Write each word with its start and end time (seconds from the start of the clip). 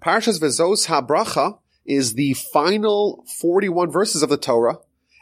Parshas 0.00 0.40
Vezos 0.40 0.86
HaBracha 0.86 1.58
is 1.84 2.14
the 2.14 2.34
final 2.34 3.24
41 3.38 3.90
verses 3.90 4.22
of 4.22 4.28
the 4.28 4.36
Torah, 4.36 4.78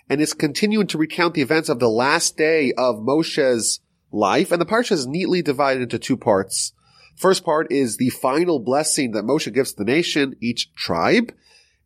and 0.09 0.21
is 0.21 0.35
continuing 0.35 0.87
to 0.89 0.99
recount 0.99 1.35
the 1.35 1.43
events 1.43 1.69
of 1.69 1.79
the 1.79 1.89
last 1.89 2.37
day 2.37 2.73
of 2.73 2.97
Moshe's 2.97 3.81
life, 4.13 4.53
and 4.53 4.61
the 4.61 4.67
parsha 4.67 4.93
is 4.93 5.07
neatly 5.07 5.43
divided 5.43 5.83
into 5.83 5.99
two 5.99 6.17
parts. 6.17 6.73
First 7.17 7.45
part 7.45 7.73
is 7.73 7.97
the 7.97 8.11
final 8.11 8.59
blessing 8.59 9.13
that 9.13 9.25
Moshe 9.25 9.53
gives 9.53 9.75
the 9.75 9.85
nation, 9.85 10.37
each 10.41 10.75
tribe, 10.75 11.33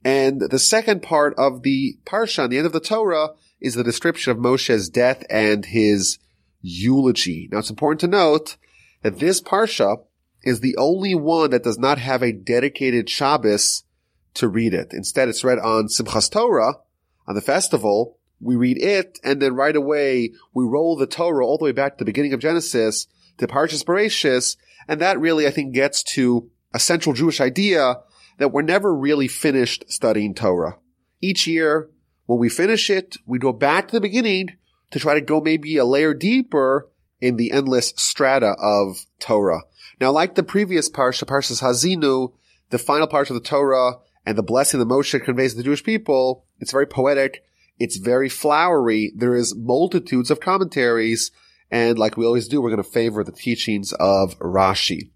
and 0.04 0.40
the 0.40 0.58
second 0.58 1.02
part 1.02 1.34
of 1.38 1.62
the 1.62 1.98
parsha, 2.04 2.44
on 2.44 2.50
the 2.50 2.56
end 2.56 2.66
of 2.66 2.72
the 2.72 2.80
Torah, 2.80 3.30
is 3.60 3.74
the 3.74 3.84
description 3.84 4.32
of 4.32 4.38
Moshe's 4.38 4.88
death 4.88 5.24
and 5.28 5.66
his 5.66 6.18
eulogy. 6.62 7.48
Now 7.52 7.58
it's 7.58 7.70
important 7.70 8.00
to 8.00 8.08
note 8.08 8.56
that 9.02 9.18
this 9.18 9.40
parsha 9.40 10.02
is 10.42 10.60
the 10.60 10.76
only 10.76 11.14
one 11.14 11.50
that 11.50 11.62
does 11.62 11.78
not 11.78 11.98
have 11.98 12.22
a 12.22 12.32
dedicated 12.32 13.08
Shabbos 13.08 13.84
to 14.34 14.48
read 14.48 14.74
it. 14.74 14.92
Instead, 14.92 15.28
it's 15.28 15.44
read 15.44 15.58
on 15.58 15.88
Simchas 15.88 16.30
Torah, 16.30 16.74
on 17.26 17.34
the 17.34 17.40
festival. 17.40 18.18
We 18.40 18.56
read 18.56 18.82
it, 18.82 19.18
and 19.22 19.40
then 19.40 19.54
right 19.54 19.76
away, 19.76 20.32
we 20.54 20.64
roll 20.64 20.96
the 20.96 21.06
Torah 21.06 21.44
all 21.44 21.58
the 21.58 21.64
way 21.64 21.72
back 21.72 21.92
to 21.92 22.04
the 22.04 22.08
beginning 22.08 22.32
of 22.32 22.40
Genesis 22.40 23.06
to 23.38 23.46
Parshas 23.46 23.84
Bereshis, 23.84 24.56
and 24.88 25.00
that 25.00 25.20
really, 25.20 25.46
I 25.46 25.50
think, 25.50 25.74
gets 25.74 26.02
to 26.14 26.50
a 26.72 26.78
central 26.78 27.14
Jewish 27.14 27.40
idea 27.40 27.96
that 28.38 28.52
we're 28.52 28.62
never 28.62 28.94
really 28.94 29.28
finished 29.28 29.84
studying 29.88 30.34
Torah. 30.34 30.78
Each 31.20 31.46
year, 31.46 31.90
when 32.26 32.38
we 32.38 32.48
finish 32.48 32.88
it, 32.88 33.16
we 33.26 33.38
go 33.38 33.52
back 33.52 33.88
to 33.88 33.92
the 33.92 34.00
beginning 34.00 34.48
to 34.90 34.98
try 34.98 35.14
to 35.14 35.20
go 35.20 35.40
maybe 35.40 35.76
a 35.76 35.84
layer 35.84 36.14
deeper 36.14 36.88
in 37.20 37.36
the 37.36 37.52
endless 37.52 37.92
strata 37.96 38.54
of 38.58 39.04
Torah. 39.18 39.62
Now, 40.00 40.10
like 40.12 40.34
the 40.34 40.42
previous 40.42 40.88
parsha, 40.88 41.24
Parshas 41.24 41.62
Haazinu, 41.62 42.32
the 42.70 42.78
final 42.78 43.06
part 43.06 43.28
of 43.30 43.34
the 43.34 43.40
Torah 43.40 43.98
and 44.24 44.38
the 44.38 44.42
blessing 44.42 44.80
that 44.80 44.88
Moshe 44.88 45.22
conveys 45.22 45.52
to 45.52 45.58
the 45.58 45.62
Jewish 45.62 45.84
people, 45.84 46.44
it's 46.58 46.72
very 46.72 46.86
poetic. 46.86 47.44
It's 47.78 47.96
very 47.96 48.28
flowery. 48.28 49.12
There 49.14 49.34
is 49.34 49.56
multitudes 49.56 50.30
of 50.30 50.40
commentaries. 50.40 51.30
And 51.70 51.98
like 51.98 52.16
we 52.16 52.26
always 52.26 52.48
do, 52.48 52.60
we're 52.60 52.70
going 52.70 52.82
to 52.82 52.88
favor 52.88 53.24
the 53.24 53.32
teachings 53.32 53.92
of 53.94 54.38
Rashi. 54.38 55.10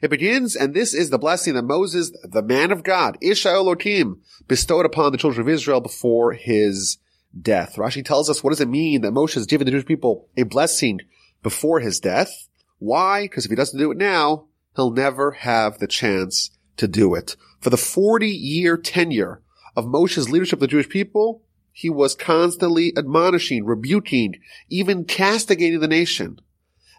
It 0.00 0.10
begins, 0.10 0.54
and 0.54 0.72
this 0.72 0.94
is 0.94 1.10
the 1.10 1.18
blessing 1.18 1.54
that 1.54 1.64
Moses, 1.64 2.12
the 2.22 2.42
man 2.42 2.70
of 2.70 2.84
God, 2.84 3.18
Ish 3.20 3.44
HaElohim, 3.44 4.18
bestowed 4.46 4.86
upon 4.86 5.12
the 5.12 5.18
children 5.18 5.42
of 5.42 5.52
Israel 5.52 5.80
before 5.80 6.32
his 6.32 6.98
death. 7.38 7.74
Rashi 7.76 8.04
tells 8.04 8.30
us 8.30 8.42
what 8.42 8.50
does 8.50 8.60
it 8.60 8.68
mean 8.68 9.00
that 9.02 9.12
Moshe 9.12 9.34
has 9.34 9.46
given 9.46 9.64
the 9.64 9.72
Jewish 9.72 9.86
people 9.86 10.28
a 10.36 10.44
blessing 10.44 11.00
before 11.42 11.80
his 11.80 11.98
death? 12.00 12.48
Why? 12.78 13.22
Because 13.22 13.44
if 13.44 13.50
he 13.50 13.56
doesn't 13.56 13.78
do 13.78 13.90
it 13.90 13.96
now, 13.96 14.46
he'll 14.76 14.90
never 14.90 15.32
have 15.32 15.78
the 15.78 15.86
chance 15.86 16.50
to 16.76 16.88
do 16.88 17.14
it. 17.14 17.36
For 17.60 17.70
the 17.70 17.76
40 17.76 18.28
year 18.28 18.76
tenure 18.76 19.40
of 19.76 19.86
Moshe's 19.86 20.30
leadership 20.30 20.58
of 20.58 20.60
the 20.60 20.66
Jewish 20.68 20.88
people, 20.88 21.42
he 21.72 21.90
was 21.90 22.14
constantly 22.14 22.92
admonishing, 22.96 23.64
rebuking, 23.64 24.36
even 24.68 25.04
castigating 25.04 25.80
the 25.80 25.88
nation. 25.88 26.40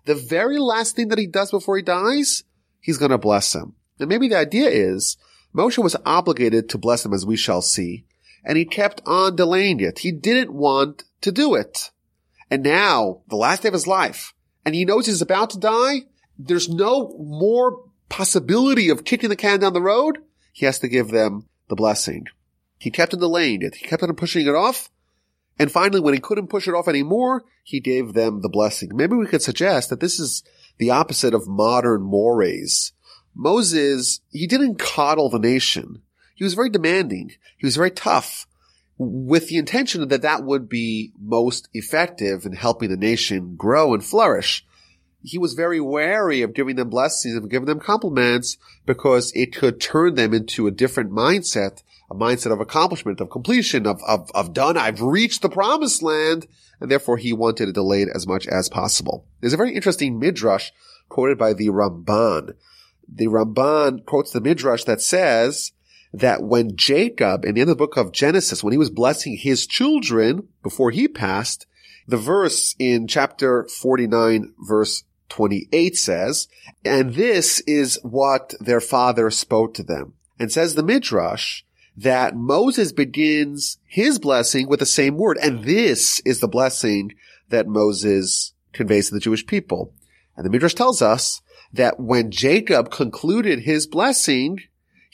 The 0.06 0.16
very 0.16 0.60
last 0.60 0.96
thing 0.96 1.08
that 1.08 1.18
he 1.18 1.28
does 1.28 1.52
before 1.52 1.78
he 1.78 1.84
dies, 1.84 2.44
he's 2.80 2.98
going 2.98 3.12
to 3.12 3.18
bless 3.18 3.54
them. 3.54 3.76
And 4.00 4.10
maybe 4.10 4.28
the 4.28 4.38
idea 4.38 4.68
is 4.68 5.18
Moshe 5.56 5.82
was 5.82 5.96
obligated 6.06 6.70
to 6.70 6.78
bless 6.78 7.04
them 7.04 7.14
as 7.14 7.26
we 7.26 7.38
shall 7.38 7.62
see, 7.62 8.06
and 8.44 8.58
he 8.58 8.66
kept 8.66 9.02
on 9.06 9.38
delaying 9.38 9.80
it. 9.80 10.00
He 10.00 10.12
didn't 10.12 10.54
want 10.54 11.06
to 11.22 11.32
do 11.32 11.56
it. 11.56 11.92
And 12.52 12.62
now, 12.62 13.22
the 13.30 13.38
last 13.38 13.64
day 13.64 13.70
of 13.70 13.74
his 13.74 13.88
life, 13.88 14.35
and 14.66 14.76
he 14.76 14.86
knows 14.86 15.06
he's 15.06 15.22
about 15.22 15.52
to 15.52 15.60
die, 15.60 16.06
there's 16.38 16.68
no 16.68 17.16
more 17.20 17.84
possibility 18.10 18.90
of 18.90 19.06
kicking 19.06 19.30
the 19.30 19.36
can 19.36 19.60
down 19.60 19.74
the 19.74 19.82
road. 19.82 20.20
He 20.52 20.66
has 20.66 20.80
to 20.80 20.88
give 20.88 21.10
them 21.10 21.48
the 21.70 21.76
blessing. 21.76 22.26
He 22.78 22.92
kept 22.92 23.14
on 23.14 23.20
delaying 23.20 23.62
it. 23.62 23.76
He 23.76 23.88
kept 23.88 24.04
on 24.04 24.14
pushing 24.16 24.48
it 24.48 24.56
off. 24.56 24.90
And 25.58 25.72
finally, 25.72 26.02
when 26.02 26.14
he 26.14 26.20
couldn't 26.20 26.48
push 26.48 26.68
it 26.68 26.74
off 26.74 26.88
anymore, 26.88 27.44
he 27.64 27.80
gave 27.80 28.14
them 28.14 28.42
the 28.42 28.50
blessing. 28.50 28.90
Maybe 28.94 29.16
we 29.16 29.28
could 29.28 29.42
suggest 29.42 29.90
that 29.90 30.02
this 30.02 30.20
is 30.20 30.44
the 30.78 30.90
opposite 30.90 31.34
of 31.34 31.48
modern 31.48 32.02
mores. 32.02 32.92
Moses, 33.34 34.20
he 34.30 34.48
didn't 34.48 34.80
coddle 34.80 35.30
the 35.30 35.40
nation. 35.40 36.02
He 36.36 36.44
was 36.44 36.54
very 36.54 36.70
demanding. 36.70 37.32
He 37.58 37.66
was 37.66 37.78
very 37.78 37.92
tough 37.92 38.46
with 38.98 39.50
the 39.50 39.58
intention 39.58 40.08
that 40.08 40.22
that 40.22 40.44
would 40.44 40.70
be 40.70 41.12
most 41.20 41.68
effective 41.74 42.46
in 42.46 42.54
helping 42.54 42.90
the 42.90 42.98
nation 42.98 43.56
grow 43.56 43.94
and 43.94 44.04
flourish. 44.04 44.66
He 45.22 45.38
was 45.38 45.54
very 45.54 45.82
wary 45.82 46.42
of 46.42 46.54
giving 46.54 46.76
them 46.76 46.90
blessings 46.90 47.36
and 47.36 47.50
giving 47.50 47.66
them 47.66 47.80
compliments 47.80 48.58
because 48.86 49.32
it 49.36 49.56
could 49.56 49.82
turn 49.82 50.16
them 50.16 50.34
into 50.34 50.68
a 50.68 50.72
different 50.72 51.12
mindset, 51.12 51.82
a 52.10 52.16
mindset 52.16 52.54
of 52.54 52.62
accomplishment, 52.62 53.20
of 53.20 53.32
completion, 53.32 53.88
of, 53.88 54.00
of, 54.08 54.30
of 54.36 54.54
done. 54.54 54.78
I've 54.78 55.02
reached 55.02 55.42
the 55.42 55.50
promised 55.50 56.04
land. 56.04 56.48
And 56.80 56.92
therefore 56.92 57.18
he 57.18 57.34
wanted 57.34 57.70
it 57.78 58.10
as 58.14 58.28
much 58.28 58.48
as 58.48 58.70
possible. 58.70 59.26
There's 59.40 59.54
a 59.54 59.58
very 59.58 59.74
interesting 59.74 60.20
midrash 60.20 60.72
quoted 61.10 61.38
by 61.38 61.54
the 61.54 61.70
Ramban. 61.70 62.56
The 63.08 63.28
Ramban 63.28 64.06
quotes 64.06 64.32
the 64.32 64.42
midrash 64.42 64.84
that 64.84 65.02
says 65.02 65.72
that 66.16 66.44
when 66.44 66.76
Jacob, 66.76 67.44
in 67.44 67.56
the 67.56 67.62
end 67.62 67.70
of 67.70 67.78
the 67.78 67.84
book 67.84 67.98
of 67.98 68.14
Genesis, 68.14 68.64
when 68.64 68.72
he 68.72 68.78
was 68.78 68.90
blessing 68.90 69.38
his 69.38 69.68
children 69.68 70.48
before 70.64 70.92
he 70.92 71.08
passed, 71.08 71.68
the 72.08 72.18
verse 72.18 72.76
in 72.80 73.08
chapter 73.08 73.68
49 73.68 74.54
verse 74.60 75.04
28 75.30 75.98
says, 75.98 76.48
and 76.86 77.16
this 77.16 77.60
is 77.62 78.00
what 78.04 78.54
their 78.60 78.80
father 78.80 79.30
spoke 79.30 79.74
to 79.74 79.84
them. 79.84 80.14
And 80.40 80.52
says 80.52 80.76
the 80.76 80.84
Midrash 80.84 81.64
that 81.98 82.36
Moses 82.36 82.92
begins 82.92 83.78
his 83.86 84.20
blessing 84.20 84.68
with 84.68 84.80
the 84.80 84.86
same 84.86 85.18
word. 85.18 85.38
And 85.42 85.64
this 85.64 86.20
is 86.22 86.40
the 86.40 86.48
blessing 86.48 87.12
that 87.50 87.68
Moses 87.68 88.54
conveys 88.74 89.08
to 89.08 89.16
the 89.16 89.20
Jewish 89.20 89.46
people. 89.46 89.94
And 90.36 90.46
the 90.46 90.50
Midrash 90.50 90.74
tells 90.74 91.02
us 91.02 91.42
that 91.74 92.00
when 92.00 92.32
Jacob 92.32 92.92
concluded 92.92 93.60
his 93.60 93.88
blessing, 93.88 94.60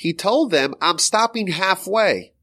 he 0.01 0.13
told 0.13 0.50
them, 0.50 0.73
I'm 0.81 0.97
stopping 0.97 1.45
halfway. 1.50 2.34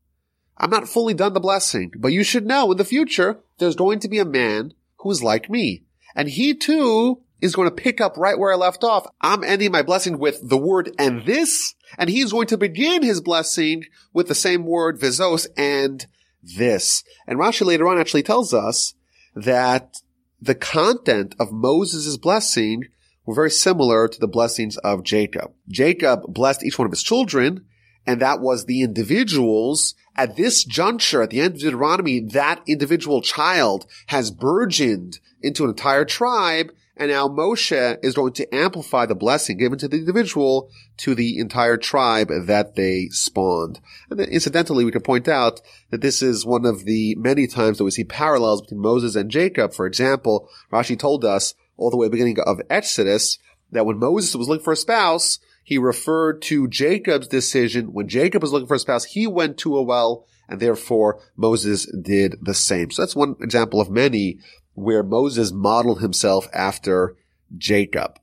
I'm 0.59 0.71
not 0.71 0.89
fully 0.89 1.13
done 1.13 1.33
the 1.33 1.41
blessing, 1.41 1.91
but 1.99 2.13
you 2.13 2.23
should 2.23 2.47
know 2.47 2.71
in 2.71 2.79
the 2.79 2.85
future, 2.85 3.41
there's 3.59 3.75
going 3.75 3.99
to 3.99 4.09
be 4.09 4.21
a 4.21 4.25
man 4.25 4.75
who 4.99 5.11
is 5.11 5.25
like 5.25 5.51
me. 5.51 5.83
And 6.15 6.29
he 6.29 6.55
too 6.55 7.21
is 7.41 7.57
going 7.57 7.69
to 7.69 7.75
pick 7.75 8.01
up 8.01 8.17
right 8.17 8.39
where 8.39 8.53
I 8.53 8.55
left 8.55 8.85
off. 8.85 9.09
I'm 9.21 9.43
ending 9.43 9.73
my 9.73 9.83
blessing 9.83 10.21
with 10.21 10.39
the 10.49 10.57
word 10.57 10.93
and 11.01 11.27
this, 11.27 11.75
and 11.99 12.09
he's 12.09 12.31
going 12.31 12.47
to 12.47 12.57
begin 12.57 13.03
his 13.03 13.21
blessing 13.21 13.83
with 14.13 14.29
the 14.29 14.37
same 14.37 14.65
word, 14.65 15.01
vezos, 15.01 15.49
and 15.57 16.07
this. 16.41 17.03
And 17.27 17.41
Rashi 17.41 17.67
later 17.67 17.89
on 17.89 17.99
actually 17.99 18.23
tells 18.23 18.55
us 18.55 18.95
that 19.35 20.01
the 20.41 20.55
content 20.55 21.35
of 21.41 21.51
Moses' 21.51 22.19
blessing 22.19 22.85
were 23.29 23.35
very 23.35 23.51
similar 23.51 24.09
to 24.09 24.19
the 24.19 24.27
blessings 24.27 24.79
of 24.79 25.03
Jacob. 25.05 25.53
Jacob 25.69 26.23
blessed 26.33 26.65
each 26.65 26.79
one 26.79 26.87
of 26.87 26.93
his 26.93 27.03
children, 27.03 27.67
and 28.07 28.23
that 28.23 28.41
was 28.41 28.65
the 28.65 28.81
individuals. 28.81 29.95
At 30.17 30.37
this 30.37 30.65
juncture, 30.65 31.21
at 31.21 31.29
the 31.29 31.43
end 31.43 31.57
of 31.57 31.61
Deuteronomy, 31.61 32.21
that 32.21 32.63
individual 32.67 33.21
child 33.21 33.85
has 34.07 34.31
burgeoned 34.31 35.19
into 35.43 35.65
an 35.65 35.71
entire 35.71 36.07
tribe, 36.07 36.73
and 36.97 37.11
now 37.11 37.29
Moshe 37.29 37.99
is 38.03 38.15
going 38.15 38.33
to 38.33 38.55
amplify 38.55 39.05
the 39.05 39.15
blessing 39.15 39.59
given 39.59 39.79
to 39.81 39.89
the 39.89 39.99
individual 39.99 40.71
to 40.97 41.15
the 41.15 41.39
entire 41.39 41.77
tribe 41.77 42.29
that 42.47 42.77
they 42.77 43.09
spawned. 43.11 43.79
And 44.09 44.21
incidentally, 44.21 44.87
we 44.87 44.91
can 44.91 45.03
point 45.03 45.29
out 45.29 45.61
that 45.91 46.01
this 46.01 46.23
is 46.23 46.47
one 46.47 46.65
of 46.65 46.87
the 46.87 47.15
many 47.17 47.47
times 47.47 47.77
that 47.77 47.85
we 47.85 47.91
see 47.91 48.05
parallels 48.05 48.63
between 48.63 48.81
Moses 48.81 49.17
and 49.17 49.31
Jacob. 49.31 49.75
For 49.75 49.85
example, 49.87 50.49
Rashi 50.73 50.99
told 50.99 51.27
us 51.27 51.53
all 51.79 51.91
the 51.91 51.97
way 51.97 52.07
the 52.07 52.11
beginning 52.11 52.37
of 52.45 52.61
Exodus 52.69 53.39
that 53.71 53.87
when 53.87 53.99
Moses 53.99 54.35
was 54.35 54.49
looking 54.49 54.65
for 54.65 54.73
a 54.73 54.77
spouse, 54.77 55.39
he 55.63 55.79
referred 55.79 56.43
to 56.43 56.69
Jacob's 56.69 57.29
decision. 57.29 57.93
When 57.93 58.09
Jacob 58.09 58.43
was 58.43 58.53
looking 58.53 58.69
for 58.69 58.75
a 58.75 58.79
spouse, 58.79 59.05
he 59.05 59.27
went 59.27 59.59
to 59.59 59.77
a 59.77 59.83
well 59.83 60.27
and 60.49 60.61
therefore 60.61 61.21
Moses 61.37 61.87
did 61.87 62.37
the 62.41 62.55
same. 62.55 62.91
So 62.91 63.03
that's 63.03 63.17
one 63.17 63.37
example 63.41 63.81
of 63.81 63.91
many 63.91 64.39
where 64.75 65.03
Moses 65.03 65.53
modeled 65.53 66.01
himself 66.01 66.49
after 66.53 67.17
Jacob. 67.57 68.19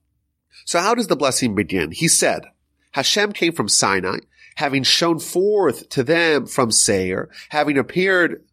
So 0.65 0.80
how 0.80 0.95
does 0.95 1.07
the 1.07 1.15
blessing 1.15 1.53
begin? 1.53 1.91
He 1.91 2.07
said, 2.07 2.45
Hashem 2.91 3.33
came 3.33 3.53
from 3.53 3.69
Sinai, 3.69 4.19
having 4.56 4.83
shown 4.83 5.19
forth 5.19 5.89
to 5.89 6.03
them 6.03 6.47
from 6.47 6.71
Seir, 6.71 7.30
having 7.50 7.77
appeared 7.77 8.44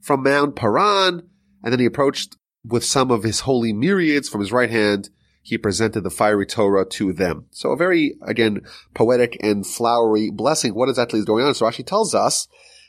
from 0.00 0.24
Mount 0.24 0.56
Paran, 0.56 1.22
and 1.62 1.72
then 1.72 1.78
he 1.78 1.86
approached 1.86 2.36
with 2.64 2.84
some 2.84 3.10
of 3.10 3.22
his 3.22 3.40
holy 3.40 3.72
myriads 3.72 4.28
from 4.28 4.40
his 4.40 4.52
right 4.52 4.70
hand, 4.70 5.10
he 5.42 5.58
presented 5.58 6.02
the 6.02 6.10
fiery 6.10 6.46
Torah 6.46 6.86
to 6.86 7.12
them. 7.12 7.46
So 7.50 7.70
a 7.72 7.76
very, 7.76 8.14
again, 8.22 8.60
poetic 8.94 9.36
and 9.40 9.66
flowery 9.66 10.30
blessing. 10.30 10.74
What 10.74 10.88
exactly 10.88 11.18
is 11.18 11.24
going 11.24 11.44
on? 11.44 11.54
So 11.54 11.66
Rashi 11.66 11.84
tells 11.84 12.14
us 12.14 12.46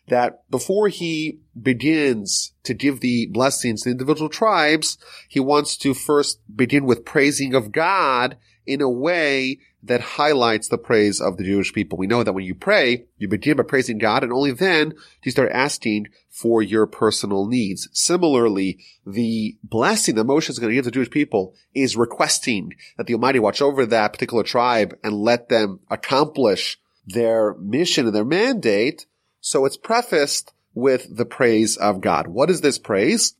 that 0.08 0.50
before 0.52 0.90
he 0.90 1.40
begins 1.60 2.54
to 2.64 2.74
give 2.74 3.00
the 3.00 3.28
blessings 3.28 3.82
to 3.82 3.90
the 3.90 3.94
individual 3.94 4.30
tribes, 4.30 4.98
he 5.28 5.40
wants 5.40 5.78
to 5.78 5.94
first 5.94 6.40
begin 6.54 6.86
with 6.86 7.06
praising 7.06 7.56
of 7.56 7.72
God 7.72 8.38
in 8.66 8.82
a 8.82 8.90
way 8.90 9.60
that 9.82 10.02
highlights 10.02 10.70
the 10.70 10.78
praise 10.78 11.20
of 11.20 11.38
the 11.38 11.44
Jewish 11.44 11.74
people. 11.74 11.98
We 11.98 12.08
know 12.08 12.24
that 12.24 12.34
when 12.34 12.46
you 12.46 12.56
pray, 12.56 13.06
you 13.18 13.28
begin 13.28 13.58
by 13.58 13.64
praising 13.64 13.98
God 13.98 14.24
and 14.24 14.32
only 14.32 14.52
then 14.52 14.90
do 14.90 14.98
you 15.24 15.32
start 15.32 15.52
asking 15.52 16.08
for 16.34 16.64
your 16.64 16.88
personal 16.88 17.46
needs. 17.46 17.88
Similarly, 17.94 18.84
the 19.06 19.56
blessing 19.64 20.16
that 20.16 20.26
Moshe 20.26 20.50
is 20.50 20.58
going 20.58 20.72
to 20.72 20.76
give 20.76 20.84
the 20.84 20.90
Jewish 20.90 21.12
people 21.12 21.54
is 21.76 21.96
requesting 21.96 22.74
that 22.98 23.06
the 23.06 23.14
Almighty 23.14 23.38
watch 23.38 23.62
over 23.62 23.86
that 23.86 24.14
particular 24.14 24.42
tribe 24.42 24.98
and 25.04 25.14
let 25.14 25.50
them 25.50 25.80
accomplish 25.92 26.80
their 27.06 27.54
mission 27.60 28.08
and 28.08 28.16
their 28.16 28.26
mandate. 28.26 29.06
So 29.42 29.64
it's 29.66 29.78
prefaced 29.78 30.54
with 30.74 31.16
the 31.16 31.26
praise 31.26 31.78
of 31.78 32.02
God. 32.02 32.28
What 32.28 32.50
is 32.50 32.62
this 32.62 32.80
praise? 32.80 33.36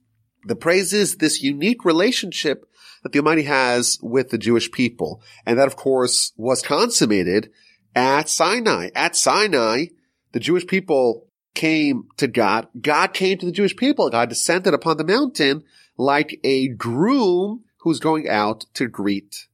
The 0.46 0.56
praise 0.56 0.94
is 0.94 1.16
this 1.16 1.42
unique 1.42 1.84
relationship 1.84 2.64
that 3.02 3.12
the 3.12 3.20
Almighty 3.20 3.44
has 3.44 3.98
with 4.04 4.30
the 4.30 4.38
Jewish 4.38 4.72
people. 4.72 5.20
And 5.48 5.58
that, 5.58 5.68
of 5.68 5.76
course, 5.76 6.32
was 6.38 6.62
consummated 6.62 7.50
at 7.96 8.30
Sinai. 8.30 8.90
At 8.94 9.16
Sinai, 9.16 9.86
the 10.32 10.40
Jewish 10.40 10.68
people 10.68 11.28
came 11.54 12.08
to 12.18 12.28
God. 12.28 12.68
God 12.80 13.14
came 13.14 13.38
to 13.38 13.46
the 13.46 13.52
Jewish 13.52 13.76
people. 13.76 14.10
God 14.10 14.30
descended 14.30 14.74
upon 14.74 14.98
the 14.98 15.04
mountain 15.04 15.64
like 15.98 16.40
a 16.44 16.70
groom 16.70 17.64
who's 17.80 18.00
going 18.00 18.28
out 18.30 18.66
to 18.74 18.88
greet 18.88 19.48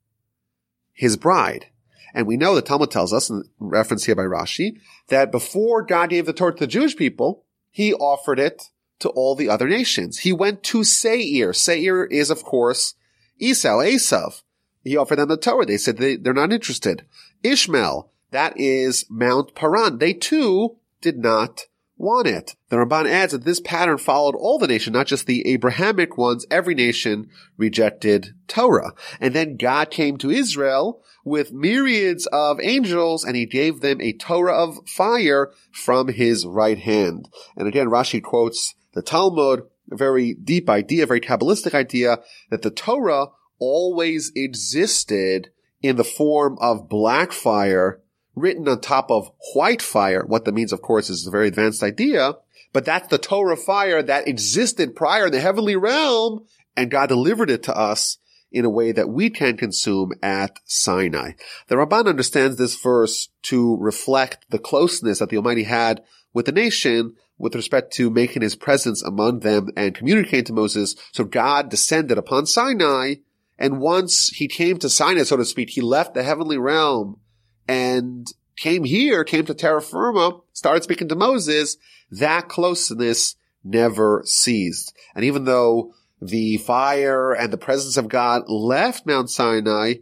his 0.94 1.18
bride. 1.18 1.68
And 2.13 2.25
we 2.25 2.38
know 2.38 2.56
the 2.56 2.62
Talmud 2.62 2.92
tells 2.92 3.13
us, 3.13 3.30
in 3.30 3.44
reference 3.60 4.06
here 4.06 4.16
by 4.16 4.24
Rashi, 4.24 4.80
that 5.10 5.31
before 5.31 5.84
God 5.84 6.10
gave 6.10 6.25
the 6.25 6.34
Torah 6.34 6.54
to 6.54 6.60
the 6.60 6.68
Jewish 6.68 6.96
people, 6.96 7.46
he 7.69 7.94
offered 7.94 8.40
it 8.40 8.63
to 9.00 9.10
all 9.10 9.36
the 9.36 9.50
other 9.50 9.68
nations. 9.68 10.19
He 10.19 10.34
went 10.34 10.63
to 10.63 10.84
Seir. 10.84 11.54
Seir 11.54 12.06
is, 12.06 12.30
of 12.30 12.44
course, 12.44 12.95
Esau, 13.38 13.80
Esav. 13.80 14.42
He 14.84 14.98
offered 14.98 15.18
them 15.18 15.30
the 15.30 15.38
Torah. 15.38 15.66
They 15.66 15.78
said 15.78 15.98
they, 15.98 16.16
they're 16.16 16.34
not 16.34 16.54
interested. 16.54 17.06
Ishmael, 17.44 18.12
that 18.31 18.54
is 18.57 19.06
Mount 19.10 19.56
Paran. 19.56 20.00
They 20.00 20.13
too 20.13 20.78
did 21.02 21.18
not 21.18 21.66
want 22.00 22.28
it. 22.28 22.56
The 22.69 22.78
Ramban 22.78 23.07
adds 23.07 23.34
that 23.34 23.44
this 23.44 23.60
pattern 23.60 23.98
followed 23.98 24.36
all 24.36 24.57
the 24.57 24.68
nation, 24.68 24.94
not 24.94 25.06
just 25.06 25.28
the 25.28 25.46
Abrahamic 25.48 26.18
ones. 26.18 26.46
Every 26.50 26.74
nation 26.74 27.30
rejected 27.57 28.34
Torah. 28.48 28.94
And 29.19 29.36
then 29.36 29.57
God 29.57 29.92
came 29.92 30.18
to 30.18 30.31
Israel 30.31 31.04
with 31.25 31.51
myriads 31.51 32.25
of 32.31 32.60
angels 32.62 33.24
and 33.24 33.36
he 33.36 33.46
gave 33.46 33.81
them 33.81 34.01
a 34.01 34.13
Torah 34.13 34.56
of 34.56 34.88
fire 34.88 35.51
from 35.72 36.07
his 36.07 36.46
right 36.46 36.80
hand. 36.80 37.30
And 37.56 37.68
again, 37.68 37.88
Rashi 37.88 38.24
quotes 38.24 38.74
the 38.94 39.02
Talmud 39.02 39.63
a 39.92 39.95
very 39.95 40.34
deep 40.34 40.69
idea, 40.69 41.06
very 41.06 41.22
Kabbalistic 41.22 41.74
idea 41.74 42.19
that 42.50 42.62
the 42.62 42.72
Torah 42.72 43.28
always 43.60 44.31
existed 44.36 45.50
in 45.81 45.95
the 45.95 46.04
form 46.04 46.57
of 46.62 46.90
black 46.90 47.31
fire 47.31 48.02
written 48.36 48.68
on 48.68 48.81
top 48.81 49.12
of 49.12 49.31
white 49.54 49.81
fire. 49.81 50.24
What 50.26 50.46
that 50.46 50.54
means, 50.54 50.74
of 50.74 50.81
course, 50.81 51.10
is 51.10 51.28
a 51.28 51.31
very 51.31 51.48
advanced 51.48 51.84
idea, 51.84 52.34
but 52.74 52.86
that's 52.86 53.08
the 53.08 53.18
Torah 53.18 53.58
fire 53.58 54.02
that 54.04 54.28
existed 54.28 54.96
prior 54.96 55.28
in 55.28 55.31
the 55.31 55.40
heavenly 55.40 55.76
realm 55.76 56.46
and 56.80 56.90
God 56.90 57.08
delivered 57.08 57.50
it 57.50 57.64
to 57.64 57.76
us 57.76 58.20
in 58.52 58.64
a 58.66 58.70
way 58.70 58.92
that 58.92 59.10
we 59.10 59.30
can 59.30 59.58
consume 59.58 60.14
at 60.24 60.60
Sinai. 60.66 61.34
The 61.68 61.76
Ramban 61.76 62.08
understands 62.08 62.56
this 62.56 62.76
verse 62.81 63.30
to 63.44 63.78
reflect 63.78 64.46
the 64.50 64.60
closeness 64.60 65.20
that 65.20 65.30
the 65.30 65.38
Almighty 65.38 65.64
had 65.64 66.02
with 66.34 66.46
the 66.46 66.52
nation 66.52 67.16
with 67.38 67.56
respect 67.56 67.94
to 67.94 68.10
making 68.10 68.42
his 68.42 68.56
presence 68.56 69.04
among 69.04 69.40
them 69.40 69.70
and 69.76 69.96
communicating 69.96 70.46
to 70.46 70.54
Moses. 70.54 70.96
So 71.12 71.24
God 71.24 71.70
descended 71.70 72.18
upon 72.18 72.46
Sinai. 72.46 73.16
And 73.58 73.80
once 73.80 74.30
he 74.30 74.48
came 74.48 74.78
to 74.80 74.90
Sinai, 74.90 75.24
so 75.24 75.38
to 75.38 75.46
speak, 75.46 75.72
he 75.72 75.81
left 75.81 76.14
the 76.14 76.24
heavenly 76.24 76.58
realm 76.58 77.20
and 77.69 78.33
came 78.57 78.83
here, 78.83 79.24
came 79.24 79.45
to 79.45 79.54
terra 79.54 79.80
firma, 79.80 80.39
started 80.54 80.83
speaking 80.83 81.07
to 81.07 81.16
Moses. 81.16 81.77
That 82.10 82.50
closeness 82.50 83.36
never 83.63 84.24
ceased. 84.25 84.98
And 85.13 85.24
even 85.24 85.45
though 85.45 85.94
the 86.19 86.57
fire 86.57 87.31
and 87.31 87.54
the 87.54 87.60
presence 87.60 87.95
of 87.95 88.10
God 88.10 88.42
left 88.48 89.06
Mount 89.06 89.30
Sinai, 89.30 89.95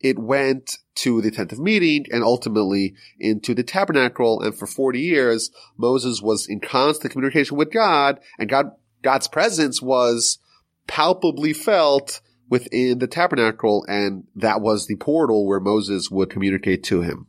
it 0.00 0.18
went 0.18 0.76
to 0.96 1.22
the 1.22 1.30
tent 1.30 1.50
of 1.50 1.58
meeting 1.58 2.04
and 2.12 2.22
ultimately 2.22 2.94
into 3.18 3.54
the 3.54 3.62
tabernacle. 3.62 4.42
And 4.42 4.56
for 4.56 4.66
40 4.66 5.00
years, 5.00 5.50
Moses 5.78 6.20
was 6.20 6.46
in 6.46 6.60
constant 6.60 7.12
communication 7.12 7.56
with 7.56 7.72
God 7.72 8.20
and 8.38 8.50
God, 8.50 8.72
God's 9.02 9.28
presence 9.28 9.80
was 9.80 10.38
palpably 10.86 11.54
felt 11.54 12.20
within 12.48 12.98
the 12.98 13.06
tabernacle. 13.06 13.84
And 13.88 14.24
that 14.36 14.60
was 14.60 14.86
the 14.86 14.96
portal 14.96 15.46
where 15.46 15.60
Moses 15.60 16.10
would 16.10 16.30
communicate 16.30 16.84
to 16.84 17.02
him. 17.02 17.26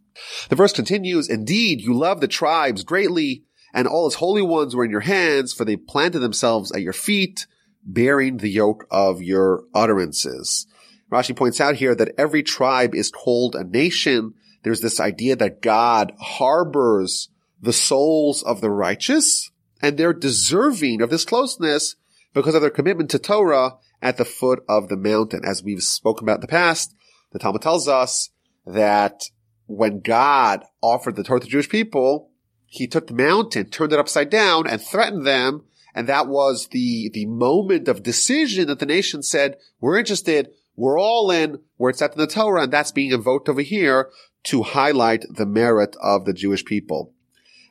The 0.50 0.56
verse 0.56 0.74
continues, 0.74 1.30
indeed, 1.30 1.82
you 1.82 1.94
love 1.94 2.22
the 2.22 2.28
tribes 2.28 2.84
greatly 2.84 3.44
and 3.74 3.88
all 3.88 4.08
its 4.08 4.16
holy 4.16 4.42
ones 4.42 4.76
were 4.76 4.86
in 4.86 4.92
your 4.92 5.02
hands 5.02 5.54
for 5.54 5.66
they 5.66 5.76
planted 5.76 6.20
themselves 6.20 6.72
at 6.72 6.82
your 6.82 6.94
feet, 6.94 7.46
bearing 7.84 8.38
the 8.38 8.50
yoke 8.50 8.88
of 8.90 9.22
your 9.22 9.66
utterances. 9.74 10.66
Rashi 11.12 11.36
points 11.36 11.62
out 11.62 11.76
here 11.76 11.94
that 11.94 12.14
every 12.18 12.42
tribe 12.42 12.96
is 12.96 13.12
called 13.12 13.56
a 13.56 13.64
nation. 13.64 14.34
There's 14.64 14.82
this 14.82 15.00
idea 15.00 15.36
that 15.36 15.62
God 15.62 16.14
harbors 16.20 17.30
the 17.62 17.74
souls 17.74 18.42
of 18.44 18.62
the 18.62 18.72
righteous 18.72 19.52
and 19.82 19.98
they're 19.98 20.14
deserving 20.14 21.02
of 21.02 21.10
this 21.10 21.26
closeness 21.26 21.96
because 22.34 22.56
of 22.56 22.62
their 22.62 22.70
commitment 22.70 23.10
to 23.12 23.20
Torah 23.20 23.76
at 24.06 24.18
the 24.18 24.24
foot 24.24 24.64
of 24.70 24.88
the 24.88 24.96
mountain. 24.96 25.42
As 25.44 25.64
we've 25.64 25.82
spoken 25.82 26.26
about 26.26 26.36
in 26.36 26.42
the 26.42 26.48
past, 26.48 26.96
the 27.32 27.40
Talmud 27.40 27.64
tells 27.64 27.88
us 27.88 28.30
that 28.68 29.24
when 29.66 30.00
God 30.00 30.64
offered 30.80 31.16
the 31.16 31.24
Torah 31.24 31.40
to 31.40 31.46
the 31.46 31.50
Jewish 31.50 31.68
people, 31.68 32.30
he 32.68 32.86
took 32.86 33.08
the 33.08 33.16
mountain, 33.16 33.72
turned 33.72 33.94
it 33.94 34.00
upside 34.00 34.30
down 34.30 34.68
and 34.68 34.80
threatened 34.80 35.26
them. 35.26 35.64
And 35.96 36.08
that 36.08 36.28
was 36.28 36.68
the, 36.68 37.10
the 37.14 37.26
moment 37.26 37.88
of 37.88 38.04
decision 38.04 38.68
that 38.68 38.78
the 38.78 38.86
nation 38.86 39.24
said, 39.24 39.58
we're 39.82 39.98
interested. 39.98 40.50
We're 40.76 41.00
all 41.00 41.32
in 41.32 41.62
we're 41.80 41.90
in 41.90 41.96
the 42.16 42.28
Torah, 42.28 42.64
and 42.64 42.72
that's 42.72 42.92
being 42.92 43.12
invoked 43.12 43.50
over 43.50 43.62
here 43.62 44.10
to 44.44 44.62
highlight 44.62 45.26
the 45.30 45.48
merit 45.48 45.96
of 46.00 46.26
the 46.26 46.34
Jewish 46.34 46.64
people. 46.64 47.14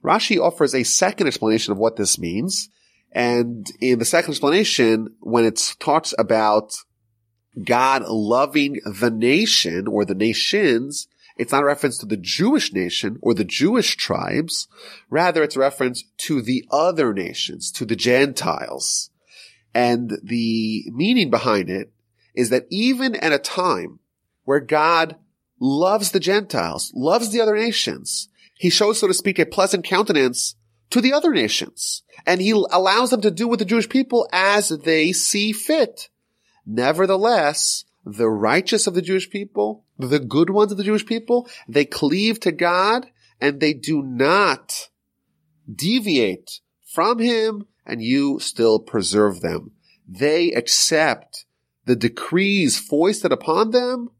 Rashi 0.02 0.40
offers 0.40 0.74
a 0.74 0.82
second 0.82 1.28
explanation 1.28 1.70
of 1.70 1.78
what 1.78 1.96
this 1.96 2.18
means. 2.18 2.70
And 3.14 3.70
in 3.80 4.00
the 4.00 4.04
second 4.04 4.32
explanation, 4.32 5.14
when 5.20 5.44
it 5.44 5.76
talks 5.78 6.12
about 6.18 6.74
God 7.62 8.02
loving 8.02 8.80
the 8.84 9.10
nation 9.10 9.86
or 9.86 10.04
the 10.04 10.16
nations, 10.16 11.06
it's 11.36 11.52
not 11.52 11.62
a 11.62 11.66
reference 11.66 11.98
to 11.98 12.06
the 12.06 12.16
Jewish 12.16 12.72
nation 12.72 13.18
or 13.22 13.32
the 13.32 13.44
Jewish 13.44 13.96
tribes. 13.96 14.66
Rather, 15.10 15.42
it's 15.42 15.56
a 15.56 15.60
reference 15.60 16.04
to 16.18 16.42
the 16.42 16.64
other 16.70 17.14
nations, 17.14 17.70
to 17.72 17.84
the 17.84 17.96
Gentiles. 17.96 19.10
And 19.72 20.18
the 20.22 20.84
meaning 20.92 21.30
behind 21.30 21.70
it 21.70 21.92
is 22.34 22.50
that 22.50 22.66
even 22.70 23.14
at 23.16 23.32
a 23.32 23.38
time 23.38 24.00
where 24.44 24.60
God 24.60 25.16
loves 25.60 26.10
the 26.10 26.20
Gentiles, 26.20 26.92
loves 26.94 27.30
the 27.30 27.40
other 27.40 27.56
nations, 27.56 28.28
he 28.56 28.70
shows, 28.70 29.00
so 29.00 29.06
to 29.06 29.14
speak, 29.14 29.38
a 29.38 29.46
pleasant 29.46 29.84
countenance 29.84 30.56
to 30.94 31.00
the 31.00 31.12
other 31.12 31.32
nations. 31.32 32.02
And 32.24 32.40
he 32.40 32.52
allows 32.52 33.10
them 33.10 33.20
to 33.22 33.30
do 33.30 33.48
with 33.48 33.58
the 33.58 33.64
Jewish 33.64 33.88
people 33.88 34.28
as 34.32 34.68
they 34.68 35.12
see 35.12 35.52
fit. 35.52 36.08
Nevertheless, 36.64 37.84
the 38.06 38.28
righteous 38.28 38.86
of 38.86 38.94
the 38.94 39.02
Jewish 39.02 39.28
people, 39.28 39.84
the 39.98 40.20
good 40.20 40.50
ones 40.50 40.70
of 40.70 40.78
the 40.78 40.84
Jewish 40.84 41.04
people, 41.04 41.48
they 41.68 41.84
cleave 41.84 42.38
to 42.40 42.52
God 42.52 43.08
and 43.40 43.58
they 43.58 43.74
do 43.74 44.02
not 44.02 44.88
deviate 45.72 46.60
from 46.86 47.18
him 47.18 47.66
and 47.84 48.00
you 48.00 48.38
still 48.38 48.78
preserve 48.78 49.40
them. 49.40 49.72
They 50.08 50.52
accept 50.52 51.44
the 51.86 51.96
decrees 51.96 52.78
foisted 52.78 53.32
upon 53.32 53.72
them 53.72 54.10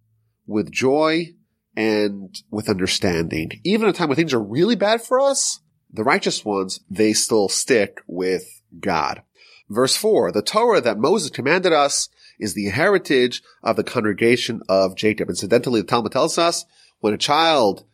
with 0.45 0.73
joy 0.73 1.35
and 1.77 2.37
with 2.51 2.69
understanding. 2.69 3.61
Even 3.63 3.89
at 3.89 3.95
a 3.95 3.97
time 3.97 4.09
when 4.09 4.17
things 4.17 4.35
are 4.35 4.43
really 4.43 4.77
bad 4.77 5.03
for 5.03 5.21
us, 5.21 5.61
the 5.95 6.05
righteous 6.05 6.45
ones, 6.45 6.81
they 6.91 7.13
still 7.13 7.49
stick 7.49 8.01
with 8.07 8.61
God. 8.81 9.23
Verse 9.71 9.97
4, 9.97 10.33
the 10.33 10.43
Torah 10.43 10.81
that 10.81 10.99
Moses 10.99 11.31
commanded 11.31 11.73
us 11.73 12.09
is 12.39 12.55
the 12.55 12.69
heritage 12.69 13.43
of 13.63 13.77
the 13.77 13.85
congregation 13.85 14.61
of 14.69 14.97
Jacob. 14.97 15.31
Incidentally, 15.31 15.81
the 15.81 15.87
Talmud 15.87 16.13
tells 16.13 16.37
us 16.37 16.65
when 16.99 17.15
a 17.15 17.19
child 17.19 17.85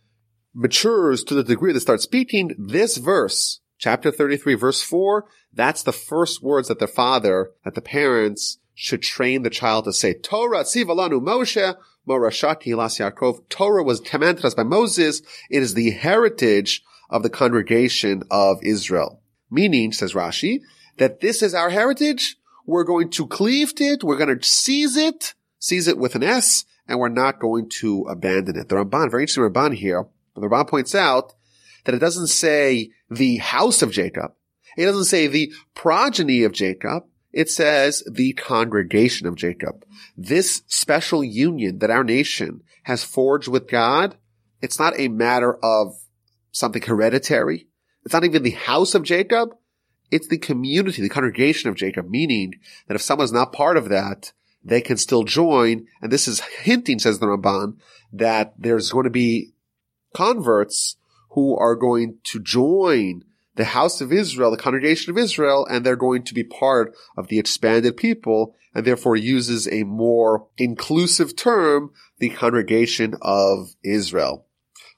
matures 0.54 1.22
to 1.24 1.34
the 1.34 1.44
degree 1.44 1.72
that 1.72 1.80
starts 1.80 2.02
speaking, 2.02 2.52
this 2.58 2.96
verse, 2.96 3.60
chapter 3.78 4.10
33, 4.10 4.54
verse 4.54 4.82
4, 4.82 5.26
that's 5.52 5.82
the 5.82 5.92
first 5.92 6.42
words 6.42 6.68
that 6.68 6.78
the 6.78 6.88
father, 6.88 7.50
that 7.64 7.74
the 7.74 7.82
parents 7.82 8.58
should 8.74 9.02
train 9.02 9.42
the 9.42 9.50
child 9.50 9.84
to 9.84 9.92
say, 9.92 10.14
Torah 10.14 10.64
tzivalanu 10.64 11.22
Moshe, 11.22 11.76
Morasha 12.08 12.60
Kehillas 12.60 12.98
Yaakov. 12.98 13.48
Torah 13.50 13.84
was 13.84 14.00
commanded 14.00 14.44
us 14.44 14.54
by 14.54 14.62
Moses. 14.62 15.20
It 15.50 15.62
is 15.62 15.74
the 15.74 15.90
heritage 15.90 16.82
of 17.10 17.22
the 17.22 17.30
congregation 17.30 18.22
of 18.30 18.62
Israel. 18.62 19.20
Meaning, 19.50 19.92
says 19.92 20.14
Rashi, 20.14 20.60
that 20.96 21.20
this 21.20 21.42
is 21.42 21.54
our 21.54 21.70
heritage. 21.70 22.36
We're 22.66 22.84
going 22.84 23.10
to 23.10 23.26
cleave 23.26 23.74
to 23.76 23.84
it. 23.84 24.04
We're 24.04 24.16
going 24.16 24.38
to 24.38 24.46
seize 24.46 24.96
it, 24.96 25.34
seize 25.58 25.88
it 25.88 25.98
with 25.98 26.14
an 26.14 26.22
S, 26.22 26.64
and 26.86 26.98
we're 26.98 27.08
not 27.08 27.40
going 27.40 27.68
to 27.80 28.06
abandon 28.08 28.56
it. 28.56 28.68
The 28.68 28.76
Ramban, 28.76 29.10
very 29.10 29.24
interesting 29.24 29.44
Ramban 29.44 29.74
here, 29.74 30.06
the 30.34 30.42
Ramban 30.42 30.68
points 30.68 30.94
out 30.94 31.34
that 31.84 31.94
it 31.94 31.98
doesn't 31.98 32.28
say 32.28 32.90
the 33.10 33.38
house 33.38 33.82
of 33.82 33.90
Jacob. 33.90 34.32
It 34.76 34.84
doesn't 34.84 35.04
say 35.04 35.26
the 35.26 35.52
progeny 35.74 36.44
of 36.44 36.52
Jacob. 36.52 37.04
It 37.32 37.48
says 37.48 38.02
the 38.10 38.32
congregation 38.34 39.26
of 39.26 39.36
Jacob. 39.36 39.84
This 40.16 40.62
special 40.66 41.22
union 41.24 41.78
that 41.78 41.90
our 41.90 42.04
nation 42.04 42.62
has 42.84 43.04
forged 43.04 43.48
with 43.48 43.68
God, 43.68 44.16
it's 44.60 44.78
not 44.78 44.98
a 44.98 45.08
matter 45.08 45.54
of 45.64 45.94
something 46.52 46.82
hereditary. 46.82 47.66
It's 48.04 48.14
not 48.14 48.24
even 48.24 48.42
the 48.42 48.50
house 48.50 48.94
of 48.94 49.02
Jacob. 49.02 49.54
It's 50.10 50.28
the 50.28 50.38
community, 50.38 51.02
the 51.02 51.08
congregation 51.08 51.68
of 51.68 51.76
Jacob, 51.76 52.08
meaning 52.08 52.54
that 52.88 52.94
if 52.94 53.02
someone's 53.02 53.32
not 53.32 53.52
part 53.52 53.76
of 53.76 53.88
that, 53.90 54.32
they 54.64 54.80
can 54.80 54.96
still 54.96 55.22
join. 55.22 55.86
And 56.02 56.10
this 56.10 56.26
is 56.26 56.40
hinting, 56.40 56.98
says 56.98 57.18
the 57.18 57.26
Ramban, 57.26 57.76
that 58.12 58.54
there's 58.58 58.90
going 58.90 59.04
to 59.04 59.10
be 59.10 59.52
converts 60.14 60.96
who 61.30 61.56
are 61.56 61.76
going 61.76 62.18
to 62.24 62.40
join 62.40 63.22
the 63.54 63.64
house 63.66 64.00
of 64.00 64.12
Israel, 64.12 64.50
the 64.50 64.56
congregation 64.56 65.10
of 65.10 65.18
Israel, 65.18 65.66
and 65.70 65.84
they're 65.84 65.96
going 65.96 66.24
to 66.24 66.34
be 66.34 66.44
part 66.44 66.94
of 67.16 67.28
the 67.28 67.38
expanded 67.38 67.96
people, 67.96 68.54
and 68.74 68.84
therefore 68.84 69.16
uses 69.16 69.68
a 69.68 69.84
more 69.84 70.48
inclusive 70.56 71.36
term, 71.36 71.92
the 72.18 72.30
congregation 72.30 73.14
of 73.20 73.74
Israel. 73.84 74.46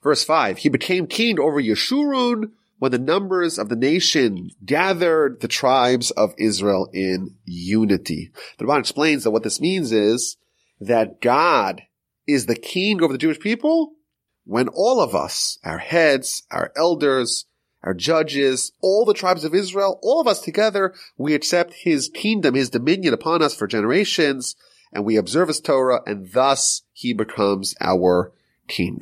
Verse 0.03 0.25
5, 0.25 0.59
he 0.59 0.69
became 0.69 1.07
king 1.07 1.39
over 1.39 1.63
Yeshurun 1.63 2.51
when 2.79 2.91
the 2.91 2.99
numbers 2.99 3.59
of 3.59 3.69
the 3.69 3.77
nation 3.77 4.51
gathered 4.65 5.41
the 5.41 5.49
tribes 5.49 6.11
of 6.11 6.35
Israel 6.39 6.91
in 6.93 7.37
unity. 7.45 8.33
The 8.59 8.65
Ramban 8.65 8.81
explains 8.81 9.23
that 9.23 9.31
what 9.31 9.45
this 9.45 9.61
means 9.61 9.93
is 9.93 10.37
that 10.81 11.21
God 11.21 11.83
is 12.27 12.47
the 12.47 12.57
king 12.57 13.03
over 13.03 13.13
the 13.13 13.19
Jewish 13.19 13.39
people 13.39 13.93
when 14.45 14.67
all 14.67 15.01
of 15.01 15.15
us, 15.15 15.59
our 15.63 15.79
heads, 15.79 16.43
our 16.51 16.73
elders, 16.75 17.47
our 17.85 17.95
judges, 17.95 18.73
all 18.81 19.05
the 19.05 19.15
tribes 19.15 19.45
of 19.45 19.55
Israel, 19.55 20.01
all 20.03 20.21
of 20.21 20.27
us 20.27 20.41
together, 20.41 20.95
we 21.17 21.35
accept 21.35 21.75
his 21.83 22.09
kingdom, 22.09 22.55
his 22.55 22.71
dominion 22.71 23.15
upon 23.15 23.43
us 23.43 23.55
for 23.55 23.69
generations, 23.69 24.57
and 24.93 25.05
we 25.05 25.17
observe 25.17 25.49
his 25.49 25.61
Torah, 25.61 26.01
and 26.07 26.33
thus 26.33 26.83
he 26.93 27.13
becomes 27.13 27.77
our 27.81 28.33
king. 28.67 29.01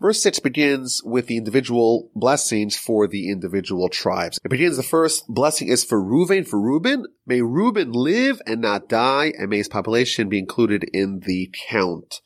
Verse 0.00 0.22
6 0.22 0.40
begins 0.40 1.02
with 1.04 1.26
the 1.26 1.36
individual 1.36 2.10
blessings 2.14 2.76
for 2.76 3.06
the 3.06 3.30
individual 3.30 3.88
tribes. 3.88 4.38
It 4.44 4.48
begins, 4.50 4.76
the 4.76 4.82
first 4.82 5.26
blessing 5.28 5.68
is 5.68 5.84
for 5.84 6.02
Reuben, 6.02 6.44
for 6.44 6.60
Reuben. 6.60 7.06
May 7.26 7.42
Reuben 7.42 7.92
live 7.92 8.42
and 8.46 8.60
not 8.60 8.88
die, 8.88 9.32
and 9.38 9.50
may 9.50 9.58
his 9.58 9.68
population 9.68 10.28
be 10.28 10.38
included 10.38 10.84
in 10.92 11.20
the 11.20 11.52
count. 11.68 12.20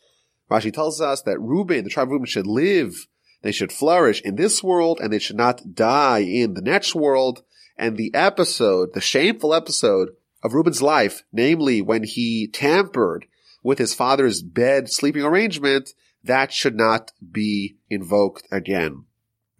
Rashi 0.51 0.73
tells 0.73 1.01
us 1.01 1.23
that 1.23 1.41
Reuben, 1.41 1.85
the 1.85 1.91
tribe 1.91 2.09
of 2.09 2.13
Reuben, 2.13 2.27
should 2.27 2.47
live, 2.47 3.07
they 3.43 3.53
should 3.53 3.73
flourish 3.73 4.21
in 4.23 4.37
this 4.37 4.63
world, 4.63 4.99
and 5.01 5.13
they 5.13 5.19
should 5.19 5.37
not 5.37 5.75
die 5.75 6.21
in 6.21 6.55
the 6.55 6.63
next 6.63 6.95
world. 6.95 7.43
And 7.77 7.97
the 7.97 8.15
episode, 8.15 8.91
the 8.95 9.01
shameful 9.01 9.55
episode 9.55 10.11
of 10.43 10.55
Reuben's 10.55 10.83
life, 10.83 11.23
namely 11.33 11.83
when 11.83 12.05
he 12.05 12.49
tampered 12.53 13.27
with 13.63 13.79
his 13.79 13.95
father's 13.95 14.43
bed 14.43 14.91
sleeping 14.91 15.23
arrangement, 15.23 15.91
that 16.25 16.53
should 16.53 16.77
not 16.77 17.13
be 17.31 17.77
invoked 17.91 18.47
again. 18.51 19.05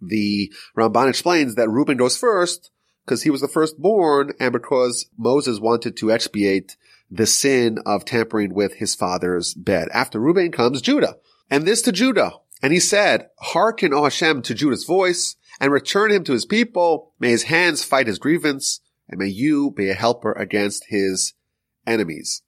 The 0.01 0.51
Ramban 0.77 1.09
explains 1.09 1.55
that 1.55 1.69
Reuben 1.69 1.97
goes 1.97 2.17
first 2.17 2.71
because 3.05 3.23
he 3.23 3.29
was 3.29 3.41
the 3.41 3.47
firstborn 3.47 4.33
and 4.39 4.51
because 4.51 5.07
Moses 5.17 5.59
wanted 5.59 5.97
to 5.97 6.11
expiate 6.11 6.77
the 7.09 7.25
sin 7.25 7.79
of 7.85 8.05
tampering 8.05 8.53
with 8.53 8.75
his 8.75 8.95
father's 8.95 9.53
bed. 9.53 9.87
After 9.93 10.19
Reuben 10.19 10.51
comes 10.51 10.81
Judah. 10.81 11.17
And 11.49 11.65
this 11.65 11.81
to 11.83 11.91
Judah. 11.91 12.33
And 12.61 12.73
he 12.73 12.79
said, 12.79 13.29
Hearken, 13.39 13.93
O 13.93 14.03
Hashem, 14.03 14.41
to 14.43 14.53
Judah's 14.53 14.85
voice, 14.85 15.35
and 15.59 15.71
return 15.71 16.11
him 16.11 16.23
to 16.23 16.33
his 16.33 16.45
people. 16.45 17.13
May 17.19 17.29
his 17.29 17.43
hands 17.43 17.83
fight 17.83 18.07
his 18.07 18.19
grievance, 18.19 18.79
and 19.07 19.19
may 19.19 19.27
you 19.27 19.69
be 19.71 19.89
a 19.89 19.93
helper 19.93 20.31
against 20.31 20.85
his 20.87 21.33
enemies. 21.85 22.41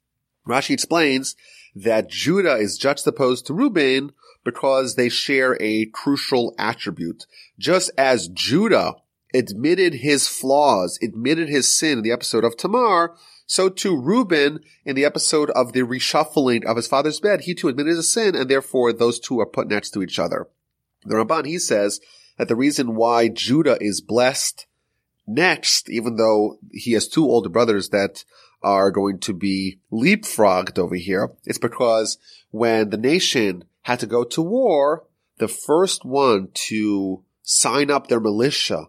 Rashi 0.48 0.70
explains 0.70 1.36
that 1.76 2.08
Judah 2.08 2.54
is 2.56 2.78
juxtaposed 2.78 3.46
to 3.46 3.54
Reuben 3.54 4.12
because 4.44 4.94
they 4.94 5.10
share 5.10 5.58
a 5.60 5.84
crucial 5.86 6.54
attribute. 6.58 7.26
Just 7.58 7.90
as 7.98 8.28
Judah 8.28 8.94
admitted 9.34 9.94
his 9.94 10.26
flaws, 10.26 10.98
admitted 11.02 11.50
his 11.50 11.72
sin 11.72 11.98
in 11.98 12.02
the 12.02 12.12
episode 12.12 12.44
of 12.44 12.56
Tamar, 12.56 13.14
so 13.46 13.68
too 13.68 14.00
Reuben 14.00 14.60
in 14.86 14.96
the 14.96 15.04
episode 15.04 15.50
of 15.50 15.74
the 15.74 15.82
reshuffling 15.82 16.64
of 16.64 16.76
his 16.76 16.86
father's 16.86 17.20
bed, 17.20 17.42
he 17.42 17.54
too 17.54 17.68
admitted 17.68 17.96
his 17.96 18.10
sin 18.10 18.34
and 18.34 18.48
therefore 18.48 18.92
those 18.92 19.20
two 19.20 19.38
are 19.38 19.46
put 19.46 19.68
next 19.68 19.90
to 19.90 20.02
each 20.02 20.18
other. 20.18 20.48
The 21.04 21.16
Ramban, 21.16 21.46
he 21.46 21.58
says 21.58 22.00
that 22.38 22.48
the 22.48 22.56
reason 22.56 22.96
why 22.96 23.28
Judah 23.28 23.76
is 23.80 24.00
blessed 24.00 24.66
next, 25.26 25.90
even 25.90 26.16
though 26.16 26.58
he 26.72 26.92
has 26.92 27.06
two 27.06 27.24
older 27.24 27.50
brothers 27.50 27.90
that 27.90 28.24
are 28.66 28.90
going 28.90 29.20
to 29.20 29.32
be 29.32 29.78
leapfrogged 29.92 30.76
over 30.76 30.96
here. 30.96 31.30
It's 31.44 31.56
because 31.56 32.18
when 32.50 32.90
the 32.90 32.96
nation 32.96 33.62
had 33.82 34.00
to 34.00 34.08
go 34.08 34.24
to 34.24 34.42
war, 34.42 35.04
the 35.38 35.46
first 35.46 36.04
one 36.04 36.48
to 36.54 37.22
sign 37.42 37.92
up 37.92 38.08
their 38.08 38.18
militia 38.18 38.88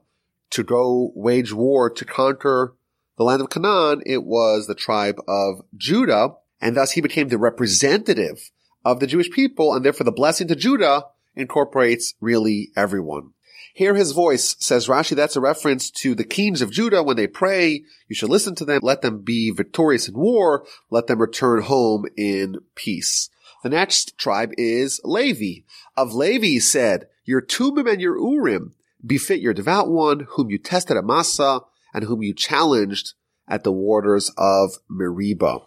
to 0.49 0.63
go 0.63 1.11
wage 1.13 1.53
war 1.53 1.91
to 1.91 2.05
conquer 2.05 2.73
the 3.17 3.23
land 3.23 3.39
of 3.39 3.51
Canaan, 3.51 4.01
it 4.03 4.23
was 4.23 4.65
the 4.65 4.73
tribe 4.73 5.21
of 5.27 5.61
Judah, 5.75 6.29
and 6.59 6.75
thus 6.75 6.93
he 6.93 7.01
became 7.01 7.27
the 7.27 7.37
representative 7.37 8.49
of 8.83 8.99
the 8.99 9.07
Jewish 9.07 9.29
people, 9.29 9.75
and 9.75 9.85
therefore 9.85 10.05
the 10.05 10.11
blessing 10.11 10.47
to 10.47 10.55
Judah 10.55 11.03
incorporates 11.35 12.15
really 12.19 12.71
everyone. 12.75 13.33
Hear 13.77 13.93
his 13.93 14.11
voice, 14.11 14.55
says 14.57 14.87
Rashi, 14.87 15.15
that's 15.15 15.35
a 15.35 15.39
reference 15.39 15.91
to 15.91 16.15
the 16.15 16.23
kings 16.23 16.63
of 16.63 16.71
Judah 16.71 17.03
when 17.03 17.15
they 17.15 17.27
pray. 17.27 17.83
You 18.07 18.15
should 18.15 18.31
listen 18.31 18.55
to 18.55 18.65
them, 18.65 18.79
let 18.81 19.03
them 19.03 19.19
be 19.19 19.51
victorious 19.51 20.07
in 20.07 20.17
war, 20.17 20.65
let 20.89 21.05
them 21.05 21.21
return 21.21 21.61
home 21.61 22.07
in 22.17 22.55
peace. 22.73 23.29
The 23.61 23.69
next 23.69 24.17
tribe 24.17 24.49
is 24.57 24.99
Levi. 25.03 25.61
Of 25.95 26.15
Levi 26.15 26.57
said, 26.57 27.09
Your 27.23 27.39
Tumim 27.39 27.87
and 27.87 28.01
your 28.01 28.17
Urim 28.17 28.73
befit 29.05 29.41
your 29.41 29.53
devout 29.53 29.91
one, 29.91 30.25
whom 30.31 30.49
you 30.49 30.57
tested 30.57 30.97
at 30.97 31.05
Massa, 31.05 31.59
and 31.93 32.05
whom 32.05 32.23
you 32.23 32.33
challenged 32.33 33.13
at 33.47 33.63
the 33.63 33.71
waters 33.71 34.31
of 34.39 34.79
Meribah. 34.89 35.59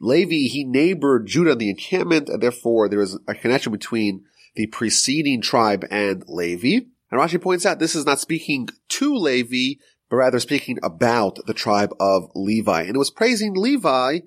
Levi, 0.00 0.48
he 0.52 0.64
neighbored 0.64 1.28
Judah 1.28 1.52
in 1.52 1.58
the 1.58 1.70
encampment, 1.70 2.28
and 2.28 2.42
therefore 2.42 2.90
there 2.90 3.00
is 3.00 3.18
a 3.26 3.34
connection 3.34 3.72
between 3.72 4.26
the 4.54 4.66
preceding 4.66 5.40
tribe 5.40 5.86
and 5.90 6.24
Levi. 6.28 6.88
And 7.14 7.22
Rashi 7.22 7.40
points 7.40 7.64
out 7.64 7.78
this 7.78 7.94
is 7.94 8.06
not 8.06 8.18
speaking 8.18 8.68
to 8.88 9.14
Levi, 9.14 9.78
but 10.10 10.16
rather 10.16 10.40
speaking 10.40 10.80
about 10.82 11.38
the 11.46 11.54
tribe 11.54 11.94
of 12.00 12.28
Levi. 12.34 12.82
And 12.82 12.96
it 12.96 12.98
was 12.98 13.12
praising 13.12 13.54
Levi 13.54 14.18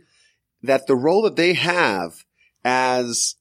that 0.63 0.87
the 0.87 0.95
role 0.95 1.23
that 1.23 1.35
they 1.35 1.51
have 1.51 2.23
as 2.63 3.35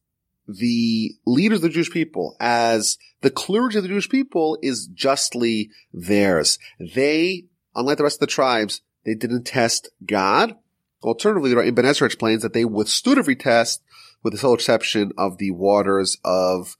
the 0.49 1.13
leaders 1.25 1.59
of 1.59 1.63
the 1.63 1.69
Jewish 1.69 1.93
people, 1.93 2.35
as 2.41 2.99
the 3.21 3.31
clergy 3.31 3.79
of 3.79 3.85
the 3.85 3.89
Jewish 3.89 4.09
people 4.09 4.59
is 4.63 4.89
justly 4.89 5.71
theirs. 5.93 6.59
They, 6.81 7.45
unlike 7.77 7.99
the 7.99 8.03
rest 8.03 8.17
of 8.17 8.27
the 8.27 8.27
tribes, 8.27 8.81
they 9.05 9.15
didn't 9.15 9.45
test 9.45 9.91
God. 10.05 10.57
Alternatively, 11.05 11.53
Ibn 11.53 11.85
Ezra 11.85 12.07
explains 12.07 12.43
that 12.43 12.53
they 12.53 12.65
withstood 12.65 13.17
every 13.17 13.37
test 13.37 13.81
with 14.25 14.33
the 14.33 14.41
sole 14.41 14.55
exception 14.55 15.13
of 15.17 15.39
the 15.39 15.53
waters 15.53 16.19
of 16.25 16.77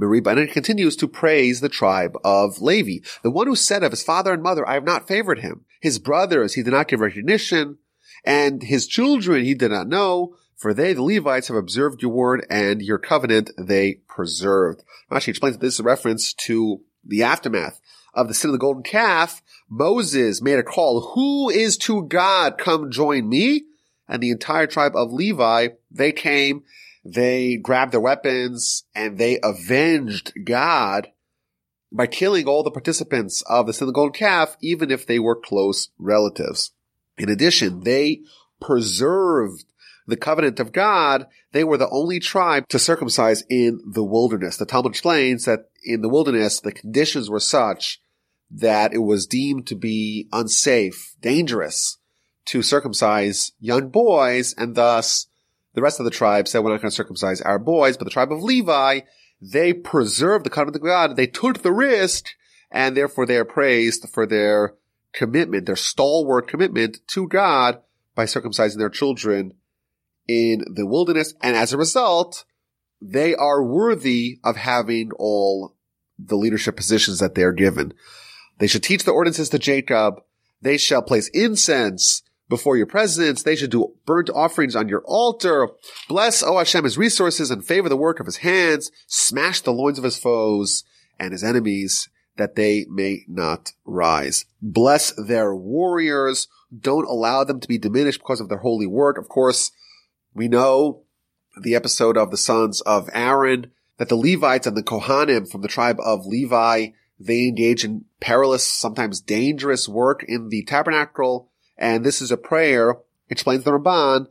Meribah. 0.00 0.30
And 0.30 0.40
it 0.40 0.52
continues 0.52 0.96
to 0.96 1.06
praise 1.06 1.60
the 1.60 1.68
tribe 1.68 2.16
of 2.24 2.60
Levi. 2.60 3.06
The 3.22 3.30
one 3.30 3.46
who 3.46 3.54
said 3.54 3.84
of 3.84 3.92
his 3.92 4.02
father 4.02 4.32
and 4.32 4.42
mother, 4.42 4.68
I 4.68 4.74
have 4.74 4.84
not 4.84 5.06
favored 5.06 5.40
him. 5.40 5.64
His 5.80 5.98
brothers, 5.98 6.54
he 6.54 6.62
did 6.62 6.72
not 6.72 6.88
give 6.88 7.00
recognition. 7.00 7.78
And 8.24 8.62
his 8.62 8.86
children, 8.86 9.44
he 9.44 9.54
did 9.54 9.70
not 9.70 9.88
know. 9.88 10.36
For 10.56 10.74
they, 10.74 10.92
the 10.92 11.02
Levites, 11.02 11.48
have 11.48 11.56
observed 11.56 12.02
your 12.02 12.10
word 12.10 12.46
and 12.50 12.82
your 12.82 12.98
covenant 12.98 13.50
they 13.56 14.00
preserved. 14.08 14.84
Rashi 15.10 15.28
explains 15.28 15.56
that 15.56 15.62
this 15.62 15.74
is 15.74 15.80
a 15.80 15.84
reference 15.84 16.34
to 16.34 16.82
the 17.04 17.22
aftermath 17.22 17.80
of 18.12 18.28
the 18.28 18.34
sin 18.34 18.50
of 18.50 18.52
the 18.52 18.58
golden 18.58 18.82
calf. 18.82 19.42
Moses 19.70 20.42
made 20.42 20.58
a 20.58 20.62
call, 20.62 21.12
who 21.14 21.48
is 21.48 21.78
to 21.78 22.02
God? 22.02 22.58
Come 22.58 22.90
join 22.90 23.28
me. 23.28 23.64
And 24.06 24.22
the 24.22 24.30
entire 24.30 24.66
tribe 24.66 24.96
of 24.96 25.12
Levi, 25.12 25.68
they 25.90 26.12
came, 26.12 26.64
they 27.04 27.56
grabbed 27.56 27.92
their 27.92 28.00
weapons, 28.00 28.84
and 28.94 29.18
they 29.18 29.38
avenged 29.42 30.32
God 30.44 31.08
by 31.92 32.06
killing 32.06 32.46
all 32.46 32.62
the 32.62 32.70
participants 32.70 33.42
of 33.48 33.66
the 33.66 33.72
sin 33.72 33.84
of 33.84 33.88
the 33.88 33.92
golden 33.94 34.12
calf, 34.12 34.56
even 34.60 34.90
if 34.90 35.06
they 35.06 35.18
were 35.18 35.34
close 35.34 35.90
relatives. 35.98 36.72
In 37.18 37.28
addition, 37.28 37.80
they 37.80 38.20
preserved 38.60 39.64
the 40.06 40.16
covenant 40.16 40.60
of 40.60 40.72
God, 40.72 41.26
they 41.52 41.64
were 41.64 41.76
the 41.76 41.88
only 41.88 42.20
tribe 42.20 42.68
to 42.68 42.78
circumcise 42.78 43.42
in 43.48 43.80
the 43.86 44.04
wilderness. 44.04 44.56
The 44.56 44.66
Talmud 44.66 44.92
explains 44.92 45.44
that 45.44 45.70
in 45.84 46.02
the 46.02 46.08
wilderness, 46.08 46.60
the 46.60 46.72
conditions 46.72 47.30
were 47.30 47.40
such 47.40 48.02
that 48.50 48.92
it 48.92 48.98
was 48.98 49.26
deemed 49.26 49.66
to 49.68 49.76
be 49.76 50.28
unsafe, 50.32 51.14
dangerous 51.20 51.98
to 52.46 52.62
circumcise 52.62 53.52
young 53.60 53.88
boys, 53.88 54.54
and 54.58 54.74
thus 54.74 55.26
The 55.74 55.82
rest 55.82 56.00
of 56.00 56.04
the 56.04 56.10
tribe 56.10 56.48
said, 56.48 56.60
we're 56.60 56.70
not 56.70 56.80
going 56.80 56.90
to 56.90 56.96
circumcise 56.96 57.40
our 57.40 57.58
boys, 57.58 57.96
but 57.96 58.04
the 58.04 58.10
tribe 58.10 58.32
of 58.32 58.42
Levi, 58.42 59.00
they 59.40 59.72
preserved 59.72 60.44
the 60.44 60.50
covenant 60.50 60.76
of 60.76 60.82
God. 60.82 61.16
They 61.16 61.26
took 61.26 61.62
the 61.62 61.72
risk 61.72 62.26
and 62.70 62.96
therefore 62.96 63.26
they 63.26 63.36
are 63.36 63.44
praised 63.44 64.08
for 64.08 64.26
their 64.26 64.74
commitment, 65.12 65.66
their 65.66 65.76
stalwart 65.76 66.48
commitment 66.48 66.98
to 67.08 67.26
God 67.26 67.80
by 68.14 68.24
circumcising 68.24 68.78
their 68.78 68.90
children 68.90 69.54
in 70.28 70.64
the 70.74 70.86
wilderness. 70.86 71.34
And 71.42 71.56
as 71.56 71.72
a 71.72 71.78
result, 71.78 72.44
they 73.00 73.34
are 73.34 73.64
worthy 73.64 74.38
of 74.44 74.56
having 74.56 75.10
all 75.18 75.76
the 76.18 76.36
leadership 76.36 76.76
positions 76.76 77.18
that 77.20 77.34
they're 77.34 77.52
given. 77.52 77.94
They 78.58 78.66
should 78.66 78.82
teach 78.82 79.04
the 79.04 79.12
ordinances 79.12 79.48
to 79.50 79.58
Jacob. 79.58 80.20
They 80.60 80.76
shall 80.76 81.02
place 81.02 81.28
incense 81.28 82.22
before 82.50 82.76
your 82.76 82.84
presence. 82.84 83.42
They 83.42 83.56
should 83.56 83.70
do 83.70 83.94
burnt 84.04 84.28
offerings 84.28 84.76
on 84.76 84.88
your 84.88 85.02
altar. 85.06 85.68
Bless, 86.08 86.42
O 86.42 86.58
Hashem, 86.58 86.84
his 86.84 86.98
resources 86.98 87.50
and 87.50 87.64
favor 87.64 87.88
the 87.88 87.96
work 87.96 88.20
of 88.20 88.26
his 88.26 88.38
hands. 88.38 88.90
Smash 89.06 89.62
the 89.62 89.72
loins 89.72 89.96
of 89.96 90.04
his 90.04 90.18
foes 90.18 90.84
and 91.18 91.32
his 91.32 91.42
enemies 91.42 92.10
that 92.36 92.56
they 92.56 92.84
may 92.90 93.24
not 93.28 93.72
rise. 93.86 94.44
Bless 94.60 95.12
their 95.12 95.54
warriors. 95.54 96.48
Don't 96.76 97.08
allow 97.08 97.44
them 97.44 97.60
to 97.60 97.68
be 97.68 97.78
diminished 97.78 98.20
because 98.20 98.40
of 98.40 98.48
their 98.48 98.58
holy 98.58 98.86
work. 98.86 99.16
Of 99.16 99.28
course, 99.28 99.70
we 100.34 100.48
know 100.48 101.02
the 101.60 101.74
episode 101.74 102.16
of 102.16 102.30
the 102.30 102.36
sons 102.36 102.80
of 102.82 103.08
Aaron 103.12 103.70
that 103.98 104.08
the 104.08 104.16
Levites 104.16 104.66
and 104.66 104.76
the 104.76 104.82
Kohanim 104.82 105.50
from 105.50 105.60
the 105.60 105.68
tribe 105.68 105.98
of 106.00 106.26
Levi, 106.26 106.88
they 107.18 107.46
engage 107.46 107.84
in 107.84 108.06
perilous, 108.20 108.66
sometimes 108.66 109.20
dangerous 109.20 109.88
work 109.88 110.24
in 110.26 110.48
the 110.48 110.62
tabernacle 110.64 111.49
and 111.80 112.04
this 112.04 112.20
is 112.20 112.30
a 112.30 112.36
prayer, 112.36 112.98
explains 113.28 113.64
the 113.64 113.72
Ramban, 113.72 114.26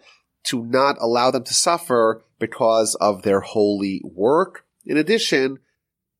to 0.46 0.66
not 0.66 0.98
allow 1.02 1.32
them 1.32 1.44
to 1.44 1.54
suffer 1.54 2.24
because 2.40 2.96
of 2.96 3.24
their 3.24 3.42
holy 3.42 4.02
work. 4.06 4.66
In 4.86 4.96
addition, 4.96 5.60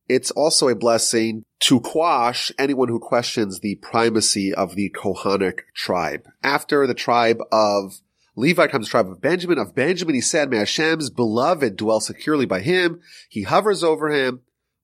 it's 0.08 0.30
also 0.32 0.68
a 0.68 0.74
blessing 0.74 1.44
to 1.60 1.80
quash 1.80 2.50
anyone 2.58 2.88
who 2.88 2.98
questions 2.98 3.60
the 3.60 3.76
primacy 3.76 4.52
of 4.52 4.74
the 4.74 4.90
Kohanic 4.90 5.60
tribe. 5.74 6.26
After 6.42 6.86
the 6.86 6.94
tribe 6.94 7.38
of 7.52 8.00
Levi 8.36 8.66
comes 8.66 8.86
the 8.86 8.90
tribe 8.90 9.08
of 9.08 9.20
Benjamin. 9.20 9.58
Of 9.58 9.74
Benjamin, 9.74 10.14
he 10.14 10.20
said, 10.20 10.50
May 10.50 10.58
Hashem's 10.58 11.10
beloved 11.10 11.76
dwell 11.76 12.00
securely 12.00 12.46
by 12.46 12.60
him. 12.60 13.00
He 13.28 13.42
hovers 13.42 13.84
over 13.84 14.08
him 14.10 14.40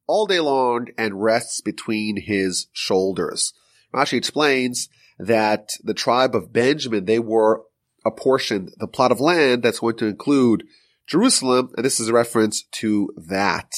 all 0.07 0.27
day 0.27 0.41
long 0.41 0.89
and 0.97 1.23
rests 1.23 1.61
between 1.61 2.21
his 2.21 2.69
shoulders. 2.73 3.53
Rashi 3.93 4.15
explains 4.19 4.89
that 5.19 5.71
the 5.83 5.95
tribe 5.95 6.35
of 6.35 6.53
Benjamin, 6.53 7.05
they 7.05 7.19
were 7.19 7.63
apportioned 8.05 8.73
the 8.79 8.87
plot 8.87 9.13
of 9.13 9.21
land 9.21 9.63
that's 9.63 9.81
going 9.81 9.97
to 9.97 10.07
include 10.07 10.65
Jerusalem, 11.07 11.71
and 11.77 11.85
this 11.85 12.01
is 12.01 12.09
a 12.09 12.13
reference 12.13 12.63
to 12.73 13.13
that. 13.17 13.73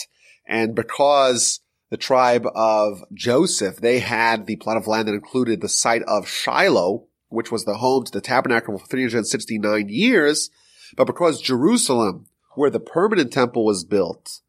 And 0.47 0.75
because 0.75 1.61
the 1.91 1.97
tribe 1.97 2.47
of 2.55 3.03
Joseph, 3.13 3.77
they 3.77 3.99
had 4.01 4.47
the 4.47 4.57
plot 4.57 4.77
of 4.77 4.87
land 4.87 5.09
that 5.09 5.15
included 5.15 5.61
the 5.61 5.69
site 5.69 6.03
of 6.03 6.29
Shiloh, 6.29 7.07
which 7.29 7.53
was 7.53 7.65
the 7.65 7.77
home 7.77 8.05
to 8.05 8.13
the 8.13 8.21
tabernacle 8.21 8.79
for 8.79 8.87
369 8.87 9.89
years, 9.89 10.51
but 10.97 11.07
because 11.07 11.41
Jerusalem, 11.41 12.27
where 12.55 12.71
the 12.71 12.81
permanent 12.81 13.33
temple 13.33 13.65
was 13.65 13.85
built, 13.85 14.41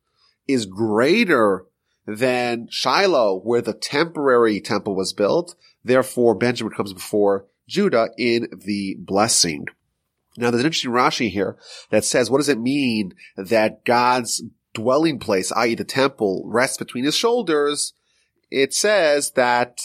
is 0.48 0.66
greater 0.66 1.66
than 2.08 2.68
Shiloh, 2.72 3.40
where 3.42 3.62
the 3.62 3.74
temporary 3.74 4.60
temple 4.62 4.96
was 4.96 5.14
built, 5.14 5.56
Therefore, 5.84 6.36
Benjamin 6.36 6.74
comes 6.74 6.94
before 6.94 7.46
Judah 7.68 8.10
in 8.18 8.48
the 8.66 8.96
blessing. 9.00 9.66
Now, 10.38 10.52
there's 10.52 10.62
an 10.62 10.68
interesting 10.68 10.92
Rashi 10.92 11.30
here 11.30 11.58
that 11.90 12.06
says, 12.06 12.30
what 12.30 12.38
does 12.38 12.50
it 12.50 12.60
mean 12.60 13.14
that 13.36 13.84
God's 13.86 14.44
dwelling 14.74 15.20
place, 15.20 15.52
i.e. 15.52 15.76
the 15.76 15.84
temple, 15.84 16.44
rests 16.46 16.78
between 16.78 17.04
his 17.04 17.16
shoulders? 17.16 17.94
It 18.52 18.74
says 18.74 19.32
that 19.32 19.82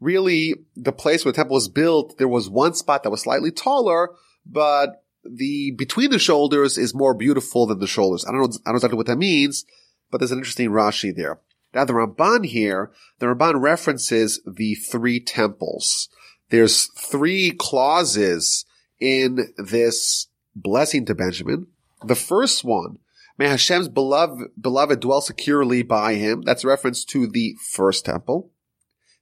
really 0.00 0.54
the 0.74 0.92
place 0.92 1.24
where 1.24 1.32
the 1.32 1.36
temple 1.36 1.54
was 1.54 1.68
built, 1.68 2.18
there 2.18 2.28
was 2.28 2.48
one 2.48 2.74
spot 2.74 3.02
that 3.02 3.10
was 3.10 3.22
slightly 3.22 3.50
taller, 3.50 4.10
but 4.46 5.04
the 5.24 5.72
between 5.72 6.10
the 6.10 6.18
shoulders 6.18 6.78
is 6.78 6.94
more 6.94 7.14
beautiful 7.14 7.66
than 7.66 7.78
the 7.78 7.86
shoulders. 7.86 8.24
I 8.24 8.32
don't 8.32 8.40
know, 8.40 8.46
I 8.46 8.48
don't 8.48 8.74
know 8.74 8.76
exactly 8.76 8.96
what 8.96 9.06
that 9.06 9.16
means, 9.16 9.66
but 10.10 10.18
there's 10.18 10.32
an 10.32 10.38
interesting 10.38 10.70
Rashi 10.70 11.14
there. 11.14 11.40
Now 11.74 11.84
the 11.84 11.92
Ramban 11.92 12.46
here, 12.46 12.90
the 13.18 13.26
Ramban 13.26 13.60
references 13.60 14.40
the 14.46 14.74
three 14.74 15.20
temples. 15.20 16.08
There's 16.50 16.86
three 16.98 17.52
clauses 17.52 18.64
in 18.98 19.52
this 19.56 20.28
blessing 20.54 21.06
to 21.06 21.14
Benjamin. 21.14 21.68
The 22.04 22.16
first 22.16 22.64
one, 22.64 22.98
may 23.38 23.48
Hashem's 23.48 23.88
beloved, 23.88 24.50
beloved 24.60 25.00
dwell 25.00 25.20
securely 25.20 25.82
by 25.82 26.14
him. 26.14 26.42
That's 26.42 26.64
a 26.64 26.68
reference 26.68 27.04
to 27.06 27.26
the 27.26 27.56
first 27.60 28.04
temple. 28.04 28.50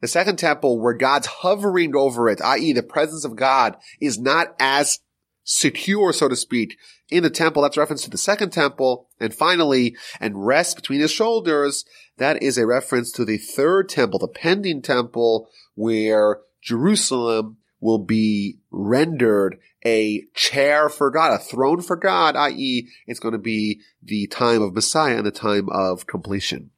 The 0.00 0.08
second 0.08 0.38
temple 0.38 0.80
where 0.80 0.94
God's 0.94 1.26
hovering 1.26 1.94
over 1.94 2.28
it, 2.28 2.40
i.e. 2.40 2.72
the 2.72 2.82
presence 2.82 3.24
of 3.24 3.36
God 3.36 3.76
is 4.00 4.18
not 4.18 4.54
as 4.60 5.00
secure, 5.48 6.12
so 6.12 6.28
to 6.28 6.36
speak, 6.36 6.76
in 7.08 7.22
the 7.22 7.30
temple. 7.30 7.62
That's 7.62 7.78
reference 7.78 8.02
to 8.02 8.10
the 8.10 8.18
second 8.18 8.50
temple. 8.50 9.08
And 9.18 9.34
finally, 9.34 9.96
and 10.20 10.46
rest 10.46 10.76
between 10.76 11.00
his 11.00 11.10
shoulders. 11.10 11.84
That 12.18 12.42
is 12.42 12.58
a 12.58 12.66
reference 12.66 13.10
to 13.12 13.24
the 13.24 13.38
third 13.38 13.88
temple, 13.88 14.18
the 14.18 14.28
pending 14.28 14.82
temple, 14.82 15.48
where 15.74 16.40
Jerusalem 16.62 17.56
will 17.80 17.98
be 17.98 18.58
rendered 18.70 19.58
a 19.86 20.24
chair 20.34 20.88
for 20.88 21.10
God, 21.10 21.32
a 21.32 21.38
throne 21.38 21.80
for 21.80 21.96
God, 21.96 22.36
i.e. 22.36 22.88
it's 23.06 23.20
going 23.20 23.32
to 23.32 23.38
be 23.38 23.80
the 24.02 24.26
time 24.26 24.60
of 24.60 24.74
Messiah 24.74 25.16
and 25.16 25.26
the 25.26 25.30
time 25.30 25.68
of 25.70 26.06
completion. 26.06 26.70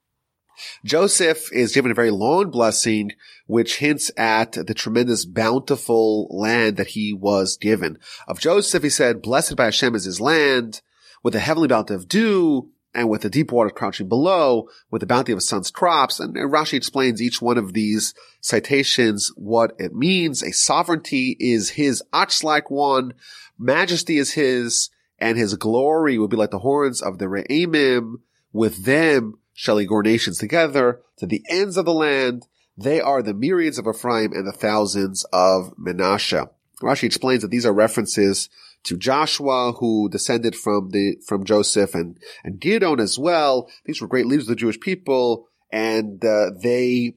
Joseph 0.85 1.53
is 1.53 1.75
given 1.75 1.91
a 1.91 1.95
very 1.95 2.11
long 2.11 2.51
blessing, 2.51 3.13
which 3.47 3.79
hints 3.79 4.11
at 4.17 4.53
the 4.53 4.75
tremendous 4.75 5.25
bountiful 5.25 6.29
land 6.31 6.77
that 6.77 6.89
he 6.89 7.13
was 7.13 7.57
given. 7.57 7.99
Of 8.29 8.41
Joseph, 8.41 8.83
he 8.83 8.91
said, 8.91 9.23
blessed 9.23 9.57
by 9.57 9.65
Hashem 9.65 9.95
is 9.95 10.05
his 10.05 10.21
land, 10.21 10.83
with 11.23 11.35
a 11.35 11.41
heavenly 11.41 11.69
bounty 11.69 11.95
of 11.95 12.09
dew, 12.09 12.71
and 12.93 13.09
with 13.09 13.23
the 13.23 13.31
deep 13.31 13.53
water 13.53 13.71
crouching 13.71 14.09
below, 14.09 14.69
with 14.91 15.01
the 15.01 15.07
bounty 15.07 15.31
of 15.31 15.37
his 15.37 15.47
son's 15.47 15.71
crops. 15.71 16.19
And, 16.19 16.35
Rashi 16.35 16.75
explains 16.75 17.23
each 17.23 17.41
one 17.41 17.57
of 17.57 17.73
these 17.73 18.15
citations, 18.41 19.31
what 19.37 19.77
it 19.79 19.95
means. 19.95 20.43
A 20.43 20.53
sovereignty 20.53 21.37
is 21.39 21.71
his 21.71 22.03
Ach-like 22.13 22.69
one, 22.69 23.13
majesty 23.59 24.19
is 24.19 24.33
his, 24.33 24.91
and 25.21 25.39
his 25.39 25.55
glory 25.55 26.19
will 26.19 26.29
be 26.29 26.37
like 26.37 26.51
the 26.51 26.59
horns 26.59 27.01
of 27.01 27.19
the 27.19 27.27
Re'emim. 27.27 28.15
With 28.53 28.85
them, 28.85 29.39
shall 29.61 29.77
he 29.77 29.87
nations 29.87 30.39
together 30.39 31.03
to 31.19 31.27
the 31.27 31.45
ends 31.51 31.77
of 31.77 31.85
the 31.85 31.93
land. 31.93 32.47
They 32.79 32.99
are 32.99 33.23
the 33.23 33.35
myriads 33.35 33.77
of 33.77 33.87
Ephraim 33.87 34.33
and 34.33 34.47
the 34.47 34.53
thousands 34.53 35.27
of 35.35 35.75
Menashe. 35.77 36.49
Rashi 36.81 37.03
explains 37.05 37.43
that 37.43 37.51
these 37.51 37.67
are 37.67 37.73
references 37.75 38.49
to 38.85 38.97
Joshua, 38.97 39.73
who 39.73 40.09
descended 40.09 40.57
from 40.57 40.93
the 40.93 41.17
from 41.27 41.45
Joseph, 41.45 41.95
and 41.95 42.19
and 42.43 42.59
Gideon 42.59 43.01
as 43.01 43.19
well. 43.19 43.71
These 43.85 44.01
were 44.01 44.09
great 44.09 44.25
leaders 44.25 44.45
of 44.45 44.57
the 44.57 44.57
Jewish 44.57 44.81
people, 44.81 45.47
and 45.71 46.25
uh, 46.25 46.53
they 46.59 47.17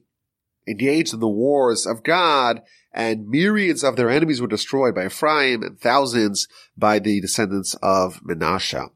engaged 0.68 1.14
in 1.14 1.20
the 1.20 1.28
wars 1.28 1.86
of 1.86 2.02
God, 2.02 2.60
and 2.92 3.26
myriads 3.26 3.82
of 3.82 3.96
their 3.96 4.10
enemies 4.10 4.42
were 4.42 4.46
destroyed 4.48 4.94
by 4.94 5.06
Ephraim, 5.06 5.62
and 5.62 5.80
thousands 5.80 6.46
by 6.76 6.98
the 6.98 7.22
descendants 7.22 7.72
of 7.80 8.20
Menashe. 8.20 8.90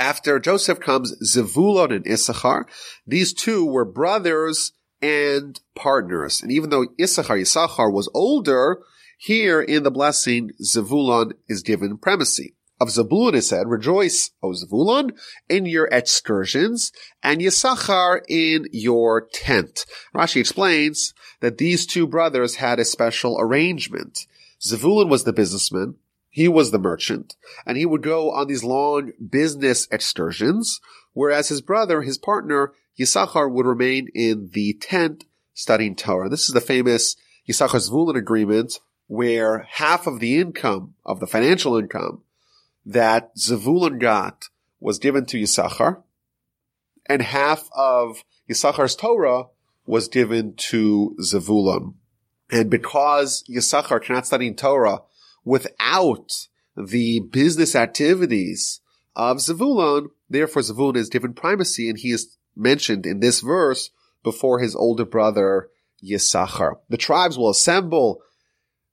After 0.00 0.38
Joseph 0.38 0.80
comes 0.80 1.14
Zevulon 1.22 1.94
and 1.94 2.06
Issachar. 2.06 2.66
These 3.06 3.34
two 3.34 3.66
were 3.66 3.84
brothers 3.84 4.72
and 5.02 5.60
partners. 5.74 6.40
And 6.42 6.50
even 6.50 6.70
though 6.70 6.86
Issachar, 6.98 7.36
Issachar 7.36 7.90
was 7.90 8.08
older, 8.14 8.78
here 9.18 9.60
in 9.60 9.82
the 9.82 9.90
blessing, 9.90 10.52
Zevulon 10.62 11.32
is 11.50 11.62
given 11.62 11.98
primacy. 11.98 12.54
Of 12.80 12.88
Zebulun 12.88 13.34
is 13.34 13.48
said, 13.48 13.68
rejoice, 13.68 14.30
O 14.42 14.54
Zebulun, 14.54 15.12
in 15.50 15.66
your 15.66 15.86
excursions, 15.92 16.92
and 17.22 17.42
Yisachar 17.42 18.22
in 18.26 18.68
your 18.72 19.28
tent. 19.34 19.84
Rashi 20.14 20.40
explains 20.40 21.12
that 21.40 21.58
these 21.58 21.84
two 21.84 22.06
brothers 22.06 22.54
had 22.54 22.78
a 22.78 22.86
special 22.86 23.38
arrangement. 23.38 24.20
Zevulun 24.62 25.10
was 25.10 25.24
the 25.24 25.34
businessman, 25.34 25.96
he 26.30 26.46
was 26.46 26.70
the 26.70 26.78
merchant, 26.78 27.34
and 27.66 27.76
he 27.76 27.84
would 27.84 28.02
go 28.02 28.30
on 28.30 28.46
these 28.46 28.64
long 28.64 29.12
business 29.28 29.88
excursions, 29.90 30.80
whereas 31.12 31.48
his 31.48 31.60
brother, 31.60 32.02
his 32.02 32.18
partner, 32.18 32.72
Yisachar, 32.98 33.50
would 33.50 33.66
remain 33.66 34.08
in 34.14 34.50
the 34.52 34.74
tent 34.74 35.24
studying 35.54 35.96
Torah. 35.96 36.28
This 36.28 36.48
is 36.48 36.54
the 36.54 36.60
famous 36.60 37.16
Yisachar 37.48 37.80
Zvulun 37.80 38.16
agreement, 38.16 38.78
where 39.08 39.66
half 39.68 40.06
of 40.06 40.20
the 40.20 40.38
income, 40.38 40.94
of 41.04 41.18
the 41.18 41.26
financial 41.26 41.76
income, 41.76 42.22
that 42.86 43.34
Zvulun 43.36 43.98
got 43.98 44.44
was 44.78 45.00
given 45.00 45.26
to 45.26 45.36
Yisachar, 45.36 46.02
and 47.06 47.22
half 47.22 47.68
of 47.76 48.22
Yisachar's 48.48 48.94
Torah 48.94 49.46
was 49.84 50.06
given 50.06 50.54
to 50.54 51.16
Zevulun. 51.20 51.94
And 52.52 52.70
because 52.70 53.44
Yisachar 53.50 54.00
cannot 54.00 54.26
study 54.26 54.52
Torah 54.52 55.02
without 55.44 56.30
the 56.76 57.20
business 57.20 57.74
activities 57.74 58.80
of 59.16 59.38
Zevulun. 59.38 60.08
Therefore, 60.28 60.62
Zevulun 60.62 60.96
is 60.96 61.08
given 61.08 61.34
primacy, 61.34 61.88
and 61.88 61.98
he 61.98 62.10
is 62.10 62.36
mentioned 62.56 63.06
in 63.06 63.20
this 63.20 63.40
verse 63.40 63.90
before 64.22 64.60
his 64.60 64.76
older 64.76 65.04
brother 65.04 65.68
Yisachar. 66.02 66.76
The 66.88 66.96
tribes 66.96 67.36
will 67.36 67.50
assemble 67.50 68.22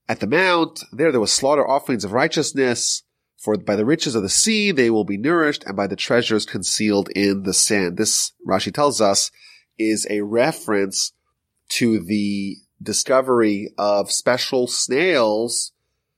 at 0.10 0.19
the 0.19 0.27
mount. 0.27 0.83
There, 0.91 1.12
there 1.12 1.19
will 1.19 1.27
slaughter 1.27 1.67
offerings 1.67 2.03
of 2.03 2.12
righteousness. 2.12 3.03
For 3.38 3.55
by 3.55 3.75
the 3.75 3.86
riches 3.86 4.15
of 4.15 4.23
the 4.23 4.29
sea 4.29 4.71
they 4.71 4.89
will 4.89 5.03
be 5.03 5.17
nourished, 5.17 5.63
and 5.65 5.75
by 5.75 5.86
the 5.86 5.95
treasures 5.95 6.45
concealed 6.45 7.10
in 7.15 7.43
the 7.43 7.53
sand. 7.53 7.97
This 7.97 8.33
Rashi 8.47 8.73
tells 8.73 8.99
us 8.99 9.29
is 9.77 10.07
a 10.10 10.21
reference 10.21 11.13
to 11.69 11.99
the 11.99 12.57
discovery 12.81 13.73
of 13.77 14.12
special 14.12 14.65
snails 14.65 15.71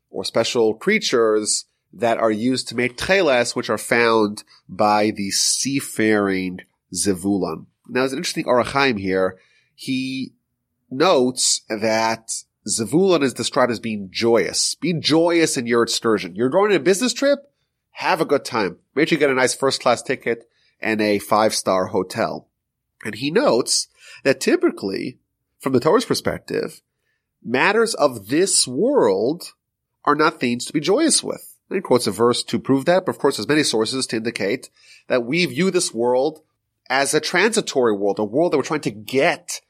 or 0.10 0.24
special 0.24 0.74
creatures 0.74 1.66
that 1.94 2.18
are 2.18 2.32
used 2.32 2.68
to 2.68 2.76
make 2.76 2.98
techeles, 2.98 3.56
which 3.56 3.70
are 3.70 3.78
found 3.78 4.44
by 4.68 5.12
the 5.12 5.32
seafaring 5.32 6.60
Zevulun. 6.94 7.66
Now, 7.88 8.02
there's 8.02 8.14
an 8.14 8.20
interesting 8.20 8.46
Ohr 8.48 8.64
HaChaim 8.64 9.00
here. 9.00 9.40
He 9.74 10.34
notes 10.92 11.62
that 11.70 12.44
Zevulun 12.68 13.24
is 13.24 13.34
described 13.34 13.72
as 13.72 13.80
being 13.80 14.10
joyous. 14.12 14.76
Be 14.76 14.94
joyous 14.94 15.58
in 15.58 15.66
your 15.66 15.84
excursion. 15.84 16.36
You're 16.36 16.50
going 16.50 16.72
on 16.72 16.78
a 16.78 16.82
business 16.82 17.14
trip? 17.14 17.40
Have 17.92 18.22
a 18.22 18.26
good 18.26 18.46
time. 18.46 18.78
Make 18.96 19.10
sure 19.10 19.16
you 19.16 19.20
get 19.20 19.30
a 19.30 19.36
nice 19.36 19.56
first 19.56 19.82
class 19.82 20.02
ticket 20.02 20.50
and 20.80 21.02
a 21.02 21.20
five 21.20 21.54
star 21.54 21.88
hotel. 21.88 22.48
And 23.04 23.16
he 23.16 23.32
notes 23.32 23.88
that 24.24 24.40
typically, 24.40 25.18
from 25.60 25.74
the 25.74 25.80
Torah's 25.80 26.06
perspective, 26.06 26.82
matters 27.44 27.94
of 27.96 28.28
this 28.28 28.68
world 28.68 29.54
are 30.06 30.16
not 30.16 30.40
things 30.40 30.66
to 30.66 30.74
be 30.74 30.80
joyous 30.80 31.24
with. 31.24 31.56
And 31.70 31.78
he 31.78 31.82
quotes 31.82 32.08
a 32.08 32.12
verse 32.12 32.44
to 32.44 32.60
prove 32.60 32.86
that, 32.86 33.06
but 33.06 33.12
of 33.12 33.20
course 33.20 33.38
there's 33.38 33.48
many 33.48 33.64
sources 33.64 34.08
to 34.08 34.18
indicate 34.18 34.70
that 35.08 35.26
we 35.26 35.46
view 35.46 35.72
this 35.72 35.94
world 35.94 36.42
as 36.90 37.14
a 37.14 37.20
transitory 37.20 37.96
world, 37.96 38.18
a 38.20 38.24
world 38.24 38.52
that 38.52 38.58
we're 38.58 38.64
trying 38.64 38.82
to 38.82 38.92
get 38.92 39.62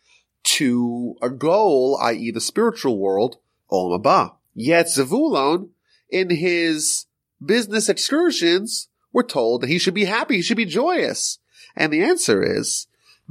to 0.43 1.15
a 1.21 1.29
goal, 1.29 1.99
i.e. 2.01 2.31
the 2.31 2.39
spiritual 2.39 2.97
world, 2.97 3.37
Olam 3.71 4.01
Haba. 4.01 4.35
Yet 4.53 4.87
Zevulon, 4.87 5.69
in 6.09 6.29
his 6.29 7.05
business 7.43 7.89
excursions, 7.89 8.87
we're 9.11 9.23
told 9.23 9.61
that 9.61 9.69
he 9.69 9.77
should 9.77 9.93
be 9.93 10.05
happy, 10.05 10.37
he 10.37 10.41
should 10.41 10.57
be 10.57 10.65
joyous. 10.65 11.39
And 11.75 11.91
the 11.91 12.03
answer 12.03 12.41
is, 12.41 12.87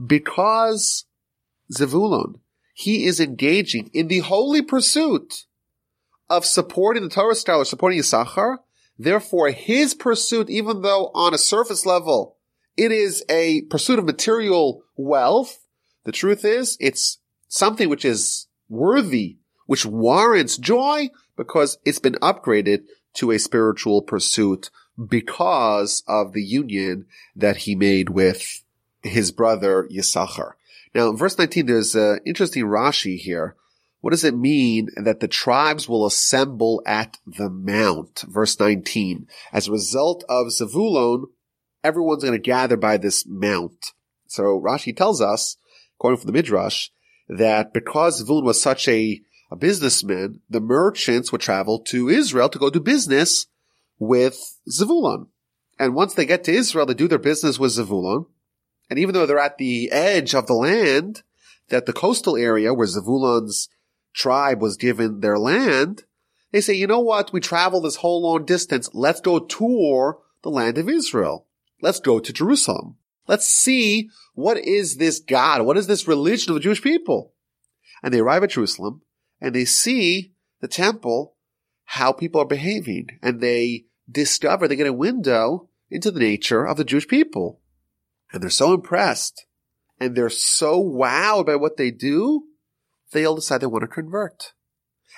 because 0.06 1.06
Zevulon, 1.72 2.40
he 2.74 3.06
is 3.06 3.20
engaging 3.20 3.90
in 3.92 4.08
the 4.08 4.20
holy 4.20 4.62
pursuit 4.62 5.46
of 6.30 6.44
supporting 6.44 7.02
the 7.02 7.08
Torah 7.08 7.34
scholar, 7.34 7.64
supporting 7.64 7.98
Yisachar. 7.98 8.58
Therefore, 8.98 9.50
his 9.50 9.94
pursuit, 9.94 10.50
even 10.50 10.82
though 10.82 11.10
on 11.14 11.32
a 11.34 11.38
surface 11.38 11.86
level, 11.86 12.36
it 12.76 12.92
is 12.92 13.24
a 13.28 13.62
pursuit 13.62 13.98
of 13.98 14.04
material 14.04 14.82
wealth, 14.96 15.58
the 16.04 16.12
truth 16.12 16.44
is, 16.44 16.76
it's 16.80 17.18
something 17.48 17.88
which 17.88 18.04
is 18.04 18.46
worthy, 18.68 19.36
which 19.66 19.84
warrants 19.84 20.56
joy 20.56 21.10
because 21.36 21.78
it's 21.84 21.98
been 21.98 22.14
upgraded 22.14 22.84
to 23.14 23.30
a 23.30 23.38
spiritual 23.38 24.02
pursuit 24.02 24.70
because 25.08 26.02
of 26.08 26.32
the 26.32 26.42
union 26.42 27.06
that 27.36 27.58
he 27.58 27.74
made 27.74 28.10
with 28.10 28.62
his 29.02 29.32
brother 29.32 29.88
Yisachar. 29.92 30.52
Now, 30.94 31.10
in 31.10 31.16
verse 31.16 31.38
19, 31.38 31.66
there's 31.66 31.94
an 31.94 32.20
interesting 32.24 32.64
Rashi 32.64 33.18
here. 33.18 33.54
What 34.00 34.11
does 34.11 34.24
it 34.24 34.37
mean 34.37 34.88
that 34.96 35.20
the 35.20 35.28
tribes 35.28 35.88
will 35.88 36.06
assemble 36.06 36.82
at 36.87 37.18
the 37.26 37.50
mount? 37.50 38.24
Verse 38.28 38.58
19. 38.58 39.26
As 39.52 39.68
a 39.68 39.72
result 39.72 40.24
of 40.28 40.46
Zavulon, 40.48 41.24
everyone's 41.82 42.22
going 42.22 42.32
to 42.32 42.38
gather 42.38 42.76
by 42.76 42.96
this 42.96 43.26
mount. 43.26 43.92
So 44.28 44.61
Rashi 44.61 44.96
tells 44.96 45.20
us 45.20 45.56
according 45.98 46.20
from 46.20 46.28
the 46.28 46.32
Midrash, 46.32 46.90
that 47.28 47.72
because 47.72 48.22
Zvulun 48.22 48.44
was 48.44 48.62
such 48.62 48.87
a, 48.87 49.20
a 49.50 49.56
businessman, 49.56 50.40
the 50.48 50.61
merchants 50.61 51.32
would 51.32 51.40
travel 51.40 51.80
to 51.80 52.08
Israel 52.08 52.48
to 52.48 52.58
go 52.58 52.70
do 52.70 52.80
business 52.80 53.46
with 53.98 54.56
Zavulon. 54.70 55.26
And 55.78 55.94
once 55.94 56.14
they 56.14 56.24
get 56.24 56.44
to 56.44 56.52
Israel, 56.52 56.87
they 56.87 56.94
do 56.94 57.08
their 57.08 57.18
business 57.18 57.58
with 57.58 57.72
Zavulon. 57.72 58.26
And 58.88 58.98
even 58.98 59.12
though 59.12 59.26
they're 59.26 59.38
at 59.38 59.58
the 59.58 59.90
edge 59.90 60.34
of 60.34 60.46
the 60.46 60.54
land, 60.54 61.22
that 61.68 61.87
the 61.87 61.92
coastal 61.92 62.37
area 62.37 62.72
where 62.72 62.87
Zavulon's 62.87 63.68
tribe 64.14 64.61
was 64.61 64.77
given 64.77 65.21
their 65.21 65.38
land, 65.38 66.05
they 66.51 66.61
say, 66.61 66.75
you 66.75 66.87
know 66.87 67.01
what? 67.01 67.33
We 67.33 67.40
travel 67.40 67.81
this 67.81 67.97
whole 67.97 68.23
long 68.23 68.44
distance. 68.44 68.88
Let's 68.92 69.21
go 69.21 69.38
tour 69.38 70.18
the 70.42 70.51
land 70.51 70.79
of 70.79 70.88
Israel. 70.88 71.47
Let's 71.83 72.01
go 72.01 72.18
to 72.18 72.33
Jerusalem. 72.33 72.97
Let's 73.27 73.47
see 73.47 74.09
what 74.35 74.57
is 74.57 74.97
this 74.97 75.21
God? 75.21 75.62
What 75.62 75.77
is 75.77 75.87
this 75.87 76.09
religion 76.09 76.51
of 76.51 76.55
the 76.55 76.61
Jewish 76.61 76.83
people? 76.83 77.35
And 78.03 78.14
they 78.14 78.21
arrive 78.21 78.42
at 78.42 78.51
Jerusalem 78.51 79.03
and 79.40 79.55
they 79.55 79.64
see 79.64 80.33
the 80.61 80.68
temple, 80.68 81.37
how 81.85 82.12
people 82.12 82.40
are 82.40 82.47
behaving, 82.47 83.18
and 83.23 83.40
they 83.40 83.85
discover, 84.11 84.66
they 84.66 84.77
get 84.77 84.87
a 84.87 84.92
window 84.92 85.68
into 85.90 86.11
the 86.11 86.21
nature 86.21 86.66
of 86.66 86.77
the 86.77 86.85
Jewish 86.85 87.07
people. 87.07 87.61
And 88.33 88.42
they're 88.42 88.51
so 88.51 88.73
impressed 88.73 89.47
and 90.01 90.14
they're 90.14 90.31
so 90.31 90.83
wowed 90.83 91.47
by 91.47 91.57
what 91.57 91.77
they 91.77 91.90
do, 91.90 92.44
they 93.12 93.25
all 93.25 93.37
decide 93.37 93.61
they 93.61 93.66
want 93.66 93.83
to 93.83 93.88
convert. 93.88 94.53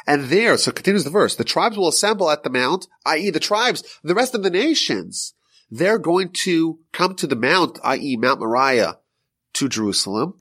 And 0.06 0.24
there, 0.24 0.56
so 0.56 0.72
continues 0.72 1.04
the 1.04 1.10
verse, 1.10 1.34
the 1.34 1.44
tribes 1.44 1.76
will 1.76 1.88
assemble 1.88 2.30
at 2.30 2.42
the 2.42 2.50
mount, 2.50 2.86
i.e. 3.04 3.30
the 3.30 3.40
tribes, 3.40 3.82
the 4.02 4.14
rest 4.14 4.34
of 4.34 4.42
the 4.42 4.50
nations, 4.50 5.34
they're 5.70 5.98
going 5.98 6.30
to 6.44 6.80
come 6.92 7.14
to 7.16 7.26
the 7.26 7.36
mount, 7.36 7.78
i.e. 7.84 8.16
Mount 8.16 8.40
Moriah, 8.40 8.98
to 9.54 9.68
Jerusalem. 9.68 10.40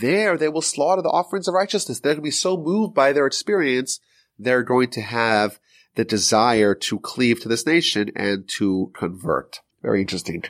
There 0.00 0.36
they 0.36 0.48
will 0.48 0.62
slaughter 0.62 1.02
the 1.02 1.08
offerings 1.08 1.48
of 1.48 1.54
righteousness. 1.54 2.00
They're 2.00 2.14
going 2.14 2.22
to 2.22 2.28
be 2.28 2.30
so 2.30 2.56
moved 2.56 2.94
by 2.94 3.12
their 3.12 3.26
experience, 3.26 4.00
they're 4.38 4.62
going 4.62 4.90
to 4.90 5.00
have 5.00 5.58
the 5.94 6.04
desire 6.04 6.74
to 6.74 7.00
cleave 7.00 7.40
to 7.40 7.48
this 7.48 7.66
nation 7.66 8.10
and 8.14 8.48
to 8.56 8.92
convert. 8.94 9.60
Very 9.82 10.00
interesting. 10.00 10.44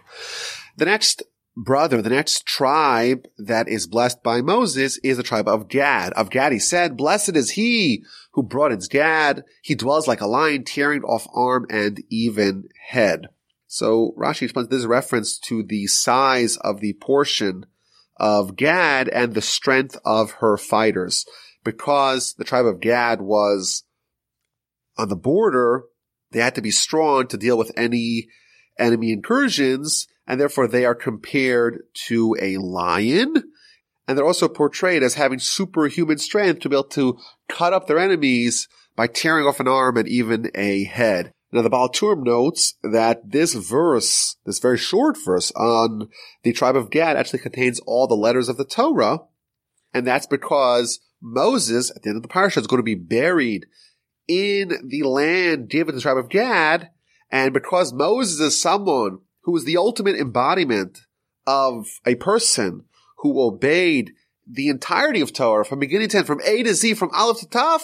The 0.77 0.85
next 0.85 1.23
brother, 1.59 2.01
the 2.01 2.11
next 2.11 2.47
tribe 2.47 3.27
that 3.37 3.68
is 3.68 3.87
blessed 3.87 4.23
by 4.23 4.40
Moses 4.40 4.99
is 5.03 5.16
the 5.16 5.23
tribe 5.23 5.49
of 5.49 5.68
Gad. 5.68 6.12
Of 6.12 6.31
Gad 6.31 6.53
he 6.53 6.59
said, 6.59 6.97
blessed 6.97 7.37
is 7.37 7.51
he 7.51 8.05
who 8.33 8.42
brought 8.42 8.73
its 8.73 8.87
Gad. 8.87 9.44
He 9.62 9.75
dwells 9.75 10.07
like 10.07 10.21
a 10.21 10.27
lion 10.27 10.64
tearing 10.64 11.03
off 11.03 11.27
arm 11.35 11.66
and 11.68 12.03
even 12.09 12.68
head. 12.88 13.27
So 13.66 14.14
Rashi 14.16 14.42
explains 14.42 14.68
this 14.68 14.87
reference 14.87 15.38
to 15.40 15.62
the 15.62 15.87
size 15.88 16.57
of 16.59 16.81
the 16.81 16.94
portion 16.94 17.66
of 18.16 18.57
Gad 18.57 19.09
and 19.09 19.35
the 19.35 19.42
strength 19.42 19.99
of 20.05 20.33
her 20.33 20.57
fighters. 20.57 21.27
Because 21.64 22.35
the 22.35 22.44
tribe 22.44 22.66
of 22.66 22.81
Gad 22.81 23.21
was 23.21 23.83
on 24.97 25.09
the 25.09 25.16
border, 25.16 25.85
they 26.31 26.40
had 26.40 26.55
to 26.55 26.62
be 26.62 26.71
strong 26.71 27.27
to 27.27 27.37
deal 27.37 27.59
with 27.59 27.73
any 27.77 28.29
enemy 28.79 29.12
incursions, 29.12 30.07
and 30.29 30.38
therefore 30.38 30.69
they 30.69 30.85
are 30.85 30.95
compared 30.95 31.83
to 32.07 32.37
a 32.41 32.59
lion. 32.59 33.51
And 34.07 34.17
they're 34.17 34.27
also 34.27 34.49
portrayed 34.49 35.03
as 35.03 35.14
having 35.14 35.38
superhuman 35.38 36.19
strength 36.19 36.61
to 36.61 36.69
be 36.69 36.77
able 36.77 36.85
to 36.85 37.19
cut 37.49 37.73
up 37.73 37.87
their 37.87 37.99
enemies 37.99 38.69
by 38.95 39.07
tearing 39.07 39.47
off 39.47 39.59
an 39.59 39.69
arm 39.69 39.97
and 39.97 40.07
even 40.07 40.51
a 40.55 40.85
head. 40.85 41.33
Now 41.51 41.62
the 41.62 41.71
Baal 41.71 41.88
Turim 41.88 42.25
notes 42.25 42.75
that 42.83 43.31
this 43.31 43.55
verse, 43.55 44.37
this 44.45 44.59
very 44.59 44.77
short 44.77 45.17
verse 45.25 45.51
on 45.53 46.11
the 46.43 46.53
tribe 46.53 46.77
of 46.77 46.91
Gad 46.91 47.17
actually 47.17 47.38
contains 47.38 47.81
all 47.81 48.07
the 48.07 48.14
letters 48.14 48.51
of 48.51 48.59
the 48.59 48.67
Torah. 48.67 49.21
And 49.95 50.07
that's 50.07 50.27
because 50.27 51.01
Moses, 51.23 51.91
at 51.91 52.03
the 52.03 52.11
end 52.11 52.17
of 52.17 52.23
the 52.23 52.29
parasha, 52.29 52.61
is 52.61 52.67
going 52.67 52.81
to 52.81 52.85
be 52.85 52.95
buried 52.95 53.67
in 54.27 54.73
the 54.87 55.05
land 55.05 55.71
given 55.71 55.95
to 55.95 55.97
the 55.97 56.03
tribe 56.03 56.19
of 56.19 56.29
Gad. 56.29 56.91
And 57.31 57.55
because 57.55 57.95
Moses 57.95 58.41
is 58.41 58.61
someone 58.61 59.21
who 59.49 59.57
is 59.57 59.65
the 59.65 59.79
ultimate 59.79 60.15
embodiment 60.15 61.07
of 61.47 61.89
a 62.05 62.15
person 62.17 62.85
who 63.21 63.41
obeyed 63.41 64.13
the 64.47 64.69
entirety 64.69 65.23
of 65.23 65.33
Torah 65.33 65.65
from 65.65 65.79
beginning 65.79 66.11
to 66.11 66.19
end, 66.19 66.27
from 66.27 66.43
A 66.45 66.63
to 66.65 66.75
Z, 66.75 66.93
from 66.93 67.09
Aleph 67.15 67.41
to 67.41 67.47
Taf, 67.47 67.81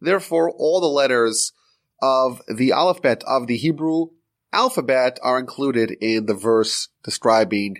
therefore 0.00 0.48
all 0.52 0.80
the 0.80 0.86
letters 0.86 1.52
of 2.00 2.40
the 2.46 2.70
alphabet 2.70 3.24
of 3.26 3.48
the 3.48 3.56
Hebrew 3.56 4.10
alphabet 4.52 5.18
are 5.20 5.40
included 5.40 5.90
in 6.00 6.26
the 6.26 6.34
verse 6.34 6.86
describing 7.02 7.78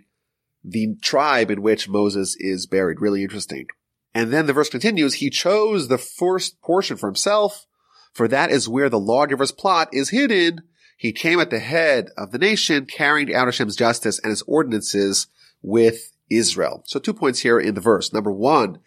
the 0.64 0.96
tribe 1.01 1.48
in 1.48 1.62
which 1.62 1.88
Moses 1.88 2.35
is 2.40 2.66
buried. 2.66 3.01
Really 3.01 3.22
interesting. 3.22 3.68
And 4.12 4.33
then 4.33 4.46
the 4.46 4.53
verse 4.53 4.68
continues, 4.68 5.14
he 5.14 5.31
chose 5.31 5.87
the 5.87 5.96
first 5.96 6.61
portion 6.61 6.96
for 6.96 7.07
himself, 7.07 7.68
for 8.12 8.27
that 8.27 8.51
is 8.51 8.68
where 8.68 8.88
the 8.88 8.98
lawgiver's 8.98 9.53
plot 9.53 9.90
is 9.92 10.11
hidden. 10.11 10.62
He 10.98 11.12
came 11.12 11.38
at 11.38 11.50
the 11.50 11.61
head 11.61 12.11
of 12.16 12.32
the 12.32 12.38
nation, 12.38 12.84
carrying 12.84 13.32
out 13.32 13.46
Hashem's 13.46 13.76
justice 13.76 14.18
and 14.18 14.30
his 14.30 14.42
ordinances 14.42 15.28
with 15.62 16.12
Israel. 16.28 16.82
So 16.87 16.98
two 16.98 17.14
points 17.14 17.38
here 17.38 17.58
in 17.58 17.74
the 17.76 17.80
verse. 17.80 18.12
Number 18.12 18.32
one, 18.32 18.80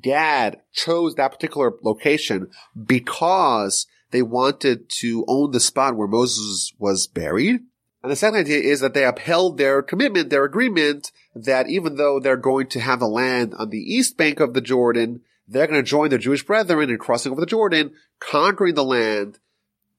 Gad 0.00 0.60
chose 0.72 1.16
that 1.16 1.32
particular 1.32 1.72
location 1.82 2.50
because 2.80 3.88
they 4.12 4.22
wanted 4.22 4.88
to 5.00 5.24
own 5.26 5.50
the 5.50 5.58
spot 5.58 5.96
where 5.96 6.06
Moses 6.06 6.72
was 6.78 7.08
buried. 7.08 7.62
And 8.00 8.12
the 8.12 8.16
second 8.16 8.38
idea 8.38 8.60
is 8.60 8.78
that 8.78 8.94
they 8.94 9.04
upheld 9.04 9.58
their 9.58 9.82
commitment, 9.82 10.30
their 10.30 10.44
agreement, 10.44 11.10
that 11.34 11.68
even 11.68 11.96
though 11.96 12.20
they're 12.20 12.36
going 12.36 12.68
to 12.68 12.80
have 12.80 13.00
the 13.00 13.08
land 13.08 13.54
on 13.58 13.70
the 13.70 13.78
east 13.80 14.16
bank 14.16 14.38
of 14.38 14.54
the 14.54 14.60
Jordan, 14.60 15.22
they're 15.48 15.66
going 15.66 15.82
to 15.82 15.88
join 15.88 16.10
their 16.10 16.18
Jewish 16.20 16.44
brethren 16.44 16.90
in 16.90 16.98
crossing 16.98 17.32
over 17.32 17.40
the 17.40 17.46
Jordan, 17.46 17.92
conquering 18.20 18.76
the 18.76 18.84
land, 18.84 19.40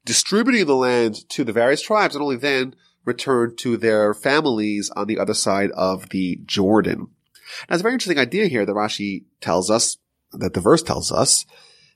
distributing 0.07 0.65
the 0.65 0.75
land 0.75 1.29
to 1.29 1.43
the 1.43 1.53
various 1.53 1.81
tribes, 1.81 2.15
and 2.15 2.23
only 2.23 2.37
then 2.37 2.73
return 3.05 3.55
to 3.57 3.77
their 3.77 4.13
families 4.13 4.89
on 4.95 5.05
the 5.07 5.19
other 5.19 5.33
side 5.33 5.69
of 5.71 6.09
the 6.09 6.39
Jordan. 6.45 7.09
Now, 7.69 7.75
it's 7.75 7.81
a 7.81 7.83
very 7.83 7.93
interesting 7.93 8.17
idea 8.17 8.47
here 8.47 8.65
that 8.65 8.71
Rashi 8.71 9.25
tells 9.39 9.69
us, 9.69 9.97
that 10.31 10.53
the 10.53 10.59
verse 10.59 10.81
tells 10.81 11.11
us, 11.11 11.45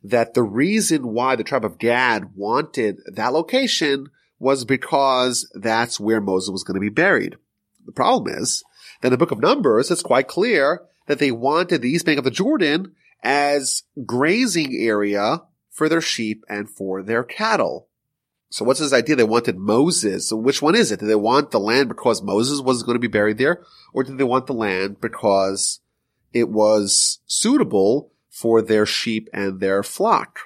that 0.04 0.34
the 0.34 0.44
reason 0.44 1.14
why 1.14 1.36
the 1.36 1.44
tribe 1.44 1.66
of 1.66 1.78
Gad 1.78 2.36
wanted 2.36 3.00
that 3.06 3.34
location 3.34 4.08
was 4.40 4.66
because 4.66 5.52
that's 5.54 6.00
where 6.00 6.22
Moses 6.22 6.52
was 6.52 6.64
going 6.64 6.76
to 6.76 6.82
be 6.82 6.90
buried. 6.90 7.38
The 7.86 7.92
problem 7.92 8.34
is 8.34 8.64
that 9.02 9.08
in 9.08 9.12
the 9.12 9.18
book 9.18 9.32
of 9.32 9.40
Numbers, 9.40 9.92
it's 9.92 10.02
quite 10.02 10.28
clear 10.28 10.82
that 11.08 11.20
they 11.20 11.32
wanted 11.32 11.82
the 11.82 11.90
east 11.90 12.06
bank 12.06 12.18
of 12.18 12.24
the 12.24 12.32
Jordan 12.32 12.94
as 13.24 13.84
grazing 14.06 14.76
area 14.76 15.44
for 15.70 15.88
their 15.88 16.02
sheep 16.02 16.44
and 16.50 16.70
for 16.70 17.04
their 17.04 17.24
cattle. 17.24 17.88
So 18.52 18.66
what's 18.66 18.82
this 18.82 18.92
idea? 18.92 19.16
They 19.16 19.24
wanted 19.24 19.58
Moses. 19.58 20.28
So 20.28 20.36
which 20.36 20.62
one 20.62 20.76
is 20.76 20.92
it? 20.92 21.00
Did 21.00 21.08
they 21.08 21.16
want 21.16 21.52
the 21.52 21.60
land 21.60 21.88
because 21.88 22.22
Moses 22.22 22.60
was 22.60 22.84
going 22.84 22.96
to 22.96 23.00
be 23.00 23.08
buried 23.08 23.38
there? 23.38 23.64
Or 23.94 24.04
did 24.04 24.18
they 24.18 24.26
want 24.26 24.46
the 24.46 24.54
land 24.54 25.00
because 25.00 25.80
it 26.34 26.50
was 26.50 27.20
suitable 27.26 28.12
for 28.30 28.62
their 28.62 28.86
sheep 28.86 29.30
and 29.32 29.62
their 29.62 29.84
flock? 29.84 30.40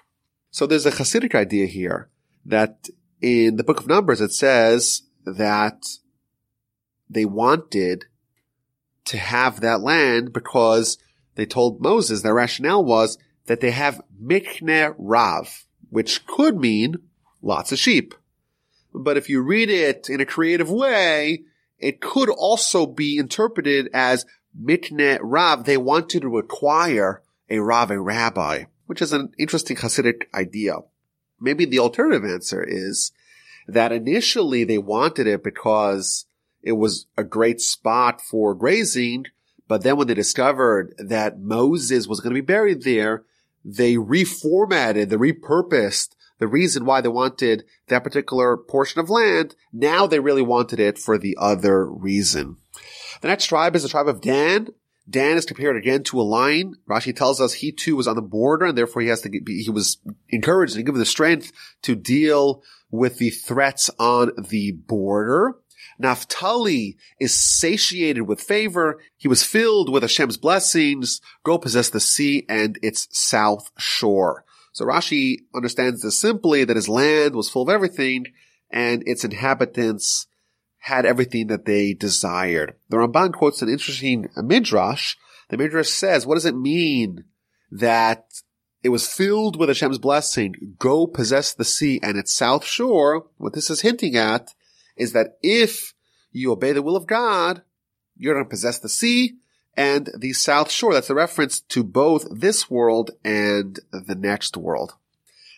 So 0.51 0.67
there's 0.67 0.85
a 0.85 0.91
Hasidic 0.91 1.33
idea 1.33 1.65
here 1.65 2.09
that 2.45 2.89
in 3.21 3.55
the 3.55 3.63
book 3.63 3.79
of 3.79 3.87
Numbers 3.87 4.21
it 4.21 4.31
says 4.31 5.01
that 5.25 5.83
they 7.09 7.25
wanted 7.25 8.05
to 9.05 9.17
have 9.17 9.61
that 9.61 9.81
land 9.81 10.31
because 10.31 10.99
they 11.33 11.47
told 11.47 11.81
Moses 11.81 12.21
their 12.21 12.35
rationale 12.35 12.85
was 12.85 13.17
that 13.47 13.61
they 13.61 13.71
have 13.71 13.99
mikne 14.21 14.93
rav, 14.99 15.65
which 15.89 16.27
could 16.27 16.59
mean 16.59 16.97
lots 17.45 17.71
of 17.71 17.79
sheep. 17.79 18.13
But 18.93 19.17
if 19.17 19.29
you 19.29 19.41
read 19.41 19.69
it 19.69 20.09
in 20.09 20.19
a 20.19 20.25
creative 20.25 20.69
way, 20.69 21.43
it 21.79 22.01
could 22.01 22.29
also 22.29 22.85
be 22.85 23.17
interpreted 23.17 23.89
as 23.93 24.25
mikne 24.59 25.19
rav. 25.21 25.65
They 25.65 25.77
wanted 25.77 26.23
to 26.23 26.37
acquire 26.37 27.21
a 27.49 27.59
rav, 27.59 27.91
a 27.91 27.99
rabbi, 27.99 28.65
which 28.87 29.01
is 29.01 29.13
an 29.13 29.31
interesting 29.37 29.77
Hasidic 29.77 30.23
idea. 30.33 30.77
Maybe 31.39 31.65
the 31.65 31.79
alternative 31.79 32.25
answer 32.25 32.63
is 32.63 33.11
that 33.67 33.91
initially 33.91 34.63
they 34.63 34.77
wanted 34.77 35.27
it 35.27 35.43
because 35.43 36.25
it 36.63 36.73
was 36.73 37.05
a 37.17 37.23
great 37.23 37.61
spot 37.61 38.21
for 38.21 38.55
grazing, 38.55 39.25
but 39.67 39.83
then 39.83 39.97
when 39.97 40.07
they 40.07 40.13
discovered 40.13 40.95
that 40.97 41.39
Moses 41.39 42.07
was 42.07 42.21
going 42.21 42.33
to 42.33 42.41
be 42.41 42.45
buried 42.45 42.83
there, 42.83 43.23
they 43.63 43.95
reformatted, 43.95 45.09
they 45.09 45.15
repurposed 45.15 46.09
the 46.39 46.47
reason 46.47 46.85
why 46.85 47.01
they 47.01 47.09
wanted 47.09 47.63
that 47.87 48.03
particular 48.03 48.57
portion 48.57 48.99
of 48.99 49.09
land. 49.09 49.55
Now 49.71 50.07
they 50.07 50.19
really 50.19 50.41
wanted 50.41 50.79
it 50.79 50.97
for 50.97 51.17
the 51.17 51.37
other 51.39 51.85
reason. 51.85 52.57
The 53.21 53.27
next 53.27 53.47
tribe 53.47 53.75
is 53.75 53.83
the 53.83 53.89
tribe 53.89 54.07
of 54.07 54.21
Dan. 54.21 54.69
Dan 55.07 55.37
is 55.37 55.45
compared 55.45 55.77
again 55.77 56.03
to 56.03 56.19
a 56.19 56.23
lion. 56.23 56.75
Rashi 56.89 57.15
tells 57.15 57.39
us 57.39 57.53
he 57.53 57.71
too 57.71 57.95
was 57.95 58.07
on 58.07 58.15
the 58.15 58.21
border 58.21 58.65
and 58.65 58.77
therefore 58.77 59.01
he 59.01 59.07
has 59.09 59.21
to 59.21 59.29
be, 59.29 59.61
he 59.61 59.69
was 59.69 59.97
encouraged 60.29 60.75
and 60.75 60.85
given 60.85 60.99
the 60.99 61.05
strength 61.05 61.51
to 61.83 61.95
deal 61.95 62.63
with 62.89 63.17
the 63.17 63.29
threats 63.29 63.89
on 63.99 64.31
the 64.49 64.71
border. 64.71 65.55
Naphtali 65.97 66.97
is 67.19 67.33
satiated 67.33 68.27
with 68.27 68.41
favor. 68.41 68.99
He 69.15 69.27
was 69.27 69.43
filled 69.43 69.89
with 69.89 70.03
Hashem's 70.03 70.37
blessings. 70.37 71.21
Go 71.43 71.57
possess 71.57 71.89
the 71.89 71.99
sea 71.99 72.45
and 72.49 72.77
its 72.81 73.07
south 73.11 73.71
shore. 73.77 74.44
So 74.75 74.83
Rashi 74.83 75.37
understands 75.55 76.01
this 76.01 76.19
simply 76.19 76.65
that 76.65 76.75
his 76.75 76.89
land 76.89 77.33
was 77.33 77.49
full 77.49 77.61
of 77.61 77.69
everything 77.69 78.25
and 78.69 79.07
its 79.07 79.23
inhabitants 79.23 80.27
had 80.79 81.05
everything 81.05 81.47
that 81.47 81.63
they 81.63 81.93
desired. 81.93 82.75
The 82.89 82.97
Ramban 82.97 83.31
quotes 83.31 83.61
an 83.61 83.69
interesting 83.69 84.27
midrash. 84.35 85.15
The 85.47 85.55
midrash 85.55 85.87
says, 85.87 86.25
what 86.25 86.35
does 86.35 86.43
it 86.43 86.57
mean 86.57 87.23
that 87.71 88.25
it 88.83 88.89
was 88.89 89.07
filled 89.07 89.57
with 89.57 89.69
Hashem's 89.69 89.97
blessing? 89.97 90.75
Go 90.77 91.07
possess 91.07 91.53
the 91.53 91.63
sea 91.63 92.01
and 92.03 92.17
its 92.17 92.33
south 92.33 92.65
shore. 92.65 93.27
What 93.37 93.53
this 93.53 93.69
is 93.69 93.79
hinting 93.79 94.17
at 94.17 94.53
is 94.97 95.13
that 95.13 95.37
if 95.41 95.93
you 96.33 96.51
obey 96.51 96.73
the 96.73 96.81
will 96.81 96.97
of 96.97 97.07
God, 97.07 97.61
you're 98.17 98.33
going 98.33 98.45
to 98.45 98.49
possess 98.49 98.79
the 98.79 98.89
sea 98.89 99.37
and 99.77 100.09
the 100.17 100.33
South 100.33 100.71
Shore. 100.71 100.93
That's 100.93 101.09
a 101.09 101.15
reference 101.15 101.59
to 101.61 101.83
both 101.83 102.25
this 102.31 102.69
world 102.69 103.11
and 103.23 103.79
the 103.91 104.15
next 104.15 104.57
world. 104.57 104.93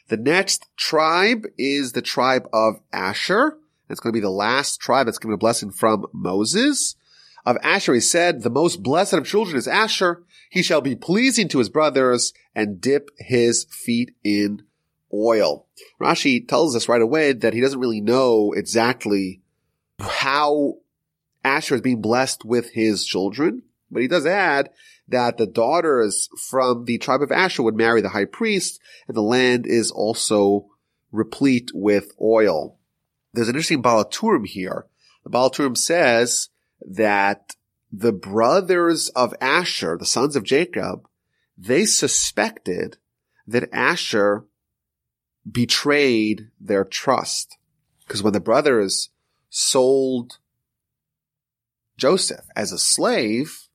The 0.09 0.17
next 0.17 0.67
tribe 0.77 1.45
is 1.57 1.91
the 1.91 2.01
tribe 2.01 2.47
of 2.53 2.79
Asher. 2.93 3.57
It's 3.89 3.99
going 3.99 4.11
to 4.11 4.17
be 4.17 4.21
the 4.21 4.29
last 4.29 4.79
tribe 4.79 5.05
that's 5.05 5.17
given 5.17 5.33
a 5.33 5.37
blessing 5.37 5.71
from 5.71 6.05
Moses. 6.13 6.95
Of 7.45 7.57
Asher, 7.63 7.93
he 7.93 7.99
said, 7.99 8.43
the 8.43 8.49
most 8.49 8.83
blessed 8.83 9.13
of 9.13 9.25
children 9.25 9.57
is 9.57 9.67
Asher. 9.67 10.23
He 10.49 10.61
shall 10.61 10.81
be 10.81 10.95
pleasing 10.95 11.47
to 11.49 11.59
his 11.59 11.69
brothers 11.69 12.33
and 12.55 12.81
dip 12.81 13.09
his 13.17 13.65
feet 13.69 14.15
in 14.23 14.63
oil. 15.13 15.65
Rashi 16.01 16.45
tells 16.45 16.75
us 16.75 16.89
right 16.89 17.01
away 17.01 17.33
that 17.33 17.53
he 17.53 17.61
doesn't 17.61 17.79
really 17.79 18.01
know 18.01 18.53
exactly 18.53 19.41
how 19.99 20.77
Asher 21.43 21.75
is 21.75 21.81
being 21.81 22.01
blessed 22.01 22.43
with 22.43 22.71
his 22.71 23.05
children. 23.05 23.63
But 23.89 24.01
he 24.01 24.07
does 24.07 24.25
add 24.25 24.69
that 25.07 25.37
the 25.37 25.47
daughters 25.47 26.29
from 26.49 26.85
the 26.85 26.97
tribe 26.97 27.21
of 27.21 27.31
Asher 27.31 27.63
would 27.63 27.75
marry 27.75 28.01
the 28.01 28.09
high 28.09 28.25
priest, 28.25 28.79
and 29.07 29.15
the 29.15 29.21
land 29.21 29.65
is 29.65 29.91
also 29.91 30.67
replete 31.11 31.71
with 31.73 32.11
oil. 32.21 32.77
There's 33.33 33.47
an 33.47 33.55
interesting 33.55 33.81
Baal 33.81 34.03
HaTurim 34.03 34.45
here. 34.45 34.85
The 35.23 35.29
Baal 35.29 35.49
HaTurim 35.49 35.77
says 35.77 36.49
that 36.81 37.55
the 37.91 38.11
brothers 38.11 39.09
of 39.09 39.33
Asher, 39.39 39.97
the 39.97 40.05
sons 40.05 40.35
of 40.35 40.43
Jacob, 40.43 41.07
they 41.57 41.85
suspected 41.85 42.97
that 43.47 43.69
Asher 43.71 44.45
betrayed 45.49 46.49
their 46.59 46.83
trust. 46.83 47.57
Because 48.05 48.21
when 48.21 48.33
the 48.33 48.39
brothers 48.39 49.09
sold 49.49 50.39
Joseph 51.97 52.45
as 52.55 52.71
a 52.71 52.77
slave, 52.77 53.66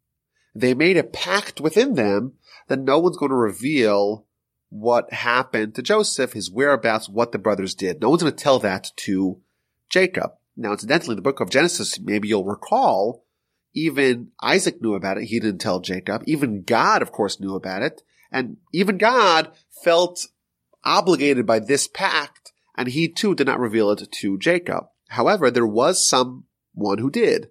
they 0.54 0.74
made 0.74 0.96
a 0.96 1.04
pact 1.04 1.60
within 1.60 1.94
them 1.94 2.34
that 2.68 2.80
no 2.80 2.98
one's 2.98 3.16
going 3.16 3.30
to 3.30 3.36
reveal 3.36 4.26
what 4.68 5.12
happened 5.12 5.74
to 5.74 5.82
Joseph, 5.82 6.32
his 6.32 6.50
whereabouts, 6.50 7.08
what 7.08 7.32
the 7.32 7.38
brothers 7.38 7.74
did. 7.74 8.00
No 8.00 8.10
one's 8.10 8.22
going 8.22 8.34
to 8.34 8.42
tell 8.42 8.58
that 8.60 8.90
to 8.96 9.40
Jacob. 9.90 10.32
Now, 10.56 10.72
incidentally, 10.72 11.14
the 11.14 11.22
book 11.22 11.40
of 11.40 11.50
Genesis, 11.50 12.00
maybe 12.00 12.28
you'll 12.28 12.44
recall, 12.44 13.24
even 13.74 14.28
Isaac 14.42 14.80
knew 14.80 14.94
about 14.94 15.18
it. 15.18 15.24
He 15.24 15.40
didn't 15.40 15.60
tell 15.60 15.80
Jacob. 15.80 16.22
Even 16.26 16.62
God, 16.62 17.02
of 17.02 17.12
course, 17.12 17.40
knew 17.40 17.54
about 17.54 17.82
it. 17.82 18.02
And 18.30 18.58
even 18.72 18.98
God 18.98 19.50
felt 19.82 20.28
obligated 20.84 21.46
by 21.46 21.58
this 21.58 21.86
pact, 21.86 22.52
and 22.76 22.88
he 22.88 23.08
too 23.08 23.34
did 23.34 23.46
not 23.46 23.60
reveal 23.60 23.90
it 23.90 24.10
to 24.10 24.38
Jacob. 24.38 24.86
However, 25.08 25.50
there 25.50 25.66
was 25.66 26.06
someone 26.06 26.98
who 26.98 27.10
did. 27.10 27.50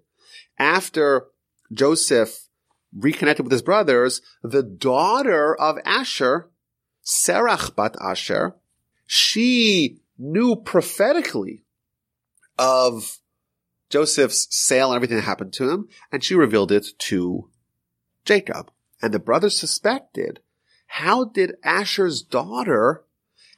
After 0.58 1.26
Joseph 1.72 2.48
reconnected 2.96 3.44
with 3.44 3.52
his 3.52 3.62
brothers, 3.62 4.20
the 4.42 4.62
daughter 4.62 5.54
of 5.54 5.78
Asher, 5.84 6.50
Serach 7.04 7.74
bat 7.74 7.96
Asher, 8.00 8.54
she 9.06 9.98
knew 10.18 10.56
prophetically 10.56 11.64
of 12.58 13.18
Joseph's 13.90 14.46
sale 14.50 14.88
and 14.88 14.96
everything 14.96 15.16
that 15.16 15.24
happened 15.24 15.52
to 15.54 15.70
him, 15.70 15.88
and 16.10 16.22
she 16.22 16.34
revealed 16.34 16.72
it 16.72 16.86
to 16.98 17.50
Jacob. 18.24 18.70
And 19.00 19.12
the 19.12 19.18
brothers 19.18 19.58
suspected, 19.58 20.40
how 20.86 21.24
did 21.24 21.56
Asher's 21.64 22.22
daughter, 22.22 23.04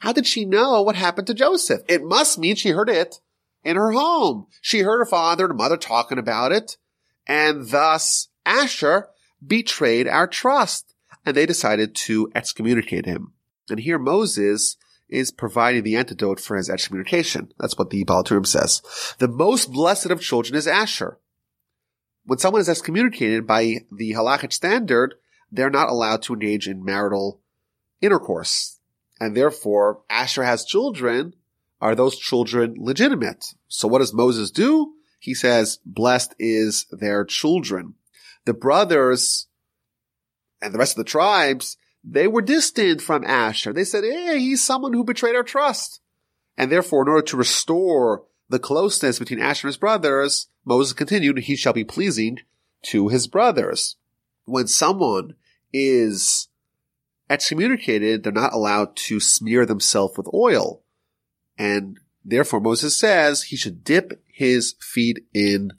how 0.00 0.12
did 0.12 0.26
she 0.26 0.44
know 0.44 0.80
what 0.82 0.96
happened 0.96 1.26
to 1.26 1.34
Joseph? 1.34 1.82
It 1.88 2.02
must 2.02 2.38
mean 2.38 2.56
she 2.56 2.70
heard 2.70 2.88
it 2.88 3.20
in 3.62 3.76
her 3.76 3.92
home. 3.92 4.46
She 4.60 4.80
heard 4.80 4.98
her 4.98 5.06
father 5.06 5.46
and 5.46 5.56
mother 5.56 5.76
talking 5.76 6.18
about 6.18 6.52
it, 6.52 6.76
and 7.26 7.68
thus 7.68 8.28
Asher 8.46 9.08
betrayed 9.46 10.08
our 10.08 10.26
trust. 10.26 10.94
And 11.26 11.36
they 11.36 11.46
decided 11.46 11.94
to 11.94 12.30
excommunicate 12.34 13.06
him. 13.06 13.32
And 13.70 13.80
here 13.80 13.98
Moses 13.98 14.76
is 15.08 15.30
providing 15.30 15.82
the 15.82 15.96
antidote 15.96 16.38
for 16.38 16.56
his 16.56 16.68
excommunication. 16.68 17.52
That's 17.58 17.78
what 17.78 17.90
the 17.90 18.04
Baal 18.04 18.24
HaTurim 18.24 18.46
says. 18.46 18.82
The 19.18 19.28
most 19.28 19.72
blessed 19.72 20.06
of 20.06 20.20
children 20.20 20.54
is 20.54 20.66
Asher. 20.66 21.18
When 22.26 22.38
someone 22.38 22.60
is 22.60 22.68
excommunicated 22.68 23.46
by 23.46 23.86
the 23.90 24.12
halachic 24.12 24.52
standard, 24.52 25.14
they're 25.50 25.70
not 25.70 25.88
allowed 25.88 26.22
to 26.22 26.34
engage 26.34 26.68
in 26.68 26.84
marital 26.84 27.40
intercourse. 28.00 28.80
And 29.20 29.36
therefore, 29.36 30.02
Asher 30.10 30.44
has 30.44 30.64
children. 30.64 31.34
Are 31.80 31.94
those 31.94 32.18
children 32.18 32.74
legitimate? 32.78 33.54
So 33.68 33.88
what 33.88 33.98
does 33.98 34.12
Moses 34.12 34.50
do? 34.50 34.94
he 35.24 35.32
says, 35.32 35.78
blessed 35.86 36.34
is 36.38 36.84
their 36.90 37.24
children. 37.24 37.94
The 38.44 38.54
brothers 38.54 39.46
and 40.60 40.72
the 40.72 40.78
rest 40.78 40.98
of 40.98 41.04
the 41.04 41.10
tribes, 41.10 41.76
they 42.02 42.26
were 42.26 42.42
distant 42.42 43.00
from 43.00 43.24
Asher. 43.24 43.72
They 43.72 43.84
said, 43.84 44.04
hey, 44.04 44.38
he's 44.38 44.62
someone 44.62 44.92
who 44.92 45.04
betrayed 45.04 45.36
our 45.36 45.42
trust. 45.42 46.00
And 46.56 46.70
therefore, 46.70 47.02
in 47.02 47.08
order 47.08 47.26
to 47.26 47.36
restore 47.36 48.24
the 48.48 48.58
closeness 48.58 49.18
between 49.18 49.40
Asher 49.40 49.66
and 49.66 49.72
his 49.72 49.78
brothers, 49.78 50.48
Moses 50.64 50.92
continued, 50.92 51.38
he 51.38 51.56
shall 51.56 51.72
be 51.72 51.84
pleasing 51.84 52.40
to 52.82 53.08
his 53.08 53.26
brothers. 53.26 53.96
When 54.44 54.66
someone 54.66 55.34
is 55.72 56.48
excommunicated, 57.30 58.22
they're 58.22 58.32
not 58.32 58.52
allowed 58.52 58.94
to 58.96 59.18
smear 59.18 59.64
themselves 59.64 60.16
with 60.16 60.28
oil. 60.34 60.82
And 61.56 61.98
therefore 62.24 62.60
Moses 62.60 62.96
says 62.96 63.44
he 63.44 63.56
should 63.56 63.82
dip 63.82 64.22
his 64.26 64.74
feet 64.80 65.24
in 65.32 65.72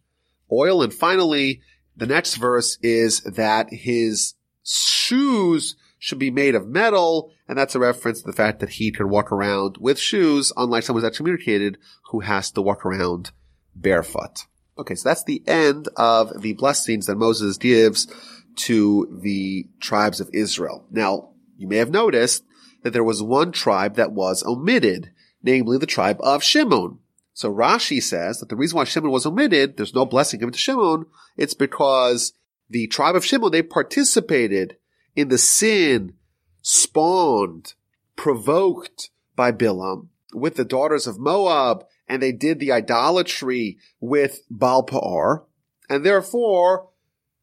oil. 0.51 0.82
And 0.82 0.93
finally, 0.93 1.62
the 1.96 2.06
next 2.06 2.36
verse 2.36 2.78
is 2.82 3.22
that 3.22 3.72
his 3.72 4.34
shoes 4.64 5.76
should 6.00 6.20
be 6.20 6.32
made 6.32 6.56
of 6.56 6.68
metal, 6.68 7.32
and 7.48 7.58
that's 7.58 7.76
a 7.76 7.80
reference 7.80 8.22
to 8.22 8.28
the 8.28 8.36
fact 8.36 8.60
that 8.60 8.70
he 8.70 8.92
could 8.92 9.08
walk 9.08 9.32
around 9.32 9.78
with 9.80 9.98
shoes, 9.98 10.52
unlike 10.58 10.84
someone 10.84 11.02
who's 11.02 11.08
excommunicated 11.08 11.78
who 12.12 12.20
has 12.20 12.52
to 12.52 12.62
walk 12.62 12.86
around 12.86 13.32
barefoot. 13.76 14.46
Okay, 14.78 14.96
so 14.96 15.10
that's 15.10 15.24
the 15.24 15.42
end 15.48 15.88
of 15.96 16.42
the 16.42 16.54
blessings 16.54 17.06
that 17.06 17.16
Moses 17.16 17.58
gives 17.58 18.08
to 18.56 19.20
the 19.24 19.68
tribes 19.80 20.20
of 20.20 20.30
Israel. 20.34 20.86
Now, 20.92 21.30
you 21.58 21.68
may 21.68 21.78
have 21.78 21.92
noticed 21.92 22.44
that 22.84 22.92
there 22.92 23.04
was 23.04 23.24
one 23.24 23.52
tribe 23.52 23.96
that 23.96 24.12
was 24.12 24.44
omitted, 24.46 25.12
namely 25.42 25.78
the 25.78 25.86
tribe 25.86 26.18
of 26.20 26.44
Shimon. 26.44 27.00
So 27.36 27.54
Rashi 27.54 28.02
says 28.02 28.39
that 28.39 28.48
the 28.48 28.56
reason 28.56 28.78
why 28.78 28.86
Shimon 28.86 29.12
was 29.12 29.26
omitted, 29.26 29.76
there's 29.76 29.93
no 29.93 30.06
blessing 30.06 30.39
given 30.39 30.54
to 30.54 30.58
Shimon, 30.58 31.06
it's 31.36 31.54
because 31.54 32.32
the 32.69 32.88
tribe 32.88 33.17
of 33.17 33.26
Shimon, 33.26 33.52
they 33.52 33.62
participated 33.62 34.78
in 35.17 35.28
the 35.28 35.38
sin 35.38 36.13
spawned, 36.62 37.74
provoked 38.15 39.10
by 39.36 39.52
Bilam 39.52 40.08
with 40.34 40.56
the 40.56 40.63
daughters 40.63 41.08
of 41.08 41.19
Moab, 41.19 41.84
and 42.08 42.24
they 42.24 42.32
did 42.32 42.60
the 42.60 42.71
idolatry 42.71 43.80
with 44.00 44.39
Baal 44.50 44.84
Peor, 44.84 45.45
and 45.89 46.06
therefore 46.06 46.89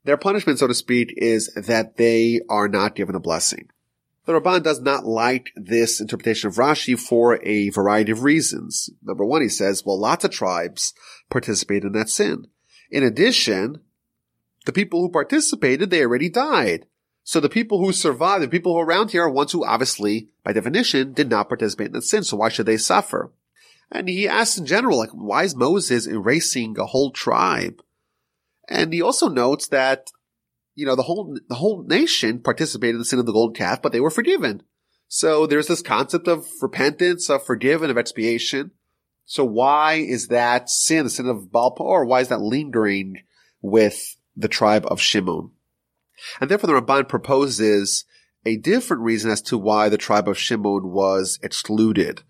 their 0.04 0.16
punishment, 0.16 0.58
so 0.58 0.66
to 0.66 0.74
speak, 0.74 1.12
is 1.18 1.52
that 1.54 1.98
they 1.98 2.40
are 2.48 2.66
not 2.66 2.94
given 2.94 3.14
a 3.14 3.20
blessing. 3.20 3.68
The 4.24 4.32
Ramban 4.32 4.62
does 4.62 4.80
not 4.80 5.04
like 5.04 5.50
this 5.56 6.00
interpretation 6.00 6.48
of 6.48 6.54
Rashi 6.54 6.98
for 6.98 7.44
a 7.44 7.70
variety 7.70 8.12
of 8.12 8.22
reasons. 8.22 8.88
Number 9.02 9.24
one, 9.24 9.42
he 9.42 9.48
says, 9.48 9.84
well, 9.84 9.98
lots 9.98 10.24
of 10.24 10.30
tribes 10.30 10.94
participate 11.28 11.82
in 11.82 11.92
that 11.92 12.08
sin. 12.08 12.46
In 12.90 13.02
addition, 13.02 13.80
the 14.64 14.72
people 14.72 15.00
who 15.00 15.08
participated, 15.08 15.90
they 15.90 16.02
already 16.02 16.28
died. 16.28 16.86
So 17.24 17.40
the 17.40 17.48
people 17.48 17.78
who 17.78 17.92
survived, 17.92 18.44
the 18.44 18.48
people 18.48 18.72
who 18.72 18.80
are 18.80 18.86
around 18.86 19.10
here 19.10 19.22
are 19.22 19.30
ones 19.30 19.52
who 19.52 19.64
obviously, 19.64 20.28
by 20.44 20.52
definition, 20.52 21.12
did 21.12 21.28
not 21.28 21.48
participate 21.48 21.88
in 21.88 21.92
the 21.92 22.02
sin. 22.02 22.22
So 22.22 22.36
why 22.36 22.48
should 22.48 22.66
they 22.66 22.76
suffer? 22.76 23.32
And 23.90 24.08
he 24.08 24.28
asks 24.28 24.56
in 24.56 24.66
general, 24.66 24.98
like, 24.98 25.10
why 25.10 25.44
is 25.44 25.56
Moses 25.56 26.06
erasing 26.06 26.78
a 26.78 26.86
whole 26.86 27.10
tribe? 27.10 27.82
And 28.68 28.92
he 28.92 29.02
also 29.02 29.28
notes 29.28 29.66
that, 29.68 30.10
you 30.74 30.86
know, 30.86 30.96
the 30.96 31.02
whole, 31.02 31.38
the 31.48 31.54
whole 31.54 31.84
nation 31.86 32.40
participated 32.40 32.94
in 32.94 32.98
the 32.98 33.04
sin 33.04 33.18
of 33.18 33.26
the 33.26 33.32
golden 33.32 33.54
calf, 33.54 33.82
but 33.82 33.92
they 33.92 34.00
were 34.00 34.10
forgiven. 34.10 34.62
So 35.08 35.46
there's 35.46 35.66
this 35.66 35.82
concept 35.82 36.26
of 36.26 36.46
repentance, 36.62 37.28
of 37.28 37.44
forgiven, 37.44 37.90
of 37.90 37.98
expiation. 37.98 38.70
So 39.24 39.44
why 39.44 39.94
is 39.94 40.28
that 40.28 40.70
sin, 40.70 41.04
the 41.04 41.10
sin 41.10 41.28
of 41.28 41.52
Baal 41.52 41.72
Peor, 41.72 42.04
why 42.04 42.20
is 42.20 42.28
that 42.28 42.40
lingering 42.40 43.22
with 43.60 44.16
the 44.36 44.48
tribe 44.48 44.86
of 44.86 45.00
Shimon? 45.00 45.50
And 46.40 46.50
therefore 46.50 46.68
the 46.68 46.80
Ramban 46.80 47.08
proposes 47.08 48.04
a 48.44 48.56
different 48.56 49.02
reason 49.02 49.30
as 49.30 49.42
to 49.42 49.58
why 49.58 49.88
the 49.88 49.98
tribe 49.98 50.28
of 50.28 50.38
Shimon 50.38 50.90
was 50.90 51.38
excluded. 51.42 52.22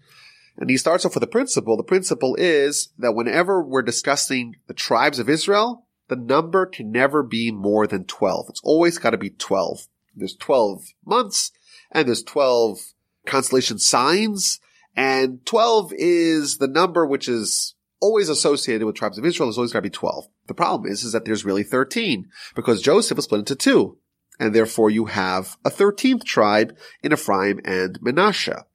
And 0.57 0.69
he 0.69 0.77
starts 0.77 1.07
off 1.07 1.15
with 1.15 1.23
a 1.23 1.29
principle. 1.29 1.77
The 1.77 1.83
principle 1.83 2.35
is 2.35 2.93
that 2.99 3.15
whenever 3.15 3.63
we're 3.63 3.83
discussing 3.83 4.57
the 4.67 4.75
tribes 4.75 5.19
of 5.19 5.29
Israel, 5.29 5.87
the 6.13 6.17
number 6.17 6.67
can 6.67 6.93
never 6.93 7.23
be 7.23 7.51
more 7.51 7.87
than 7.87 8.05
12. 8.05 8.47
It's 8.51 8.61
always 8.63 8.99
got 8.99 9.11
to 9.11 9.17
be 9.17 9.31
12. 9.31 9.89
There's 10.15 10.37
12 10.37 10.89
months 11.07 11.53
and 11.91 12.07
there's 12.07 12.23
12 12.23 12.93
constellation 13.25 13.79
signs 13.79 14.61
and 14.95 15.47
12 15.47 15.95
is 15.97 16.59
the 16.59 16.69
number 16.69 17.07
which 17.07 17.31
is 17.31 17.77
always 17.99 18.29
associated 18.29 18.85
with 18.85 18.95
tribes 18.95 19.17
of 19.17 19.25
Israel. 19.25 19.47
There's 19.47 19.57
always 19.57 19.73
got 19.73 19.79
to 19.79 19.85
be 19.85 19.89
12. 19.89 20.29
The 20.49 20.53
problem 20.53 20.93
is, 20.93 21.03
is 21.03 21.13
that 21.13 21.25
there's 21.25 21.47
really 21.47 21.63
13 21.63 22.29
because 22.55 22.83
Joseph 22.83 23.17
was 23.17 23.25
split 23.25 23.39
into 23.39 23.57
two. 23.57 23.97
And 24.39 24.55
therefore 24.55 24.91
you 24.91 25.07
have 25.07 25.57
a 25.65 25.71
13th 25.71 26.25
tribe 26.25 26.77
in 27.03 27.15
Ephraim 27.15 27.59
and 27.65 27.99
Manasseh. 28.03 28.67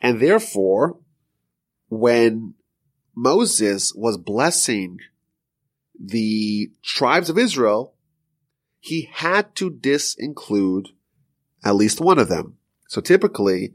And 0.00 0.18
therefore, 0.18 0.98
when 1.88 2.54
Moses 3.14 3.92
was 3.94 4.18
blessing 4.18 4.98
the 5.98 6.70
tribes 6.82 7.28
of 7.28 7.38
Israel, 7.38 7.94
he 8.80 9.08
had 9.12 9.54
to 9.56 9.70
disinclude 9.70 10.86
at 11.64 11.74
least 11.74 12.00
one 12.00 12.18
of 12.18 12.28
them. 12.28 12.56
So 12.88 13.00
typically, 13.00 13.74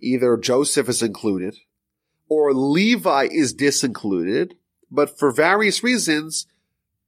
either 0.00 0.36
Joseph 0.36 0.88
is 0.88 1.02
included 1.02 1.56
or 2.28 2.52
Levi 2.52 3.28
is 3.30 3.54
disincluded, 3.54 4.54
but 4.90 5.18
for 5.18 5.30
various 5.30 5.84
reasons, 5.84 6.46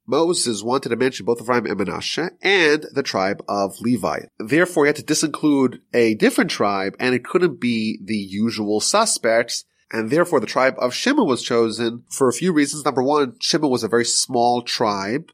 Moses 0.07 0.62
wanted 0.62 0.90
to 0.90 0.96
mention 0.96 1.24
both 1.24 1.40
Ephraim 1.40 1.64
and 1.64 1.78
Manasseh 1.78 2.33
and 2.42 2.87
the 2.92 3.02
tribe 3.02 3.42
of 3.48 3.80
Levi. 3.80 4.26
Therefore, 4.38 4.85
he 4.85 4.88
had 4.88 4.96
to 4.96 5.02
disinclude 5.02 5.80
a 5.94 6.14
different 6.14 6.50
tribe 6.50 6.94
and 7.00 7.14
it 7.14 7.24
couldn't 7.24 7.59
be 7.59 7.98
the 8.02 8.16
usual 8.16 8.80
suspects 8.80 9.64
and 9.92 10.10
therefore 10.10 10.40
the 10.40 10.46
tribe 10.46 10.74
of 10.78 10.94
Shimon 10.94 11.26
was 11.26 11.42
chosen 11.42 12.04
for 12.08 12.28
a 12.28 12.32
few 12.32 12.52
reasons. 12.52 12.84
Number 12.84 13.02
one, 13.02 13.36
Shimon 13.40 13.70
was 13.70 13.84
a 13.84 13.88
very 13.88 14.04
small 14.04 14.62
tribe. 14.62 15.30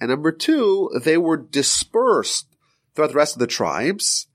And 0.00 0.10
number 0.10 0.32
two, 0.32 0.90
they 1.02 1.16
were 1.16 1.36
dispersed 1.36 2.46
throughout 2.94 3.08
the 3.08 3.16
rest 3.16 3.34
of 3.34 3.40
the 3.40 3.46
tribes. 3.46 4.26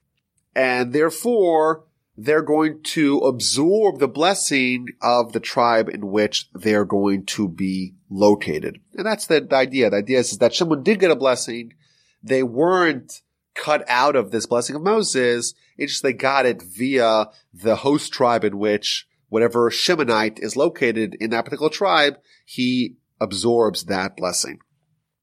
And 0.56 0.94
therefore, 0.94 1.86
they're 2.18 2.42
going 2.42 2.82
to 2.84 3.20
absorb 3.20 4.00
the 4.00 4.08
blessing 4.08 4.88
of 5.02 5.32
the 5.32 5.40
tribe 5.40 5.88
in 5.88 6.12
which 6.12 6.50
they're 6.54 6.86
going 6.86 7.26
to 7.28 7.48
be 7.48 7.94
located. 8.10 8.82
And 8.96 9.06
that's 9.06 9.28
the, 9.28 9.42
the 9.42 9.56
idea. 9.56 9.90
The 9.90 9.98
idea 9.98 10.20
is, 10.20 10.34
is 10.34 10.38
that 10.40 10.54
Shimon 10.54 10.84
did 10.84 11.00
get 11.00 11.12
a 11.12 11.16
blessing. 11.16 11.74
They 12.22 12.44
weren't 12.44 13.22
cut 13.56 13.86
out 13.88 14.16
of 14.16 14.32
this 14.32 14.46
blessing 14.46 14.76
of 14.76 14.82
Moses. 14.82 15.54
It's 15.78 15.94
just 15.94 16.04
they 16.04 16.14
got 16.14 16.46
it 16.46 16.62
via 16.62 17.28
the 17.54 17.78
host 17.78 18.12
tribe 18.12 18.44
in 18.44 18.58
which 18.58 19.08
whatever 19.30 19.72
Shimonite 19.72 20.40
is 20.40 20.58
located 20.58 21.16
in 21.20 21.30
that 21.30 21.46
particular 21.46 21.70
tribe, 21.70 22.18
he 22.46 22.98
absorbs 23.22 23.86
that 23.86 24.18
blessing. 24.18 24.60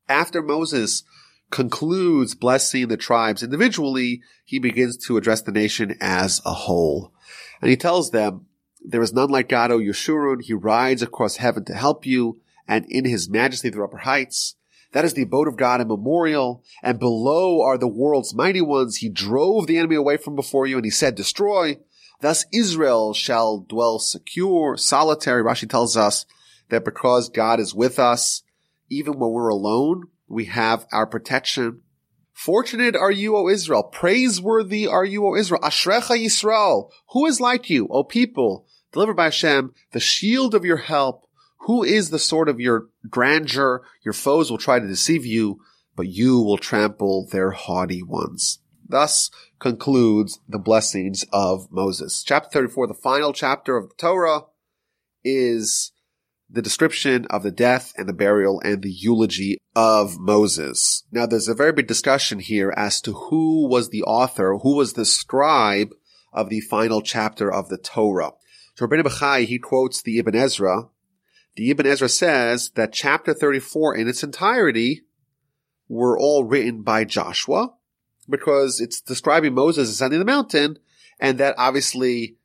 After 0.09 0.43
Moses 0.43 1.05
concludes 1.51 2.35
blessing 2.35 2.89
the 2.89 2.97
tribes 2.97 3.43
individually, 3.43 4.23
he 4.45 4.59
begins 4.59 4.97
to 5.07 5.17
address 5.17 5.43
the 5.43 5.53
nation 5.53 5.97
as 6.01 6.41
a 6.45 6.53
whole. 6.53 7.13
And 7.61 7.71
he 7.71 7.77
tells 7.77 8.11
them, 8.11 8.47
there 8.89 9.03
is 9.03 9.13
none 9.13 9.31
like 9.31 9.49
God, 9.49 9.73
O 9.73 9.79
Yeshurun. 9.79 10.43
He 10.43 10.53
rides 10.53 11.03
across 11.03 11.37
heaven 11.37 11.65
to 11.65 11.75
help 11.75 12.07
you, 12.07 12.41
and 12.69 12.87
in 12.89 13.05
his 13.05 13.29
majesty 13.29 13.69
the 13.69 13.83
upper 13.83 13.99
heights. 13.99 14.55
That 14.93 15.05
is 15.05 15.15
the 15.15 15.23
abode 15.23 15.49
of 15.49 15.57
God 15.57 15.81
and 15.81 15.89
memorial. 15.89 16.63
And 16.83 16.99
below 16.99 17.61
are 17.63 17.79
the 17.79 17.89
world's 17.89 18.35
mighty 18.35 18.61
ones. 18.61 18.99
He 18.99 19.09
drove 19.09 19.67
the 19.67 19.77
enemy 19.79 19.97
away 19.97 20.17
from 20.17 20.37
before 20.37 20.67
you, 20.67 20.77
and 20.77 20.85
he 20.85 20.91
said, 20.91 21.17
destroy. 21.17 21.79
Thus 22.21 22.45
Israel 22.53 23.13
shall 23.13 23.59
dwell 23.59 23.99
secure, 23.99 24.77
solitary. 24.77 25.43
Rashi 25.43 25.69
tells 25.69 25.97
us 25.97 26.27
that 26.69 26.85
because 26.85 27.29
God 27.29 27.61
is 27.61 27.75
with 27.75 27.99
us, 27.99 28.43
even 28.89 29.19
when 29.19 29.31
we're 29.31 29.49
alone, 29.49 30.05
we 30.29 30.47
have 30.47 30.87
our 30.93 31.07
protection. 31.07 31.83
Fortunate 32.33 32.95
are 32.95 33.11
you, 33.11 33.37
O 33.37 33.49
Israel. 33.49 33.83
Praiseworthy 33.83 34.87
are 34.87 35.05
you, 35.05 35.27
O 35.27 35.35
Israel. 35.35 35.61
Ashrecha 35.63 36.23
Yisrael. 36.23 36.91
Who 37.11 37.27
is 37.27 37.41
like 37.41 37.71
you, 37.71 37.89
O 37.91 38.05
people, 38.05 38.67
delivered 38.93 39.17
by 39.17 39.25
Hashem, 39.25 39.73
the 39.93 40.01
shield 40.01 40.55
of 40.55 40.65
your 40.65 40.77
help? 40.77 41.27
Who 41.61 41.83
is 41.83 42.11
the 42.11 42.19
sword 42.19 42.49
of 42.49 42.61
your 42.61 42.89
grandeur? 43.09 43.83
Your 44.05 44.13
foes 44.13 44.51
will 44.51 44.59
try 44.59 44.79
to 44.79 44.87
deceive 44.87 45.25
you, 45.25 45.61
but 45.97 46.09
you 46.09 46.41
will 46.41 46.59
trample 46.59 47.27
their 47.33 47.51
haughty 47.53 48.03
ones. 48.03 48.61
Thus 48.89 49.31
concludes 49.59 50.41
the 50.49 50.59
blessings 50.59 51.25
of 51.33 51.71
Moses. 51.71 52.23
Chapter 52.23 52.51
34, 52.51 52.87
the 52.87 52.95
final 52.95 53.33
chapter 53.33 53.77
of 53.77 53.89
the 53.89 53.95
Torah, 53.97 54.43
is 55.25 55.93
the 56.49 56.63
description 56.63 57.27
of 57.31 57.43
the 57.43 57.51
death 57.51 57.93
and 57.97 58.09
the 58.09 58.13
burial 58.13 58.61
and 58.61 58.83
the 58.83 58.91
eulogy 58.91 59.59
of 59.75 60.19
Moses. 60.19 61.05
Now 61.11 61.27
there's 61.27 61.49
a 61.49 61.55
very 61.55 61.73
big 61.73 61.87
discussion 61.89 62.39
here 62.39 62.73
as 62.77 63.01
to 63.03 63.13
who 63.13 63.69
was 63.69 63.91
the 63.91 64.03
author, 64.05 64.59
who 64.63 64.77
was 64.77 64.93
the 64.93 65.05
scribe 65.05 65.89
of 66.33 66.49
the 66.49 66.61
final 66.61 67.03
chapter 67.03 67.53
of 67.53 67.69
the 67.69 67.79
Torah. 67.79 68.33
So 68.75 68.87
Rabbeinu 68.87 69.05
Bachai, 69.05 69.47
he 69.47 69.59
quotes 69.59 70.03
the 70.03 70.19
Ibn 70.19 70.37
Ezra 70.37 70.91
the 71.57 71.71
Ibn 71.71 71.87
Ezra 71.87 72.09
says 72.09 72.71
that 72.75 72.93
chapter 72.93 73.33
34 73.33 73.97
in 73.97 74.09
its 74.09 74.23
entirety 74.23 75.07
were 75.89 76.19
all 76.19 76.45
written 76.45 76.83
by 76.83 77.05
Joshua 77.05 77.73
because 78.29 78.81
it's 78.81 79.01
describing 79.01 79.55
Moses 79.55 79.91
ascending 79.91 80.19
the 80.19 80.25
mountain 80.25 80.79
and 81.21 81.39
that 81.39 81.55
obviously 81.59 82.37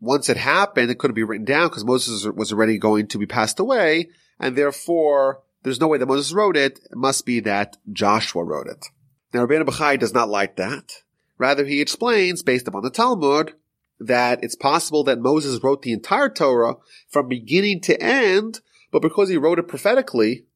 once 0.00 0.28
it 0.28 0.36
happened, 0.36 0.90
it 0.90 0.98
couldn't 0.98 1.14
be 1.14 1.22
written 1.22 1.44
down 1.44 1.68
because 1.68 1.84
Moses 1.84 2.26
was 2.34 2.52
already 2.52 2.78
going 2.78 3.06
to 3.08 3.18
be 3.18 3.26
passed 3.26 3.60
away 3.60 4.08
and 4.38 4.56
therefore 4.56 5.42
there's 5.62 5.80
no 5.80 5.88
way 5.88 5.98
that 5.98 6.06
Moses 6.06 6.32
wrote 6.32 6.56
it. 6.56 6.78
It 6.90 6.96
must 6.96 7.26
be 7.26 7.40
that 7.40 7.76
Joshua 7.92 8.44
wrote 8.44 8.66
it. 8.66 8.86
Now, 9.32 9.46
Rabbeinu 9.46 9.64
Bachai 9.64 9.98
does 9.98 10.14
not 10.14 10.28
like 10.28 10.56
that. 10.56 10.92
Rather, 11.38 11.64
he 11.64 11.80
explains, 11.80 12.42
based 12.42 12.66
upon 12.66 12.82
the 12.82 12.90
Talmud, 12.90 13.54
that 13.98 14.42
it's 14.42 14.56
possible 14.56 15.04
that 15.04 15.20
Moses 15.20 15.62
wrote 15.62 15.82
the 15.82 15.92
entire 15.92 16.28
Torah 16.28 16.76
from 17.08 17.28
beginning 17.28 17.80
to 17.82 18.02
end, 18.02 18.60
but 18.90 19.02
because 19.02 19.28
he 19.28 19.36
wrote 19.36 19.58
it 19.58 19.68
prophetically, 19.68 20.46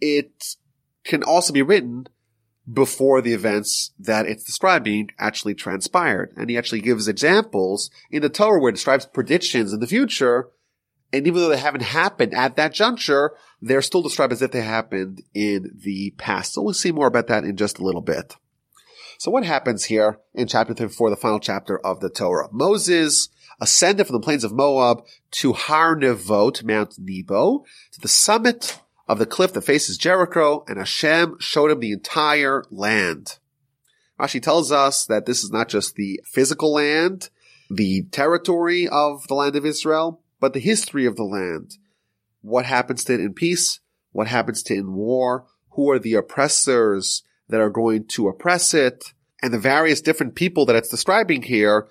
it 0.00 0.56
can 1.04 1.22
also 1.22 1.52
be 1.52 1.62
written 1.62 2.06
before 2.70 3.20
the 3.20 3.32
events 3.32 3.92
that 3.98 4.26
it's 4.26 4.44
describing 4.44 5.10
actually 5.18 5.54
transpired. 5.54 6.32
And 6.36 6.48
he 6.48 6.56
actually 6.56 6.80
gives 6.80 7.08
examples 7.08 7.90
in 8.10 8.22
the 8.22 8.28
Torah 8.28 8.60
where 8.60 8.70
it 8.70 8.74
describes 8.74 9.06
predictions 9.06 9.72
in 9.72 9.80
the 9.80 9.86
future. 9.86 10.48
And 11.12 11.26
even 11.26 11.40
though 11.40 11.48
they 11.48 11.58
haven't 11.58 11.82
happened 11.82 12.34
at 12.34 12.56
that 12.56 12.72
juncture, 12.72 13.32
they're 13.60 13.82
still 13.82 14.02
described 14.02 14.32
as 14.32 14.42
if 14.42 14.52
they 14.52 14.62
happened 14.62 15.22
in 15.34 15.70
the 15.82 16.14
past. 16.16 16.54
So 16.54 16.62
we'll 16.62 16.74
see 16.74 16.92
more 16.92 17.08
about 17.08 17.26
that 17.26 17.44
in 17.44 17.56
just 17.56 17.78
a 17.78 17.84
little 17.84 18.00
bit. 18.00 18.36
So 19.18 19.30
what 19.30 19.44
happens 19.44 19.84
here 19.84 20.18
in 20.34 20.48
chapter 20.48 20.74
34, 20.74 21.10
the 21.10 21.16
final 21.16 21.38
chapter 21.38 21.78
of 21.78 22.00
the 22.00 22.10
Torah? 22.10 22.48
Moses 22.50 23.28
ascended 23.60 24.06
from 24.06 24.14
the 24.14 24.24
plains 24.24 24.42
of 24.42 24.52
Moab 24.52 25.04
to 25.32 25.52
Har 25.52 25.94
Nevo, 25.94 26.52
to 26.54 26.66
Mount 26.66 26.94
Nebo, 26.98 27.64
to 27.92 28.00
the 28.00 28.08
summit 28.08 28.80
of 29.12 29.18
the 29.18 29.26
cliff 29.26 29.52
that 29.52 29.62
faces 29.62 29.98
Jericho, 29.98 30.64
and 30.66 30.78
Hashem 30.78 31.36
showed 31.38 31.70
him 31.70 31.80
the 31.80 31.92
entire 31.92 32.64
land. 32.70 33.38
Rashi 34.18 34.42
tells 34.42 34.72
us 34.72 35.04
that 35.06 35.26
this 35.26 35.44
is 35.44 35.50
not 35.50 35.68
just 35.68 35.94
the 35.94 36.20
physical 36.24 36.72
land, 36.72 37.28
the 37.70 38.02
territory 38.10 38.88
of 38.88 39.26
the 39.28 39.34
land 39.34 39.56
of 39.56 39.66
Israel, 39.66 40.22
but 40.40 40.52
the 40.52 40.60
history 40.60 41.06
of 41.06 41.16
the 41.16 41.24
land. 41.24 41.76
What 42.40 42.66
happens 42.66 43.04
to 43.04 43.14
it 43.14 43.20
in 43.20 43.34
peace? 43.34 43.80
What 44.12 44.28
happens 44.28 44.62
to 44.64 44.74
it 44.74 44.78
in 44.78 44.94
war? 44.94 45.46
Who 45.70 45.90
are 45.90 45.98
the 45.98 46.14
oppressors? 46.14 47.22
that 47.52 47.60
are 47.60 47.70
going 47.70 48.06
to 48.06 48.28
oppress 48.28 48.74
it, 48.74 49.12
and 49.42 49.52
the 49.52 49.58
various 49.58 50.00
different 50.00 50.34
people 50.34 50.66
that 50.66 50.76
it's 50.76 50.88
describing 50.88 51.42
here, 51.42 51.86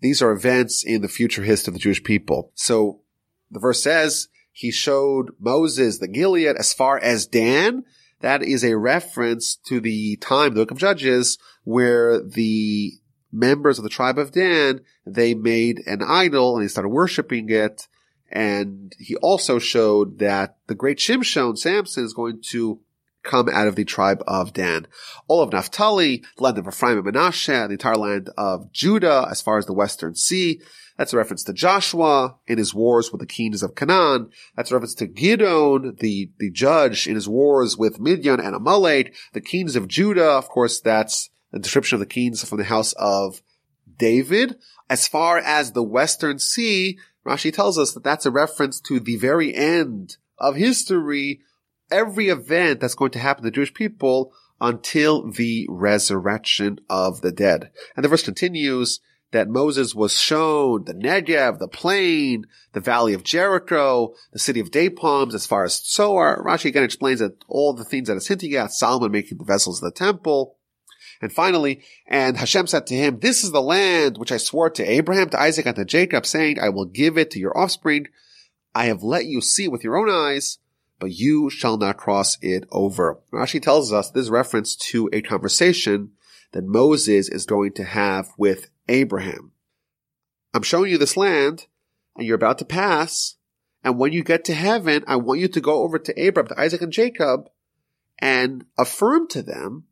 these 0.00 0.22
are 0.22 0.32
events 0.32 0.82
in 0.82 1.02
the 1.02 1.08
future 1.08 1.42
history 1.42 1.70
of 1.70 1.74
the 1.74 1.80
Jewish 1.80 2.02
people. 2.02 2.50
So 2.54 3.02
the 3.50 3.60
verse 3.60 3.82
says, 3.82 4.28
he 4.52 4.70
showed 4.70 5.30
Moses 5.40 5.98
the 5.98 6.08
Gilead 6.08 6.56
as 6.56 6.72
far 6.72 6.98
as 6.98 7.26
Dan. 7.26 7.84
That 8.20 8.42
is 8.42 8.62
a 8.62 8.76
reference 8.76 9.56
to 9.66 9.80
the 9.80 10.16
time, 10.16 10.54
the 10.54 10.60
book 10.60 10.70
of 10.70 10.78
Judges, 10.78 11.38
where 11.64 12.22
the 12.22 12.92
members 13.32 13.78
of 13.78 13.84
the 13.84 13.90
tribe 13.90 14.18
of 14.18 14.30
Dan, 14.30 14.82
they 15.06 15.34
made 15.34 15.80
an 15.86 16.02
idol 16.06 16.54
and 16.54 16.64
they 16.64 16.68
started 16.68 16.90
worshiping 16.90 17.48
it. 17.48 17.88
And 18.30 18.94
he 18.98 19.16
also 19.16 19.58
showed 19.58 20.18
that 20.18 20.56
the 20.66 20.74
great 20.74 20.98
Shimshon, 20.98 21.58
Samson, 21.58 22.04
is 22.04 22.14
going 22.14 22.42
to 22.50 22.80
come 23.22 23.48
out 23.48 23.68
of 23.68 23.76
the 23.76 23.84
tribe 23.84 24.22
of 24.26 24.52
Dan. 24.52 24.86
All 25.28 25.42
of 25.42 25.52
Naphtali, 25.52 26.22
the 26.36 26.42
land 26.42 26.58
of 26.58 26.66
Ephraim 26.66 26.98
and 26.98 27.06
Manasseh, 27.06 27.66
the 27.68 27.72
entire 27.72 27.96
land 27.96 28.30
of 28.36 28.72
Judah, 28.72 29.26
as 29.30 29.40
far 29.40 29.58
as 29.58 29.66
the 29.66 29.72
western 29.72 30.14
sea. 30.14 30.60
That's 30.96 31.12
a 31.12 31.16
reference 31.16 31.44
to 31.44 31.52
Joshua 31.52 32.36
in 32.46 32.58
his 32.58 32.74
wars 32.74 33.10
with 33.10 33.20
the 33.20 33.26
kings 33.26 33.62
of 33.62 33.74
Canaan. 33.74 34.30
That's 34.56 34.70
a 34.70 34.74
reference 34.74 34.94
to 34.96 35.06
Gidon, 35.06 35.98
the, 35.98 36.30
the 36.38 36.50
judge 36.50 37.06
in 37.06 37.14
his 37.14 37.28
wars 37.28 37.76
with 37.76 38.00
Midian 38.00 38.40
and 38.40 38.54
Amalek, 38.54 39.14
the 39.32 39.40
kings 39.40 39.76
of 39.76 39.88
Judah. 39.88 40.30
Of 40.30 40.48
course, 40.48 40.80
that's 40.80 41.30
a 41.52 41.58
description 41.58 41.96
of 41.96 42.00
the 42.00 42.06
kings 42.06 42.46
from 42.46 42.58
the 42.58 42.64
house 42.64 42.92
of 42.94 43.42
David. 43.96 44.56
As 44.88 45.08
far 45.08 45.38
as 45.38 45.72
the 45.72 45.82
western 45.82 46.38
sea, 46.38 46.98
Rashi 47.26 47.52
tells 47.52 47.78
us 47.78 47.92
that 47.92 48.04
that's 48.04 48.26
a 48.26 48.30
reference 48.30 48.80
to 48.80 49.00
the 49.00 49.16
very 49.16 49.54
end 49.54 50.16
of 50.38 50.56
history 50.56 51.40
every 51.90 52.28
event 52.28 52.80
that's 52.80 52.94
going 52.94 53.10
to 53.12 53.18
happen 53.18 53.44
to 53.44 53.50
the 53.50 53.54
Jewish 53.54 53.74
people 53.74 54.32
until 54.60 55.30
the 55.30 55.66
resurrection 55.68 56.80
of 56.88 57.20
the 57.20 57.32
dead. 57.32 57.70
And 57.94 58.04
the 58.04 58.08
verse 58.08 58.22
continues 58.22 59.00
that 59.32 59.48
Moses 59.48 59.94
was 59.94 60.18
shown 60.18 60.84
the 60.84 60.94
Negev, 60.94 61.58
the 61.58 61.68
plain, 61.68 62.46
the 62.72 62.80
valley 62.80 63.12
of 63.14 63.24
Jericho, 63.24 64.14
the 64.32 64.38
city 64.38 64.60
of 64.60 64.70
date 64.70 64.96
palms, 64.96 65.34
as 65.34 65.46
far 65.46 65.64
as 65.64 65.84
Zoar. 65.84 66.42
Rashi 66.44 66.66
again 66.66 66.84
explains 66.84 67.20
that 67.20 67.42
all 67.48 67.72
the 67.72 67.84
things 67.84 68.08
that 68.08 68.16
it's 68.16 68.28
hinting 68.28 68.54
at, 68.54 68.72
Solomon 68.72 69.10
making 69.10 69.38
the 69.38 69.44
vessels 69.44 69.82
of 69.82 69.92
the 69.92 69.98
temple. 69.98 70.56
And 71.20 71.32
finally, 71.32 71.82
and 72.06 72.36
Hashem 72.36 72.66
said 72.66 72.86
to 72.88 72.94
him, 72.94 73.20
this 73.20 73.44
is 73.44 73.52
the 73.52 73.62
land 73.62 74.18
which 74.18 74.32
I 74.32 74.36
swore 74.36 74.70
to 74.70 74.84
Abraham, 74.84 75.30
to 75.30 75.40
Isaac, 75.40 75.66
and 75.66 75.76
to 75.76 75.84
Jacob, 75.84 76.26
saying, 76.26 76.58
I 76.60 76.68
will 76.68 76.84
give 76.84 77.16
it 77.16 77.30
to 77.32 77.38
your 77.38 77.56
offspring. 77.56 78.08
I 78.74 78.86
have 78.86 79.02
let 79.02 79.26
you 79.26 79.40
see 79.40 79.68
with 79.68 79.84
your 79.84 79.96
own 79.96 80.10
eyes 80.10 80.58
but 81.02 81.10
you 81.10 81.50
shall 81.50 81.76
not 81.76 81.96
cross 81.96 82.38
it 82.40 82.64
over. 82.70 83.18
Rashi 83.32 83.60
tells 83.60 83.92
us 83.92 84.08
this 84.12 84.28
reference 84.28 84.76
to 84.76 85.10
a 85.12 85.20
conversation 85.20 86.12
that 86.52 86.62
Moses 86.62 87.28
is 87.28 87.44
going 87.44 87.72
to 87.72 87.82
have 87.82 88.28
with 88.38 88.70
Abraham. 88.92 89.52
I'm 90.54 90.62
showing 90.62 90.90
you 90.90 90.98
this 90.98 91.16
land 91.16 91.66
and 92.16 92.26
you're 92.26 92.36
about 92.36 92.58
to 92.58 92.64
pass. 92.64 93.36
And 93.82 93.98
when 93.98 94.12
you 94.12 94.22
get 94.22 94.44
to 94.44 94.54
heaven, 94.54 95.02
I 95.06 95.16
want 95.16 95.40
you 95.40 95.48
to 95.48 95.60
go 95.60 95.82
over 95.82 95.98
to 95.98 96.22
Abraham, 96.22 96.48
to 96.48 96.60
Isaac 96.60 96.82
and 96.82 96.92
Jacob 96.92 97.48
and 98.18 98.64
affirm 98.78 99.26
to 99.28 99.42
them 99.42 99.84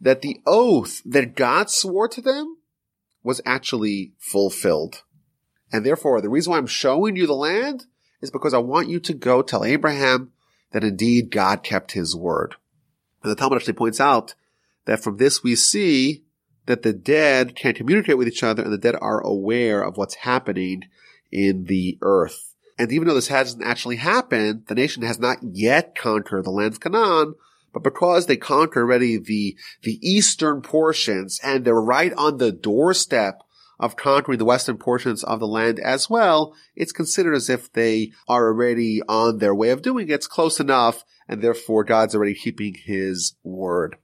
that 0.00 0.22
the 0.22 0.40
oath 0.46 1.02
that 1.04 1.34
God 1.36 1.68
swore 1.68 2.08
to 2.08 2.22
them 2.22 2.56
was 3.22 3.40
actually 3.44 4.12
fulfilled. 4.18 5.02
And 5.72 5.84
therefore, 5.84 6.20
the 6.20 6.28
reason 6.28 6.52
why 6.52 6.58
I'm 6.58 6.66
showing 6.66 7.16
you 7.16 7.26
the 7.26 7.34
land 7.34 7.86
is 8.22 8.30
because 8.30 8.54
I 8.54 8.58
want 8.58 8.88
you 8.88 9.00
to 9.00 9.12
go 9.12 9.42
tell 9.42 9.64
Abraham 9.64 10.32
that 10.72 10.84
indeed 10.84 11.30
God 11.30 11.62
kept 11.62 11.92
his 11.92 12.16
word. 12.16 12.54
And 13.22 13.30
the 13.30 13.36
Talmud 13.36 13.56
actually 13.56 13.74
points 13.74 14.00
out 14.00 14.34
that 14.84 15.02
from 15.02 15.16
this 15.16 15.42
we 15.42 15.56
see 15.56 16.24
that 16.66 16.82
the 16.82 16.92
dead 16.92 17.54
can 17.54 17.74
communicate 17.74 18.18
with 18.18 18.28
each 18.28 18.42
other 18.42 18.62
and 18.62 18.72
the 18.72 18.78
dead 18.78 18.96
are 19.00 19.20
aware 19.20 19.82
of 19.82 19.96
what's 19.96 20.14
happening 20.16 20.82
in 21.30 21.64
the 21.64 21.98
earth. 22.02 22.54
And 22.78 22.90
even 22.90 23.06
though 23.06 23.14
this 23.14 23.28
hasn't 23.28 23.64
actually 23.64 23.96
happened, 23.96 24.64
the 24.66 24.74
nation 24.74 25.02
has 25.02 25.18
not 25.18 25.38
yet 25.42 25.94
conquered 25.94 26.44
the 26.44 26.50
land 26.50 26.74
of 26.74 26.80
Canaan, 26.80 27.34
but 27.72 27.82
because 27.82 28.26
they 28.26 28.36
conquered 28.36 28.82
already 28.82 29.18
the, 29.18 29.56
the 29.82 29.98
eastern 30.02 30.60
portions 30.60 31.40
and 31.42 31.64
they're 31.64 31.80
right 31.80 32.12
on 32.14 32.38
the 32.38 32.52
doorstep 32.52 33.42
of 33.78 33.96
conquering 33.96 34.38
the 34.38 34.44
western 34.44 34.76
portions 34.76 35.24
of 35.24 35.40
the 35.40 35.46
land 35.46 35.80
as 35.80 36.08
well, 36.08 36.54
it's 36.76 36.92
considered 36.92 37.34
as 37.34 37.50
if 37.50 37.72
they 37.72 38.12
are 38.28 38.46
already 38.46 39.02
on 39.08 39.38
their 39.38 39.54
way 39.54 39.70
of 39.70 39.82
doing 39.82 40.08
it. 40.08 40.12
It's 40.14 40.26
close 40.28 40.60
enough, 40.60 41.04
and 41.28 41.42
therefore 41.42 41.84
God's 41.84 42.14
already 42.14 42.34
keeping 42.34 42.74
his 42.74 43.34
word. 43.42 43.96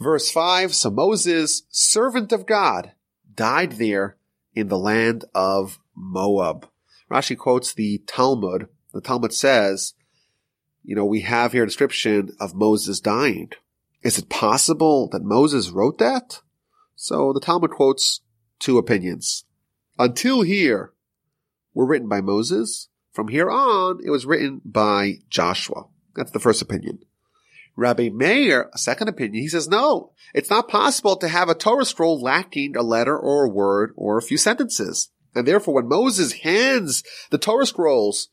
Verse 0.00 0.30
5, 0.30 0.74
so 0.74 0.90
Moses, 0.90 1.62
servant 1.68 2.32
of 2.32 2.46
God, 2.46 2.92
died 3.34 3.72
there 3.72 4.16
in 4.54 4.68
the 4.68 4.78
land 4.78 5.26
of 5.34 5.78
Moab. 5.94 6.66
Rashi 7.10 7.36
quotes 7.36 7.74
the 7.74 8.02
Talmud. 8.06 8.68
The 8.94 9.02
Talmud 9.02 9.34
says, 9.34 9.92
you 10.82 10.96
know, 10.96 11.04
we 11.04 11.20
have 11.20 11.52
here 11.52 11.64
a 11.64 11.66
description 11.66 12.30
of 12.40 12.54
Moses 12.54 12.98
dying. 12.98 13.50
Is 14.02 14.16
it 14.16 14.30
possible 14.30 15.08
that 15.10 15.22
Moses 15.22 15.68
wrote 15.68 15.98
that? 15.98 16.40
So 16.96 17.34
the 17.34 17.40
Talmud 17.40 17.70
quotes 17.70 18.22
two 18.58 18.78
opinions. 18.78 19.44
Until 19.98 20.40
here 20.40 20.94
were 21.74 21.86
written 21.86 22.08
by 22.08 22.22
Moses. 22.22 22.88
From 23.12 23.28
here 23.28 23.50
on, 23.50 23.98
it 24.02 24.10
was 24.10 24.24
written 24.24 24.62
by 24.64 25.18
Joshua. 25.28 25.88
That's 26.16 26.30
the 26.30 26.40
first 26.40 26.62
opinion. 26.62 27.00
Rabbi 27.76 28.10
Meir, 28.10 28.68
a 28.72 28.78
second 28.78 29.08
opinion, 29.08 29.42
he 29.42 29.48
says, 29.48 29.68
no, 29.68 30.12
it's 30.34 30.50
not 30.50 30.68
possible 30.68 31.16
to 31.16 31.28
have 31.28 31.48
a 31.48 31.54
Torah 31.54 31.84
scroll 31.84 32.20
lacking 32.20 32.76
a 32.76 32.82
letter 32.82 33.16
or 33.16 33.44
a 33.44 33.50
word 33.50 33.92
or 33.96 34.18
a 34.18 34.22
few 34.22 34.36
sentences. 34.36 35.10
And 35.34 35.46
therefore, 35.46 35.74
when 35.74 35.88
Moses 35.88 36.32
hands 36.32 37.02
the 37.30 37.38
Torah 37.38 37.66
scrolls 37.66 38.28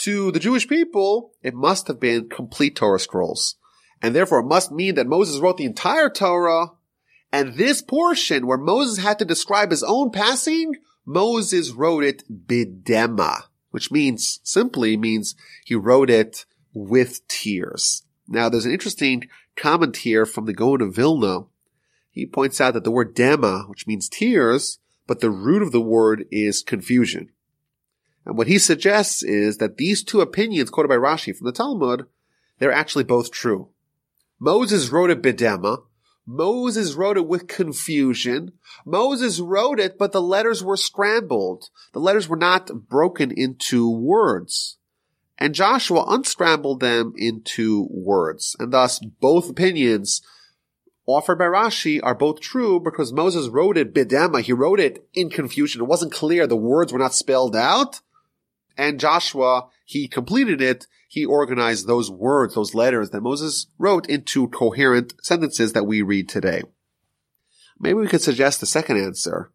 to 0.00 0.30
the 0.30 0.40
Jewish 0.40 0.68
people, 0.68 1.32
it 1.42 1.54
must 1.54 1.88
have 1.88 1.98
been 1.98 2.28
complete 2.28 2.76
Torah 2.76 3.00
scrolls. 3.00 3.56
And 4.00 4.14
therefore, 4.14 4.40
it 4.40 4.46
must 4.46 4.72
mean 4.72 4.94
that 4.96 5.06
Moses 5.06 5.40
wrote 5.40 5.56
the 5.56 5.64
entire 5.64 6.10
Torah 6.10 6.68
and 7.32 7.54
this 7.54 7.80
portion 7.80 8.46
where 8.46 8.58
Moses 8.58 9.02
had 9.02 9.18
to 9.18 9.24
describe 9.24 9.70
his 9.70 9.82
own 9.82 10.10
passing, 10.10 10.74
Moses 11.06 11.70
wrote 11.70 12.04
it 12.04 12.24
bidema, 12.46 13.44
which 13.70 13.90
means 13.90 14.40
simply 14.42 14.96
means 14.96 15.34
he 15.64 15.74
wrote 15.74 16.10
it 16.10 16.44
with 16.74 17.26
tears. 17.28 18.02
Now 18.32 18.48
there's 18.48 18.64
an 18.64 18.72
interesting 18.72 19.28
comment 19.56 19.98
here 19.98 20.24
from 20.24 20.46
the 20.46 20.54
Gaon 20.54 20.80
of 20.80 20.94
Vilna. 20.94 21.44
He 22.10 22.24
points 22.24 22.62
out 22.62 22.72
that 22.72 22.82
the 22.82 22.90
word 22.90 23.14
dema, 23.14 23.68
which 23.68 23.86
means 23.86 24.08
tears, 24.08 24.78
but 25.06 25.20
the 25.20 25.30
root 25.30 25.60
of 25.60 25.70
the 25.70 25.82
word 25.82 26.24
is 26.30 26.62
confusion. 26.62 27.28
And 28.24 28.38
what 28.38 28.46
he 28.46 28.58
suggests 28.58 29.22
is 29.22 29.58
that 29.58 29.76
these 29.76 30.02
two 30.02 30.22
opinions 30.22 30.70
quoted 30.70 30.88
by 30.88 30.94
Rashi 30.94 31.36
from 31.36 31.44
the 31.44 31.52
Talmud, 31.52 32.06
they're 32.58 32.72
actually 32.72 33.04
both 33.04 33.30
true. 33.30 33.68
Moses 34.38 34.88
wrote 34.88 35.10
it 35.10 35.20
bidema. 35.20 35.82
Moses 36.24 36.94
wrote 36.94 37.18
it 37.18 37.26
with 37.26 37.48
confusion. 37.48 38.52
Moses 38.86 39.40
wrote 39.40 39.78
it, 39.78 39.98
but 39.98 40.12
the 40.12 40.22
letters 40.22 40.64
were 40.64 40.78
scrambled. 40.78 41.68
The 41.92 42.00
letters 42.00 42.30
were 42.30 42.36
not 42.36 42.88
broken 42.88 43.30
into 43.30 43.90
words. 43.90 44.78
And 45.42 45.56
Joshua 45.56 46.04
unscrambled 46.06 46.78
them 46.78 47.14
into 47.16 47.88
words. 47.90 48.54
And 48.60 48.72
thus 48.72 49.00
both 49.00 49.50
opinions 49.50 50.22
offered 51.04 51.36
by 51.36 51.46
Rashi 51.46 51.98
are 52.00 52.14
both 52.14 52.40
true 52.40 52.78
because 52.78 53.12
Moses 53.12 53.48
wrote 53.48 53.76
it 53.76 53.92
bidema. 53.92 54.40
He 54.42 54.52
wrote 54.52 54.78
it 54.78 55.04
in 55.12 55.30
confusion. 55.30 55.80
It 55.80 55.88
wasn't 55.88 56.12
clear. 56.12 56.46
The 56.46 56.54
words 56.54 56.92
were 56.92 57.00
not 57.00 57.12
spelled 57.12 57.56
out. 57.56 58.02
And 58.78 59.00
Joshua, 59.00 59.66
he 59.84 60.06
completed 60.06 60.62
it. 60.62 60.86
He 61.08 61.24
organized 61.24 61.88
those 61.88 62.08
words, 62.08 62.54
those 62.54 62.72
letters 62.72 63.10
that 63.10 63.22
Moses 63.22 63.66
wrote 63.78 64.08
into 64.08 64.46
coherent 64.46 65.12
sentences 65.24 65.72
that 65.72 65.88
we 65.88 66.02
read 66.02 66.28
today. 66.28 66.62
Maybe 67.80 67.94
we 67.94 68.06
could 68.06 68.22
suggest 68.22 68.62
a 68.62 68.66
second 68.66 68.98
answer 68.98 69.50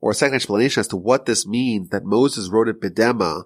or 0.00 0.12
a 0.12 0.14
second 0.14 0.36
explanation 0.36 0.80
as 0.80 0.88
to 0.88 0.96
what 0.96 1.26
this 1.26 1.46
means 1.46 1.90
that 1.90 2.06
Moses 2.06 2.48
wrote 2.48 2.68
it 2.68 2.80
bidema. 2.80 3.44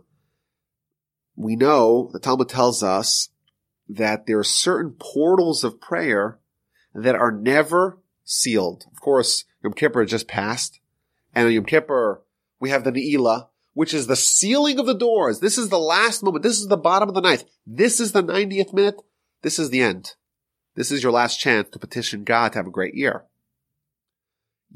We 1.36 1.56
know 1.56 2.10
the 2.12 2.20
Talmud 2.20 2.48
tells 2.48 2.82
us 2.82 3.30
that 3.88 4.26
there 4.26 4.38
are 4.38 4.44
certain 4.44 4.94
portals 4.98 5.64
of 5.64 5.80
prayer 5.80 6.38
that 6.94 7.14
are 7.14 7.32
never 7.32 7.98
sealed. 8.24 8.84
Of 8.92 9.00
course, 9.00 9.44
Yom 9.62 9.72
Kippur 9.72 10.04
just 10.04 10.28
passed, 10.28 10.80
and 11.34 11.46
on 11.46 11.52
Yom 11.52 11.64
Kippur 11.64 12.22
we 12.60 12.70
have 12.70 12.84
the 12.84 12.92
Ne'ilah, 12.92 13.48
which 13.72 13.92
is 13.92 14.06
the 14.06 14.16
sealing 14.16 14.78
of 14.78 14.86
the 14.86 14.94
doors. 14.94 15.40
This 15.40 15.58
is 15.58 15.68
the 15.68 15.78
last 15.78 16.22
moment. 16.22 16.42
This 16.42 16.60
is 16.60 16.68
the 16.68 16.76
bottom 16.76 17.08
of 17.08 17.14
the 17.14 17.20
ninth. 17.20 17.44
This 17.66 18.00
is 18.00 18.12
the 18.12 18.22
90th 18.22 18.72
minute. 18.72 19.02
This 19.42 19.58
is 19.58 19.70
the 19.70 19.80
end. 19.80 20.14
This 20.76 20.90
is 20.90 21.02
your 21.02 21.12
last 21.12 21.38
chance 21.38 21.68
to 21.70 21.78
petition 21.78 22.24
God 22.24 22.52
to 22.52 22.58
have 22.58 22.66
a 22.66 22.70
great 22.70 22.94
year. 22.94 23.24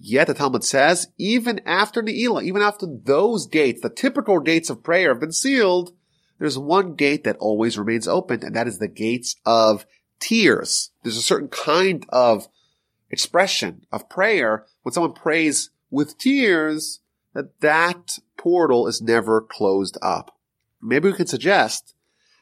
Yet 0.01 0.27
the 0.27 0.35
Talmud 0.35 0.63
says, 0.65 1.09
even 1.19 1.61
after 1.65 2.03
Ne'ilah, 2.03 2.45
even 2.45 2.63
after 2.63 2.87
those 2.87 3.47
gates, 3.47 3.81
the 3.81 3.91
typical 3.91 4.39
gates 4.41 4.71
of 4.71 4.83
prayer 4.83 5.13
have 5.13 5.21
been 5.21 5.33
sealed, 5.33 5.93
there's 6.39 6.59
one 6.59 6.95
gate 6.95 7.24
that 7.24 7.36
always 7.39 7.78
remains 7.78 8.07
open, 8.07 8.45
and 8.45 8.55
that 8.55 8.68
is 8.68 8.78
the 8.78 8.89
gates 8.89 9.36
of 9.45 9.86
tears. 10.20 10.91
There's 11.03 11.16
a 11.16 11.22
certain 11.22 11.49
kind 11.49 12.07
of 12.11 12.49
expression 13.11 13.86
of 13.91 14.09
prayer 14.09 14.66
when 14.82 14.93
someone 14.93 15.12
prays 15.12 15.70
with 15.91 16.18
tears 16.18 17.01
that 17.34 17.61
that 17.61 18.18
portal 18.36 18.86
is 18.86 19.03
never 19.03 19.41
closed 19.41 19.99
up. 20.03 20.36
Maybe 20.80 21.09
we 21.09 21.16
can 21.16 21.26
suggest 21.26 21.95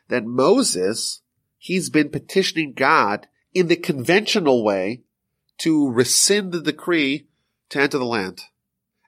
that 0.09 0.25
Moses, 0.25 1.23
he's 1.59 1.91
been 1.91 2.11
petitioning 2.11 2.73
God 2.75 3.29
in 3.55 3.69
the 3.69 3.77
conventional 3.77 4.63
way 4.63 5.03
to 5.59 5.91
rescind 5.91 6.53
the 6.53 6.61
decree 6.61 7.27
to 7.71 7.81
enter 7.81 7.99
the 7.99 8.05
land. 8.05 8.43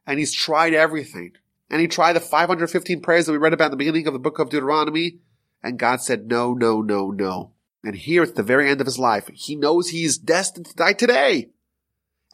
And 0.06 0.18
he's 0.18 0.34
tried 0.34 0.72
everything. 0.72 1.32
And 1.70 1.80
he 1.80 1.88
tried 1.88 2.14
the 2.14 2.20
515 2.20 3.00
prayers 3.00 3.26
that 3.26 3.32
we 3.32 3.38
read 3.38 3.52
about 3.52 3.66
in 3.66 3.70
the 3.72 3.76
beginning 3.76 4.06
of 4.06 4.12
the 4.12 4.18
book 4.18 4.38
of 4.38 4.50
Deuteronomy. 4.50 5.18
And 5.62 5.78
God 5.78 6.00
said, 6.00 6.28
no, 6.28 6.54
no, 6.54 6.80
no, 6.80 7.10
no. 7.10 7.52
And 7.84 7.94
here 7.94 8.22
at 8.22 8.34
the 8.34 8.42
very 8.42 8.70
end 8.70 8.80
of 8.80 8.86
his 8.86 8.98
life, 8.98 9.28
he 9.34 9.54
knows 9.54 9.88
he's 9.88 10.18
destined 10.18 10.66
to 10.66 10.74
die 10.74 10.94
today. 10.94 11.50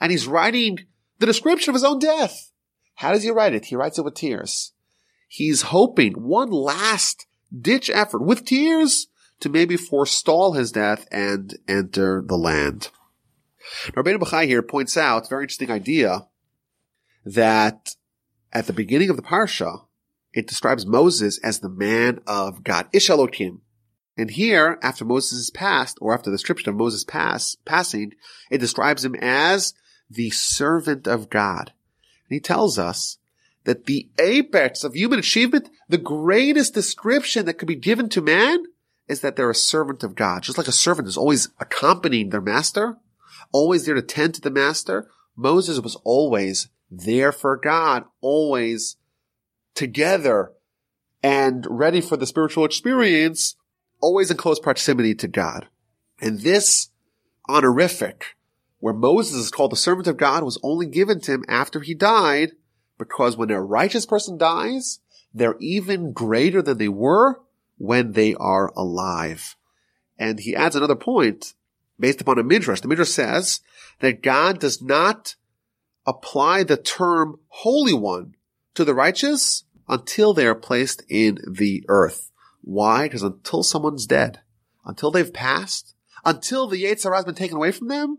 And 0.01 0.11
he's 0.11 0.27
writing 0.27 0.79
the 1.19 1.27
description 1.27 1.71
of 1.71 1.75
his 1.75 1.85
own 1.85 1.99
death. 1.99 2.53
How 2.97 3.13
does 3.13 3.23
he 3.23 3.31
write 3.31 3.55
it? 3.55 3.67
He 3.67 3.77
writes 3.77 3.99
it 3.99 4.05
with 4.05 4.15
tears. 4.15 4.73
He's 5.29 5.63
hoping 5.63 6.13
one 6.13 6.51
last 6.51 7.27
ditch 7.57 7.91
effort 7.91 8.23
with 8.23 8.45
tears 8.45 9.09
to 9.41 9.49
maybe 9.49 9.77
forestall 9.77 10.53
his 10.53 10.73
death 10.73 11.07
and 11.11 11.59
enter 11.67 12.23
the 12.25 12.37
land. 12.37 12.91
Rabbeinu 13.89 14.19
Bachai 14.19 14.47
here 14.47 14.63
points 14.63 14.97
out 14.97 15.27
a 15.27 15.29
very 15.29 15.45
interesting 15.45 15.71
idea 15.71 16.27
that 17.25 17.97
at 18.55 18.67
the 18.67 18.73
beginning 18.73 19.11
of 19.11 19.17
the 19.17 19.23
parsha, 19.23 19.85
it 20.33 20.47
describes 20.47 20.87
Moses 20.87 21.39
as 21.39 21.59
the 21.59 21.69
man 21.69 22.21
of 22.27 22.65
God, 22.65 22.89
Ish. 22.93 23.11
And 24.17 24.31
here, 24.31 24.79
after 24.81 25.05
Moses 25.05 25.39
is 25.39 25.51
passed, 25.51 25.99
or 26.01 26.15
after 26.15 26.31
the 26.31 26.37
description 26.37 26.71
of 26.71 26.77
Moses 26.77 27.03
pass, 27.03 27.57
passing, 27.65 28.13
it 28.51 28.59
describes 28.59 29.05
him 29.05 29.17
as 29.17 29.75
the 30.09 30.31
servant 30.31 31.09
of 31.09 31.31
God. 31.31 31.73
And 32.29 32.35
he 32.37 32.41
tells 32.41 32.79
us 32.79 33.19
that 33.65 33.87
the 33.87 34.09
apex 34.19 34.85
of 34.85 34.95
human 34.95 35.19
achievement, 35.19 35.69
the 35.89 35.99
greatest 35.99 36.75
description 36.75 37.47
that 37.47 37.55
could 37.55 37.69
be 37.69 37.75
given 37.75 38.09
to 38.11 38.21
man 38.21 38.65
is 39.09 39.21
that 39.21 39.37
they're 39.37 39.51
a 39.51 39.55
servant 39.55 40.05
of 40.05 40.15
God. 40.15 40.43
Just 40.43 40.59
like 40.59 40.69
a 40.69 40.73
servant 40.73 41.09
is 41.09 41.17
always 41.17 41.49
accompanying 41.59 42.31
their 42.31 42.41
master, 42.41 42.97
always 43.53 43.85
there 43.85 43.95
to 43.95 44.03
tend 44.03 44.35
to 44.35 44.41
the 44.41 44.51
master, 44.51 45.09
Moses 45.37 45.81
was 45.81 45.97
always 46.05 46.69
there 46.91 47.33
for 47.33 47.57
God, 47.57 48.05
always 48.21 48.97
together 49.75 50.53
and 51.23 51.67
ready 51.69 52.01
for 52.01 52.17
the 52.17 52.27
spiritual 52.27 52.65
experience, 52.65 53.57
always 54.01 54.31
in 54.31 54.37
close 54.37 54.61
proximity 54.61 55.15
to 55.15 55.29
God. 55.29 55.69
And 56.21 56.41
this 56.41 56.91
honorific 57.49 58.37
where 58.79 58.93
Moses 58.93 59.37
is 59.37 59.51
called 59.51 59.73
the 59.73 59.77
servant 59.77 60.07
of 60.07 60.19
God 60.19 60.43
was 60.43 60.61
only 60.63 60.85
given 60.85 61.19
to 61.23 61.33
him 61.33 61.45
after 61.49 61.81
he 61.81 61.95
died, 61.95 62.53
because 62.99 63.37
when 63.37 63.51
a 63.51 63.63
righteous 63.63 64.05
person 64.05 64.37
dies, 64.37 65.01
they're 65.33 65.57
even 65.59 66.13
greater 66.13 66.61
than 66.61 66.77
they 66.77 66.89
were 66.89 67.41
when 67.79 68.13
they 68.13 68.35
are 68.35 68.71
alive. 68.77 69.57
And 70.19 70.39
he 70.39 70.55
adds 70.55 70.77
another 70.77 70.97
point 70.97 71.55
based 71.99 72.21
upon 72.21 72.39
a 72.39 72.43
midrash. 72.43 72.81
The 72.81 72.89
midrash 72.89 73.09
says 73.09 73.61
that 74.01 74.23
God 74.23 74.61
does 74.61 74.83
not 74.83 75.35
apply 76.07 76.63
the 76.63 76.77
term 76.77 77.39
holy 77.49 77.95
one 77.95 78.35
to 78.75 78.85
the 78.85 78.95
righteous 78.95 79.65
until 79.89 80.35
they 80.35 80.47
are 80.47 80.55
placed 80.55 81.03
in 81.09 81.39
the 81.49 81.85
earth. 81.89 82.31
Why? 82.63 83.05
Because 83.05 83.23
until 83.23 83.63
someone's 83.63 84.07
dead, 84.07 84.41
until 84.85 85.11
they've 85.11 85.33
passed, 85.33 85.95
until 86.25 86.67
the 86.67 86.83
Yetzer 86.83 87.05
Hara 87.05 87.17
has 87.17 87.25
been 87.25 87.35
taken 87.35 87.57
away 87.57 87.71
from 87.71 87.89
them, 87.89 88.19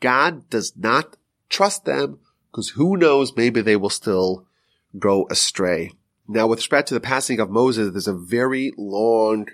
God 0.00 0.48
does 0.50 0.72
not 0.76 1.16
trust 1.48 1.84
them 1.84 2.18
because 2.50 2.70
who 2.70 2.96
knows, 2.96 3.36
maybe 3.36 3.60
they 3.60 3.76
will 3.76 3.90
still 3.90 4.46
go 4.98 5.26
astray. 5.30 5.92
Now, 6.26 6.46
with 6.46 6.58
respect 6.58 6.88
to 6.88 6.94
the 6.94 7.00
passing 7.00 7.38
of 7.40 7.50
Moses, 7.50 7.92
there's 7.92 8.08
a 8.08 8.14
very 8.14 8.72
long 8.76 9.46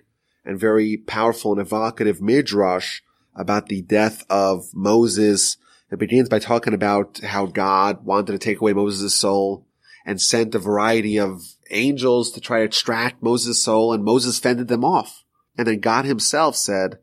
and 0.44 0.59
very 0.59 0.96
powerful 0.96 1.52
and 1.52 1.61
evocative 1.61 2.22
midrash 2.22 3.00
about 3.34 3.66
the 3.66 3.82
death 3.82 4.24
of 4.30 4.70
Moses. 4.74 5.59
It 5.91 5.99
begins 5.99 6.28
by 6.28 6.39
talking 6.39 6.74
about 6.74 7.20
how 7.22 7.47
God 7.47 8.05
wanted 8.05 8.32
to 8.32 8.39
take 8.39 8.61
away 8.61 8.72
Moses' 8.72 9.14
soul 9.14 9.66
and 10.05 10.20
sent 10.20 10.55
a 10.55 10.59
variety 10.59 11.18
of 11.18 11.43
angels 11.70 12.30
to 12.32 12.41
try 12.41 12.59
to 12.59 12.64
extract 12.64 13.22
Moses' 13.22 13.62
soul 13.62 13.93
and 13.93 14.05
Moses 14.05 14.39
fended 14.39 14.68
them 14.68 14.84
off. 14.84 15.24
And 15.57 15.66
then 15.66 15.80
God 15.80 16.05
himself 16.05 16.57
said, 16.57 16.99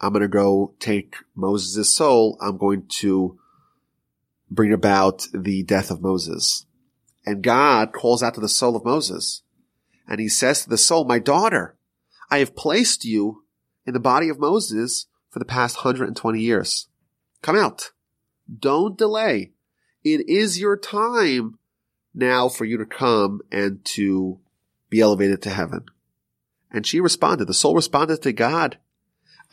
I'm 0.00 0.12
going 0.12 0.22
to 0.22 0.28
go 0.28 0.74
take 0.78 1.16
Moses' 1.34 1.94
soul. 1.94 2.38
I'm 2.40 2.56
going 2.56 2.86
to 3.00 3.38
bring 4.50 4.72
about 4.72 5.26
the 5.32 5.62
death 5.62 5.90
of 5.90 6.02
Moses. 6.02 6.66
And 7.24 7.42
God 7.42 7.92
calls 7.92 8.22
out 8.22 8.34
to 8.34 8.40
the 8.40 8.48
soul 8.48 8.76
of 8.76 8.84
Moses 8.84 9.42
and 10.10 10.20
he 10.20 10.28
says 10.28 10.64
to 10.64 10.68
the 10.68 10.76
soul, 10.76 11.04
my 11.04 11.20
daughter, 11.20 11.76
I 12.30 12.38
have 12.38 12.56
placed 12.56 13.04
you 13.04 13.44
in 13.86 13.94
the 13.94 14.00
body 14.00 14.28
of 14.28 14.40
Moses 14.40 15.06
for 15.30 15.38
the 15.38 15.44
past 15.44 15.76
120 15.76 16.40
years. 16.40 16.88
Come 17.42 17.56
out. 17.56 17.90
Don't 18.58 18.98
delay. 18.98 19.52
It 20.02 20.28
is 20.28 20.60
your 20.60 20.76
time 20.76 21.58
now 22.14 22.48
for 22.48 22.64
you 22.64 22.76
to 22.78 22.86
come 22.86 23.40
and 23.52 23.84
to 23.84 24.40
be 24.88 25.00
elevated 25.00 25.42
to 25.42 25.50
heaven. 25.50 25.84
And 26.70 26.86
she 26.86 27.00
responded, 27.00 27.46
the 27.46 27.54
soul 27.54 27.74
responded 27.74 28.22
to 28.22 28.32
God 28.32 28.78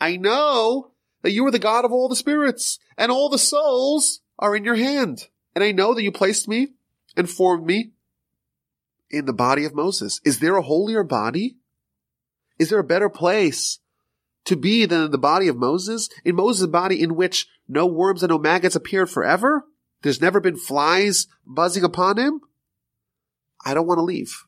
I 0.00 0.16
know 0.16 0.92
that 1.22 1.32
you 1.32 1.44
are 1.46 1.50
the 1.50 1.58
God 1.58 1.84
of 1.84 1.92
all 1.92 2.08
the 2.08 2.16
spirits 2.16 2.78
and 2.96 3.10
all 3.10 3.28
the 3.28 3.38
souls 3.38 4.20
are 4.38 4.54
in 4.54 4.64
your 4.64 4.76
hand. 4.76 5.28
And 5.54 5.64
I 5.64 5.72
know 5.72 5.94
that 5.94 6.02
you 6.02 6.12
placed 6.12 6.46
me 6.46 6.68
and 7.16 7.28
formed 7.28 7.66
me 7.66 7.90
in 9.10 9.24
the 9.24 9.32
body 9.32 9.64
of 9.64 9.74
Moses. 9.74 10.20
Is 10.24 10.38
there 10.38 10.56
a 10.56 10.62
holier 10.62 11.02
body? 11.02 11.56
Is 12.58 12.70
there 12.70 12.78
a 12.78 12.84
better 12.84 13.08
place 13.08 13.80
to 14.48 14.56
be 14.56 14.84
than 14.84 15.10
the 15.10 15.18
body 15.18 15.48
of 15.48 15.56
Moses? 15.56 16.08
In 16.24 16.36
Moses' 16.36 16.66
body 16.66 17.02
in 17.02 17.14
which 17.14 17.46
no 17.68 17.86
worms 17.86 18.22
and 18.22 18.30
no 18.30 18.38
maggots 18.38 18.76
appeared 18.76 19.08
forever? 19.08 19.64
There's 20.02 20.20
never 20.20 20.40
been 20.40 20.56
flies 20.56 21.26
buzzing 21.46 21.84
upon 21.84 22.18
him? 22.18 22.40
I 23.64 23.74
don't 23.74 23.86
want 23.86 23.98
to 23.98 24.04
leave. 24.04 24.44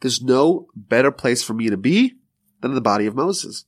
There's 0.00 0.22
no 0.22 0.68
better 0.74 1.10
place 1.10 1.42
for 1.42 1.54
me 1.54 1.70
to 1.70 1.76
be 1.76 2.14
than 2.60 2.74
the 2.74 2.80
body 2.80 3.06
of 3.06 3.14
Moses. 3.14 3.64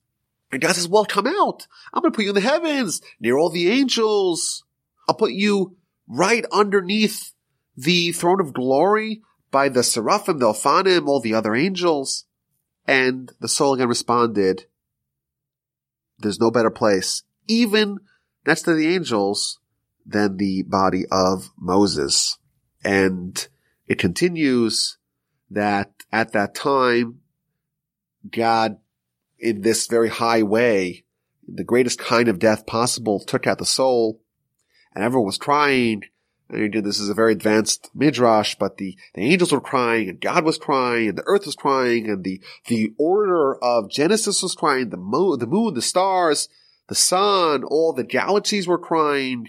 And 0.52 0.60
God 0.60 0.74
says, 0.74 0.88
well, 0.88 1.04
come 1.04 1.26
out. 1.26 1.66
I'm 1.92 2.02
going 2.02 2.12
to 2.12 2.16
put 2.16 2.24
you 2.24 2.30
in 2.30 2.34
the 2.34 2.40
heavens 2.40 3.00
near 3.20 3.36
all 3.36 3.50
the 3.50 3.70
angels. 3.70 4.64
I'll 5.08 5.14
put 5.14 5.32
you 5.32 5.76
right 6.08 6.44
underneath 6.52 7.32
the 7.76 8.12
throne 8.12 8.40
of 8.40 8.52
glory, 8.52 9.22
by 9.50 9.68
the 9.68 9.82
seraphim, 9.82 10.38
the 10.38 10.46
Ophanim, 10.46 11.06
all 11.06 11.20
the 11.20 11.34
other 11.34 11.54
angels? 11.54 12.24
And 12.86 13.32
the 13.40 13.48
soul 13.48 13.74
again 13.74 13.88
responded, 13.88 14.66
there's 16.20 16.40
no 16.40 16.50
better 16.50 16.70
place, 16.70 17.22
even 17.46 17.98
next 18.46 18.62
to 18.62 18.74
the 18.74 18.88
angels, 18.88 19.58
than 20.06 20.36
the 20.36 20.62
body 20.62 21.04
of 21.10 21.50
Moses. 21.58 22.38
And 22.84 23.46
it 23.86 23.98
continues 23.98 24.98
that 25.50 25.92
at 26.12 26.32
that 26.32 26.54
time, 26.54 27.20
God, 28.30 28.78
in 29.38 29.62
this 29.62 29.86
very 29.86 30.08
high 30.08 30.42
way, 30.42 31.04
the 31.46 31.64
greatest 31.64 31.98
kind 31.98 32.28
of 32.28 32.38
death 32.38 32.66
possible, 32.66 33.20
took 33.20 33.46
out 33.46 33.58
the 33.58 33.66
soul, 33.66 34.20
and 34.94 35.02
everyone 35.02 35.26
was 35.26 35.38
crying. 35.38 36.02
And 36.50 36.64
again, 36.64 36.82
this 36.82 36.98
is 36.98 37.08
a 37.08 37.14
very 37.14 37.32
advanced 37.32 37.90
midrash, 37.94 38.56
but 38.56 38.76
the, 38.76 38.96
the 39.14 39.22
angels 39.22 39.52
were 39.52 39.60
crying, 39.60 40.08
and 40.08 40.20
God 40.20 40.44
was 40.44 40.58
crying, 40.58 41.08
and 41.08 41.16
the 41.16 41.24
earth 41.26 41.46
was 41.46 41.54
crying, 41.54 42.10
and 42.10 42.24
the, 42.24 42.40
the 42.66 42.92
order 42.98 43.54
of 43.62 43.90
Genesis 43.90 44.42
was 44.42 44.54
crying, 44.54 44.90
the 44.90 44.96
moon, 44.96 45.38
the 45.38 45.46
moon, 45.46 45.74
the 45.74 45.82
stars, 45.82 46.48
the 46.88 46.94
sun, 46.94 47.62
all 47.62 47.92
the 47.92 48.04
galaxies 48.04 48.66
were 48.66 48.78
crying, 48.78 49.48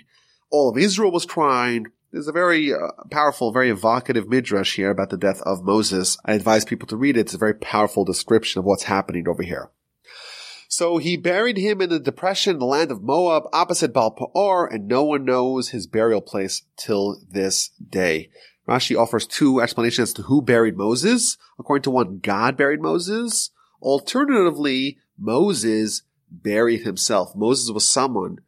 all 0.51 0.69
of 0.69 0.77
Israel 0.77 1.11
was 1.11 1.25
crying. 1.25 1.87
There's 2.11 2.27
a 2.27 2.33
very 2.33 2.73
uh, 2.73 2.91
powerful, 3.09 3.51
very 3.51 3.71
evocative 3.71 4.27
midrash 4.27 4.75
here 4.75 4.91
about 4.91 5.09
the 5.09 5.17
death 5.17 5.41
of 5.41 5.63
Moses. 5.63 6.17
I 6.25 6.33
advise 6.33 6.65
people 6.65 6.87
to 6.89 6.97
read 6.97 7.17
it. 7.17 7.21
It's 7.21 7.33
a 7.33 7.39
very 7.39 7.55
powerful 7.55 8.05
description 8.05 8.59
of 8.59 8.65
what's 8.65 8.83
happening 8.83 9.27
over 9.27 9.43
here. 9.43 9.71
So 10.81 10.97
he 10.97 11.15
buried 11.15 11.57
him 11.57 11.79
in 11.79 11.89
the 11.89 11.99
depression 11.99 12.57
the 12.57 12.65
land 12.65 12.89
of 12.89 13.03
Moab 13.03 13.43
opposite 13.53 13.93
Baal 13.93 14.09
Peor, 14.09 14.65
and 14.65 14.87
no 14.87 15.03
one 15.03 15.23
knows 15.23 15.69
his 15.69 15.85
burial 15.85 16.21
place 16.21 16.63
till 16.75 17.21
this 17.29 17.69
day. 17.87 18.31
Rashi 18.67 18.99
offers 18.99 19.27
two 19.27 19.61
explanations 19.61 20.09
as 20.09 20.13
to 20.15 20.23
who 20.23 20.41
buried 20.41 20.75
Moses. 20.75 21.37
According 21.59 21.83
to 21.83 21.91
one, 21.91 22.17
God 22.17 22.57
buried 22.57 22.81
Moses. 22.81 23.51
Alternatively, 23.79 24.97
Moses 25.19 26.01
buried 26.31 26.81
himself. 26.81 27.35
Moses 27.35 27.69
was 27.69 27.87
someone 27.87 28.39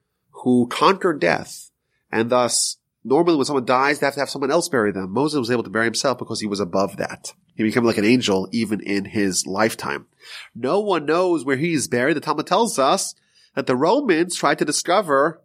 who 0.41 0.65
conquered 0.65 1.21
death 1.21 1.69
and 2.11 2.31
thus 2.31 2.77
normally 3.03 3.36
when 3.36 3.45
someone 3.45 3.65
dies, 3.65 3.99
they 3.99 4.07
have 4.07 4.15
to 4.15 4.21
have 4.21 4.29
someone 4.31 4.49
else 4.49 4.69
bury 4.69 4.91
them. 4.91 5.11
Moses 5.11 5.38
was 5.38 5.51
able 5.51 5.61
to 5.61 5.69
bury 5.69 5.86
himself 5.86 6.17
because 6.17 6.41
he 6.41 6.47
was 6.47 6.59
above 6.59 6.97
that. 6.97 7.34
He 7.56 7.64
became 7.64 7.84
like 7.84 7.97
an 7.97 8.06
angel 8.06 8.47
even 8.51 8.80
in 8.80 9.06
his 9.06 9.45
lifetime. 9.45 10.08
No 10.56 10.80
one 10.80 11.06
knows 11.06 11.45
where 11.45 11.58
he 11.58 11.74
is 11.74 11.88
buried. 11.88 12.16
The 12.16 12.22
Talmud 12.22 12.47
tells 12.47 12.80
us 12.80 13.16
that 13.56 13.68
the 13.68 13.76
Romans 13.76 14.36
tried 14.36 14.60
to 14.60 14.66
discover 14.66 15.41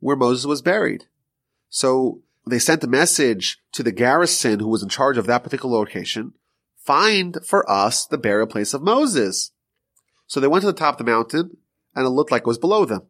where 0.00 0.16
Moses 0.16 0.46
was 0.46 0.62
buried. 0.62 1.04
So 1.68 2.22
they 2.46 2.58
sent 2.58 2.84
a 2.84 2.88
message 2.88 3.62
to 3.72 3.82
the 3.82 3.92
garrison 3.92 4.60
who 4.60 4.68
was 4.68 4.82
in 4.82 4.88
charge 4.88 5.16
of 5.16 5.26
that 5.26 5.44
particular 5.44 5.78
location. 5.78 6.34
Find 6.76 7.38
for 7.46 7.68
us 7.70 8.04
the 8.04 8.18
burial 8.18 8.46
place 8.46 8.74
of 8.74 8.82
Moses. 8.82 9.52
So 10.26 10.40
they 10.40 10.48
went 10.48 10.62
to 10.62 10.66
the 10.66 10.72
top 10.72 10.94
of 10.94 10.98
the 11.06 11.10
mountain 11.10 11.56
and 11.94 12.06
it 12.06 12.10
looked 12.10 12.30
like 12.30 12.42
it 12.42 12.48
was 12.48 12.58
below 12.58 12.84
them. 12.84 13.02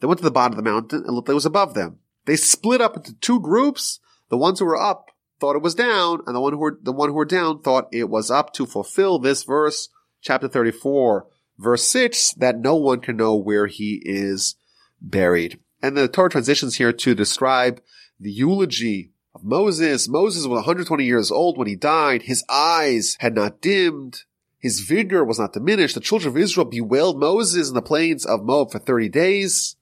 They 0.00 0.06
went 0.06 0.18
to 0.18 0.24
the 0.24 0.30
bottom 0.30 0.58
of 0.58 0.62
the 0.62 0.70
mountain 0.70 1.00
and 1.00 1.08
it 1.08 1.12
looked 1.12 1.28
like 1.28 1.32
it 1.32 1.36
was 1.36 1.46
above 1.46 1.74
them. 1.74 1.98
They 2.26 2.36
split 2.36 2.80
up 2.80 2.96
into 2.96 3.14
two 3.14 3.40
groups. 3.40 4.00
The 4.28 4.36
ones 4.36 4.58
who 4.58 4.66
were 4.66 4.80
up 4.80 5.10
thought 5.40 5.56
it 5.56 5.62
was 5.62 5.74
down, 5.74 6.20
and 6.26 6.34
the 6.34 6.40
one 6.40 6.52
who 6.52 6.58
were, 6.58 6.78
the 6.82 6.92
one 6.92 7.08
who 7.08 7.14
were 7.14 7.24
down 7.24 7.60
thought 7.60 7.88
it 7.92 8.08
was 8.08 8.30
up 8.30 8.52
to 8.54 8.66
fulfill 8.66 9.18
this 9.18 9.42
verse, 9.42 9.88
chapter 10.20 10.48
34, 10.48 11.26
verse 11.58 11.84
6, 11.84 12.34
that 12.34 12.58
no 12.58 12.76
one 12.76 13.00
can 13.00 13.16
know 13.16 13.34
where 13.34 13.66
he 13.66 14.02
is 14.04 14.56
buried. 15.00 15.60
And 15.82 15.96
the 15.96 16.08
Torah 16.08 16.30
transitions 16.30 16.76
here 16.76 16.92
to 16.92 17.14
describe 17.14 17.80
the 18.18 18.30
eulogy 18.30 19.12
of 19.34 19.44
Moses. 19.44 20.08
Moses 20.08 20.46
was 20.46 20.56
120 20.56 21.04
years 21.04 21.30
old 21.30 21.58
when 21.58 21.68
he 21.68 21.76
died. 21.76 22.22
His 22.22 22.44
eyes 22.48 23.16
had 23.20 23.34
not 23.34 23.60
dimmed. 23.60 24.22
His 24.58 24.80
vigor 24.80 25.22
was 25.22 25.38
not 25.38 25.52
diminished. 25.52 25.94
The 25.94 26.00
children 26.00 26.34
of 26.34 26.38
Israel 26.40 26.64
bewailed 26.64 27.20
Moses 27.20 27.68
in 27.68 27.74
the 27.74 27.82
plains 27.82 28.24
of 28.24 28.42
Moab 28.42 28.72
for 28.72 28.78
30 28.78 29.10
days. 29.10 29.76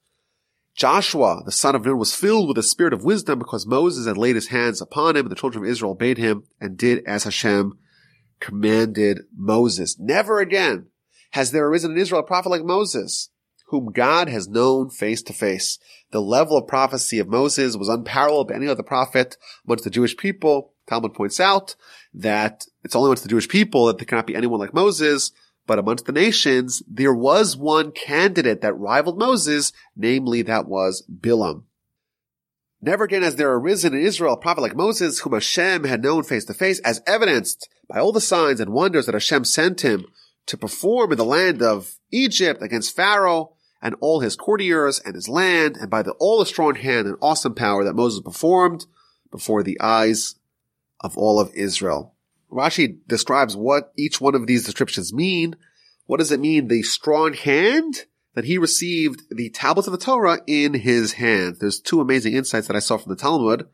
Joshua, 0.76 1.42
the 1.44 1.52
son 1.52 1.74
of 1.74 1.84
Nun, 1.84 1.98
was 1.98 2.14
filled 2.14 2.48
with 2.48 2.56
the 2.56 2.62
spirit 2.62 2.92
of 2.92 3.04
wisdom 3.04 3.38
because 3.38 3.66
Moses 3.66 4.06
had 4.06 4.16
laid 4.16 4.34
his 4.34 4.48
hands 4.48 4.80
upon 4.80 5.16
him 5.16 5.26
and 5.26 5.30
the 5.30 5.36
children 5.36 5.64
of 5.64 5.70
Israel 5.70 5.92
obeyed 5.92 6.18
him 6.18 6.44
and 6.60 6.76
did 6.76 7.04
as 7.06 7.24
Hashem 7.24 7.78
commanded 8.40 9.20
Moses. 9.36 9.96
Never 9.98 10.40
again 10.40 10.86
has 11.30 11.52
there 11.52 11.66
arisen 11.66 11.92
in 11.92 11.98
Israel 11.98 12.20
a 12.20 12.24
prophet 12.24 12.48
like 12.48 12.64
Moses, 12.64 13.30
whom 13.68 13.92
God 13.92 14.28
has 14.28 14.48
known 14.48 14.90
face 14.90 15.22
to 15.22 15.32
face. 15.32 15.78
The 16.10 16.20
level 16.20 16.56
of 16.56 16.66
prophecy 16.66 17.18
of 17.20 17.28
Moses 17.28 17.76
was 17.76 17.88
unparalleled 17.88 18.48
by 18.48 18.54
any 18.56 18.68
other 18.68 18.82
prophet 18.82 19.36
amongst 19.66 19.84
the 19.84 19.90
Jewish 19.90 20.16
people. 20.16 20.74
Talmud 20.88 21.14
points 21.14 21.40
out 21.40 21.76
that 22.12 22.66
it's 22.82 22.94
only 22.94 23.08
amongst 23.08 23.22
the 23.22 23.28
Jewish 23.28 23.48
people 23.48 23.86
that 23.86 23.98
there 23.98 24.06
cannot 24.06 24.26
be 24.26 24.36
anyone 24.36 24.60
like 24.60 24.74
Moses, 24.74 25.30
but 25.66 25.78
amongst 25.78 26.06
the 26.06 26.12
nations, 26.12 26.82
there 26.86 27.14
was 27.14 27.56
one 27.56 27.92
candidate 27.92 28.60
that 28.60 28.78
rivaled 28.78 29.18
Moses, 29.18 29.72
namely 29.96 30.42
that 30.42 30.66
was 30.66 31.04
Bilam. 31.10 31.64
Never 32.82 33.04
again 33.04 33.22
has 33.22 33.36
there 33.36 33.54
arisen 33.54 33.94
in 33.94 34.00
Israel 34.00 34.34
a 34.34 34.36
prophet 34.36 34.60
like 34.60 34.76
Moses, 34.76 35.20
whom 35.20 35.32
Hashem 35.32 35.84
had 35.84 36.02
known 36.02 36.22
face 36.22 36.44
to 36.44 36.54
face, 36.54 36.80
as 36.80 37.00
evidenced 37.06 37.68
by 37.88 37.98
all 37.98 38.12
the 38.12 38.20
signs 38.20 38.60
and 38.60 38.74
wonders 38.74 39.06
that 39.06 39.14
Hashem 39.14 39.44
sent 39.44 39.80
him 39.80 40.06
to 40.46 40.58
perform 40.58 41.12
in 41.12 41.18
the 41.18 41.24
land 41.24 41.62
of 41.62 41.94
Egypt 42.10 42.62
against 42.62 42.94
Pharaoh 42.94 43.54
and 43.80 43.94
all 44.00 44.20
his 44.20 44.36
courtiers 44.36 44.98
and 44.98 45.14
his 45.14 45.28
land, 45.28 45.76
and 45.76 45.90
by 45.90 46.02
the, 46.02 46.12
all 46.12 46.38
the 46.38 46.46
strong 46.46 46.74
hand 46.74 47.06
and 47.06 47.16
awesome 47.20 47.54
power 47.54 47.84
that 47.84 47.94
Moses 47.94 48.20
performed 48.20 48.86
before 49.30 49.62
the 49.62 49.80
eyes 49.80 50.36
of 51.00 51.16
all 51.16 51.40
of 51.40 51.54
Israel. 51.54 52.13
Rashi 52.50 52.98
describes 53.06 53.56
what 53.56 53.92
each 53.96 54.20
one 54.20 54.34
of 54.34 54.46
these 54.46 54.64
descriptions 54.64 55.12
mean. 55.12 55.56
What 56.06 56.18
does 56.18 56.32
it 56.32 56.40
mean? 56.40 56.68
The 56.68 56.82
strong 56.82 57.32
hand 57.32 58.04
that 58.34 58.44
he 58.44 58.58
received 58.58 59.22
the 59.30 59.50
tablets 59.50 59.86
of 59.88 59.92
the 59.92 59.98
Torah 59.98 60.40
in 60.46 60.74
his 60.74 61.14
hand. 61.14 61.56
There's 61.60 61.80
two 61.80 62.00
amazing 62.00 62.34
insights 62.34 62.66
that 62.66 62.76
I 62.76 62.80
saw 62.80 62.96
from 62.96 63.10
the 63.10 63.20
Talmud. 63.20 63.68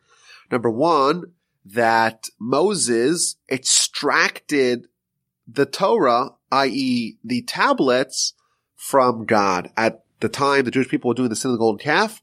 Number 0.51 0.71
one, 0.71 1.33
that 1.65 2.29
Moses 2.39 3.37
extracted 3.51 4.87
the 5.47 5.67
Torah, 5.67 6.31
i.e. 6.53 7.19
the 7.25 7.43
tablets, 7.43 8.35
from 8.77 9.27
God. 9.27 9.71
At 9.77 10.05
the 10.21 10.29
time 10.29 10.65
the 10.65 10.71
Jewish 10.71 10.89
people 10.89 11.09
were 11.09 11.15
doing 11.15 11.29
the 11.29 11.37
sin 11.37 11.51
of 11.51 11.55
the 11.55 11.59
golden 11.59 11.79
calf, 11.79 12.23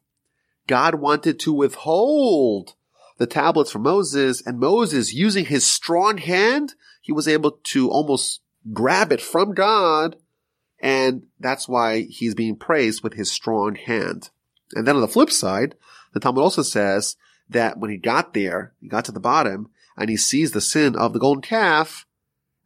God 0.66 0.96
wanted 0.96 1.40
to 1.42 1.54
withhold 1.54 2.74
the 3.18 3.28
tablets 3.28 3.72
from 3.72 3.84
Moses 3.84 4.46
and 4.46 4.60
Moses 4.60 5.14
using 5.14 5.46
his 5.46 5.66
strong 5.66 6.18
hand, 6.18 6.76
he 7.02 7.12
was 7.12 7.28
able 7.28 7.60
to 7.64 7.90
almost 7.90 8.42
grab 8.74 9.12
it 9.12 9.22
from 9.22 9.54
God. 9.54 10.18
And 10.80 11.24
that's 11.40 11.68
why 11.68 12.02
he's 12.02 12.36
being 12.36 12.56
praised 12.56 13.04
with 13.04 13.14
his 13.14 13.32
strong 13.32 13.76
hand. 13.76 14.30
And 14.74 14.88
then 14.88 14.96
on 14.96 15.02
the 15.02 15.08
flip 15.08 15.32
side, 15.32 15.76
the 16.14 16.20
Talmud 16.20 16.44
also 16.44 16.62
says 16.62 17.16
that 17.50 17.80
when 17.80 17.90
he 17.90 17.98
got 17.98 18.34
there, 18.34 18.74
he 18.80 18.88
got 18.88 19.06
to 19.06 19.12
the 19.12 19.20
bottom 19.20 19.70
and 19.98 20.10
he 20.10 20.18
sees 20.18 20.52
the 20.52 20.62
sin 20.62 20.96
of 20.96 21.14
the 21.14 21.20
golden 21.20 21.42
calf 21.42 22.06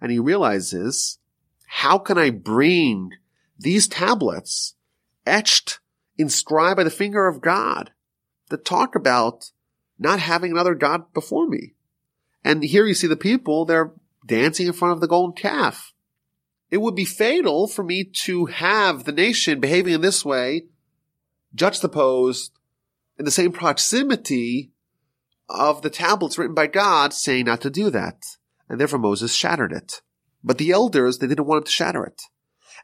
and 0.02 0.12
he 0.12 0.20
realizes, 0.20 1.20
how 1.68 1.98
can 1.98 2.18
I 2.18 2.32
bring 2.32 3.12
these 3.58 3.88
tablets 3.88 4.76
etched, 5.26 5.80
inscribed 6.18 6.78
by 6.78 6.84
the 6.84 6.90
finger 6.90 7.28
of 7.28 7.42
God 7.42 7.92
that 8.50 8.66
talk 8.66 8.96
about 8.96 9.52
not 10.02 10.20
having 10.20 10.52
another 10.52 10.74
God 10.74 11.14
before 11.14 11.48
me. 11.48 11.76
And 12.44 12.64
here 12.64 12.88
you 12.88 12.96
see 12.96 13.08
the 13.08 13.16
people, 13.16 13.66
they're 13.66 13.92
dancing 14.26 14.66
in 14.66 14.74
front 14.74 14.94
of 14.94 15.00
the 15.00 15.08
golden 15.08 15.36
calf. 15.36 15.94
It 16.72 16.78
would 16.78 16.96
be 16.96 17.06
fatal 17.06 17.68
for 17.68 17.84
me 17.84 18.04
to 18.04 18.48
have 18.48 19.04
the 19.04 19.12
nation 19.12 19.60
behaving 19.60 19.94
in 19.94 20.02
this 20.02 20.26
way, 20.26 20.64
juxtaposed 21.54 22.52
in 23.20 23.26
the 23.26 23.32
same 23.32 23.52
proximity 23.52 24.72
of 25.48 25.84
the 25.84 25.90
tablets 25.90 26.38
written 26.38 26.56
by 26.56 26.66
God 26.66 27.14
saying 27.14 27.46
not 27.46 27.62
to 27.62 27.70
do 27.70 27.92
that. 27.92 28.24
And 28.68 28.80
therefore 28.80 29.00
Moses 29.00 29.36
shattered 29.36 29.72
it. 29.72 30.02
But 30.44 30.58
the 30.58 30.72
elders, 30.72 31.20
they 31.20 31.28
didn't 31.28 31.46
want 31.46 31.60
him 31.60 31.66
to 31.66 31.72
shatter 31.72 32.04
it. 32.04 32.24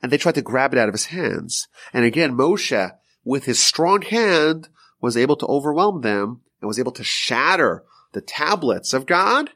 And 0.04 0.12
they 0.12 0.18
tried 0.18 0.36
to 0.36 0.44
grab 0.44 0.74
it 0.74 0.80
out 0.80 0.90
of 0.90 0.94
his 0.94 1.06
hands. 1.06 1.68
And 1.94 2.06
again, 2.06 2.38
Moshe, 2.38 2.92
with 3.24 3.46
his 3.46 3.58
strong 3.58 4.04
hand, 4.04 4.70
was 5.02 5.18
able 5.18 5.38
to 5.38 5.48
overwhelm 5.48 6.02
them 6.02 6.42
and 6.62 6.68
was 6.68 6.80
able 6.80 6.92
to 6.94 7.04
shatter 7.04 7.84
the 8.14 8.22
tablets 8.22 8.94
of 8.94 9.06
God 9.06 9.52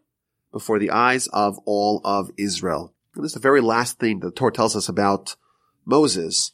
before 0.52 0.80
the 0.80 0.92
eyes 0.92 1.28
of 1.28 1.58
all 1.66 2.02
of 2.04 2.32
Israel. 2.38 2.94
And 3.16 3.24
this 3.24 3.32
is 3.32 3.36
the 3.36 3.40
very 3.40 3.62
last 3.62 4.00
thing 4.00 4.20
the 4.20 4.32
Torah 4.32 4.52
tells 4.52 4.76
us 4.76 4.90
about 4.90 5.36
Moses. 5.86 6.52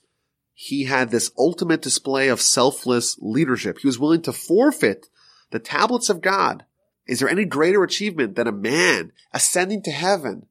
He 0.53 0.85
had 0.85 1.11
this 1.11 1.31
ultimate 1.37 1.81
display 1.81 2.29
of 2.29 2.41
selfless 2.41 3.17
leadership. 3.19 3.79
He 3.79 3.87
was 3.87 3.99
willing 3.99 4.21
to 4.23 4.33
forfeit 4.33 5.07
the 5.51 5.59
tablets 5.59 6.09
of 6.09 6.21
God. 6.21 6.65
Is 7.05 7.19
there 7.19 7.29
any 7.29 7.45
greater 7.45 7.83
achievement 7.83 8.35
than 8.35 8.47
a 8.47 8.51
man 8.51 9.11
ascending 9.33 9.83
to 9.83 9.91
heaven, 9.91 10.47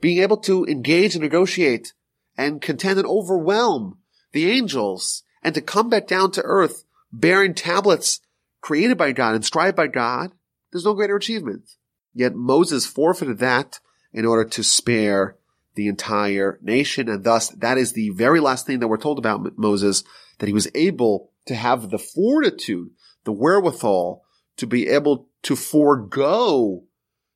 being 0.00 0.18
able 0.18 0.36
to 0.38 0.64
engage 0.66 1.14
and 1.14 1.22
negotiate 1.22 1.94
and 2.36 2.60
contend 2.60 2.98
and 2.98 3.08
overwhelm 3.08 3.98
the 4.32 4.50
angels 4.50 5.22
and 5.42 5.54
to 5.54 5.60
come 5.60 5.88
back 5.88 6.06
down 6.06 6.30
to 6.32 6.42
earth 6.42 6.84
bearing 7.12 7.54
tablets 7.54 8.20
created 8.66 8.98
by 8.98 9.12
God, 9.12 9.36
inscribed 9.36 9.76
by 9.76 9.86
God, 9.86 10.32
there's 10.72 10.84
no 10.84 10.92
greater 10.92 11.14
achievement. 11.14 11.70
Yet 12.12 12.34
Moses 12.34 12.84
forfeited 12.84 13.38
that 13.38 13.78
in 14.12 14.26
order 14.26 14.44
to 14.44 14.64
spare 14.64 15.36
the 15.76 15.86
entire 15.86 16.58
nation. 16.60 17.08
And 17.08 17.22
thus 17.22 17.50
that 17.50 17.78
is 17.78 17.92
the 17.92 18.10
very 18.10 18.40
last 18.40 18.66
thing 18.66 18.80
that 18.80 18.88
we're 18.88 18.96
told 18.96 19.20
about 19.20 19.56
Moses, 19.56 20.02
that 20.40 20.48
he 20.48 20.52
was 20.52 20.66
able 20.74 21.30
to 21.46 21.54
have 21.54 21.90
the 21.90 21.98
fortitude, 21.98 22.90
the 23.22 23.30
wherewithal 23.30 24.24
to 24.56 24.66
be 24.66 24.88
able 24.88 25.28
to 25.44 25.54
forego 25.54 26.82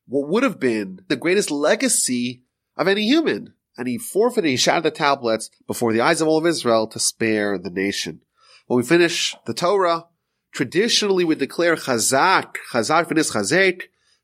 what 0.09 0.27
would 0.27 0.43
have 0.43 0.59
been 0.59 0.99
the 1.07 1.15
greatest 1.15 1.49
legacy 1.49 2.43
of 2.75 2.89
any 2.89 3.03
human. 3.03 3.53
And 3.77 3.87
he 3.87 3.97
forfeited, 3.97 4.49
he 4.49 4.57
shattered 4.57 4.83
the 4.83 4.91
tablets 4.91 5.49
before 5.65 5.93
the 5.93 6.01
eyes 6.01 6.19
of 6.19 6.27
all 6.27 6.39
of 6.39 6.45
Israel 6.45 6.87
to 6.87 6.99
spare 6.99 7.57
the 7.57 7.69
nation. 7.69 8.19
When 8.67 8.75
we 8.75 8.83
finish 8.83 9.33
the 9.45 9.53
Torah, 9.53 10.07
traditionally 10.51 11.23
we 11.23 11.35
declare 11.35 11.75
chazak, 11.75 12.55
chazak 12.71 13.07
v'nis 13.07 13.33
chazek, 13.33 13.83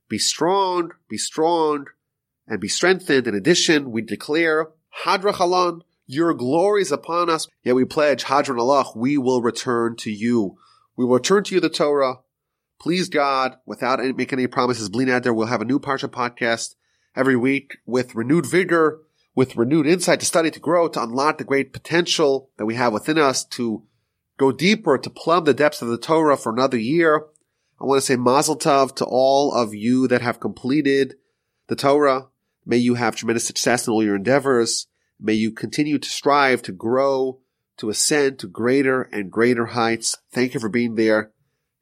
be 0.10 0.18
strong, 0.18 0.92
be 1.10 1.18
strong, 1.18 1.86
and 2.48 2.60
be 2.60 2.68
strengthened. 2.68 3.28
In 3.28 3.36
addition, 3.36 3.92
we 3.92 4.02
declare 4.02 4.70
Hadra 5.04 5.34
Chalan, 5.34 5.82
your 6.06 6.34
glory 6.34 6.82
is 6.82 6.92
upon 6.92 7.30
us. 7.30 7.48
Yet 7.64 7.76
we 7.76 7.86
pledge 7.86 8.24
Hadran 8.24 8.58
Alach, 8.58 8.96
we 8.96 9.18
will 9.18 9.42
return 9.42 9.96
to 9.98 10.12
you. 10.12 10.58
We 10.96 11.06
will 11.06 11.16
return 11.16 11.44
to 11.46 11.56
you 11.56 11.62
the 11.62 11.70
Torah. 11.70 12.20
Please 12.80 13.10
God, 13.10 13.58
without 13.66 14.00
any, 14.00 14.14
making 14.14 14.40
any 14.40 14.48
promises, 14.48 14.90
we'll 14.90 15.46
have 15.46 15.62
a 15.62 15.66
new 15.66 15.80
Parsha 15.80 16.08
podcast 16.08 16.76
every 17.16 17.36
week 17.36 17.78
with 17.86 18.16
renewed 18.16 18.46
vigor, 18.46 19.02
with 19.36 19.58
renewed 19.58 19.88
insight 19.88 20.20
to 20.22 20.26
study, 20.26 20.52
to 20.52 20.60
grow, 20.60 20.88
to 20.88 21.02
unlock 21.04 21.40
the 21.40 21.44
great 21.44 21.74
potential 21.74 22.50
that 22.58 22.66
we 22.66 22.76
have 22.76 22.94
within 22.94 23.18
us, 23.18 23.44
to 23.44 23.84
go 24.38 24.52
deeper, 24.52 24.98
to 24.98 25.10
plumb 25.10 25.44
the 25.44 25.54
depths 25.54 25.82
of 25.82 25.88
the 25.88 25.98
Torah 25.98 26.38
for 26.38 26.52
another 26.52 26.78
year. 26.78 27.26
I 27.80 27.86
want 27.86 28.00
to 28.00 28.06
say 28.06 28.16
Mazel 28.16 28.58
Tov 28.58 28.96
to 28.96 29.06
all 29.06 29.54
of 29.54 29.74
you 29.74 30.08
that 30.08 30.22
have 30.22 30.40
completed 30.40 31.16
the 31.68 31.76
Torah. 31.76 32.28
May 32.66 32.78
you 32.78 32.96
have 32.96 33.16
tremendous 33.16 33.46
success 33.46 33.88
in 33.88 33.94
all 33.94 34.04
your 34.04 34.16
endeavors. 34.16 34.88
May 35.20 35.34
you 35.34 35.52
continue 35.52 35.98
to 35.98 36.10
strive 36.10 36.62
to 36.64 36.72
grow, 36.72 37.40
to 37.78 37.90
ascend 37.90 38.40
to 38.40 38.48
greater 38.48 39.04
and 39.04 39.32
greater 39.32 39.68
heights. 39.68 40.18
Thank 40.32 40.54
you 40.54 40.60
for 40.60 40.70
being 40.70 40.96
there. 40.96 41.32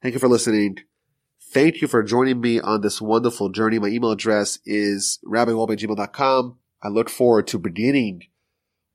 Thank 0.02 0.14
you 0.14 0.20
for 0.20 0.28
listening. 0.28 0.78
Thank 1.52 1.80
you 1.80 1.88
for 1.88 2.02
joining 2.02 2.40
me 2.40 2.60
on 2.60 2.80
this 2.82 3.00
wonderful 3.00 3.48
journey. 3.48 3.78
My 3.78 3.88
email 3.88 4.10
address 4.10 4.58
is 4.66 5.18
rabbiwolbe@gmail.com. 5.26 6.58
I 6.82 6.88
look 6.88 7.08
forward 7.08 7.46
to 7.48 7.58
beginning 7.58 8.22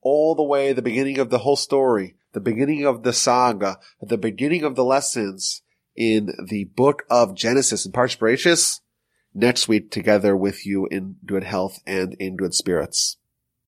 all 0.02 0.36
the 0.36 0.44
way 0.44 0.74
the 0.74 0.82
beginning 0.82 1.18
of 1.18 1.30
the 1.30 1.40
whole 1.40 1.56
story, 1.56 2.16
the 2.34 2.40
beginning 2.40 2.86
of 2.86 3.04
the 3.04 3.14
saga, 3.14 3.80
the 4.02 4.18
beginning 4.18 4.64
of 4.64 4.76
the 4.76 4.84
lessons 4.84 5.62
in 5.96 6.34
the 6.48 6.66
book 6.76 7.04
of 7.10 7.36
Genesis 7.36 7.86
and 7.86 7.94
Parshas 7.94 8.80
next 9.34 9.68
week 9.68 9.92
together 9.92 10.36
with 10.36 10.66
you 10.66 10.88
in 10.88 11.16
good 11.26 11.44
health 11.44 11.80
and 11.86 12.14
in 12.16 12.36
good 12.36 12.54
spirits. 12.54 13.18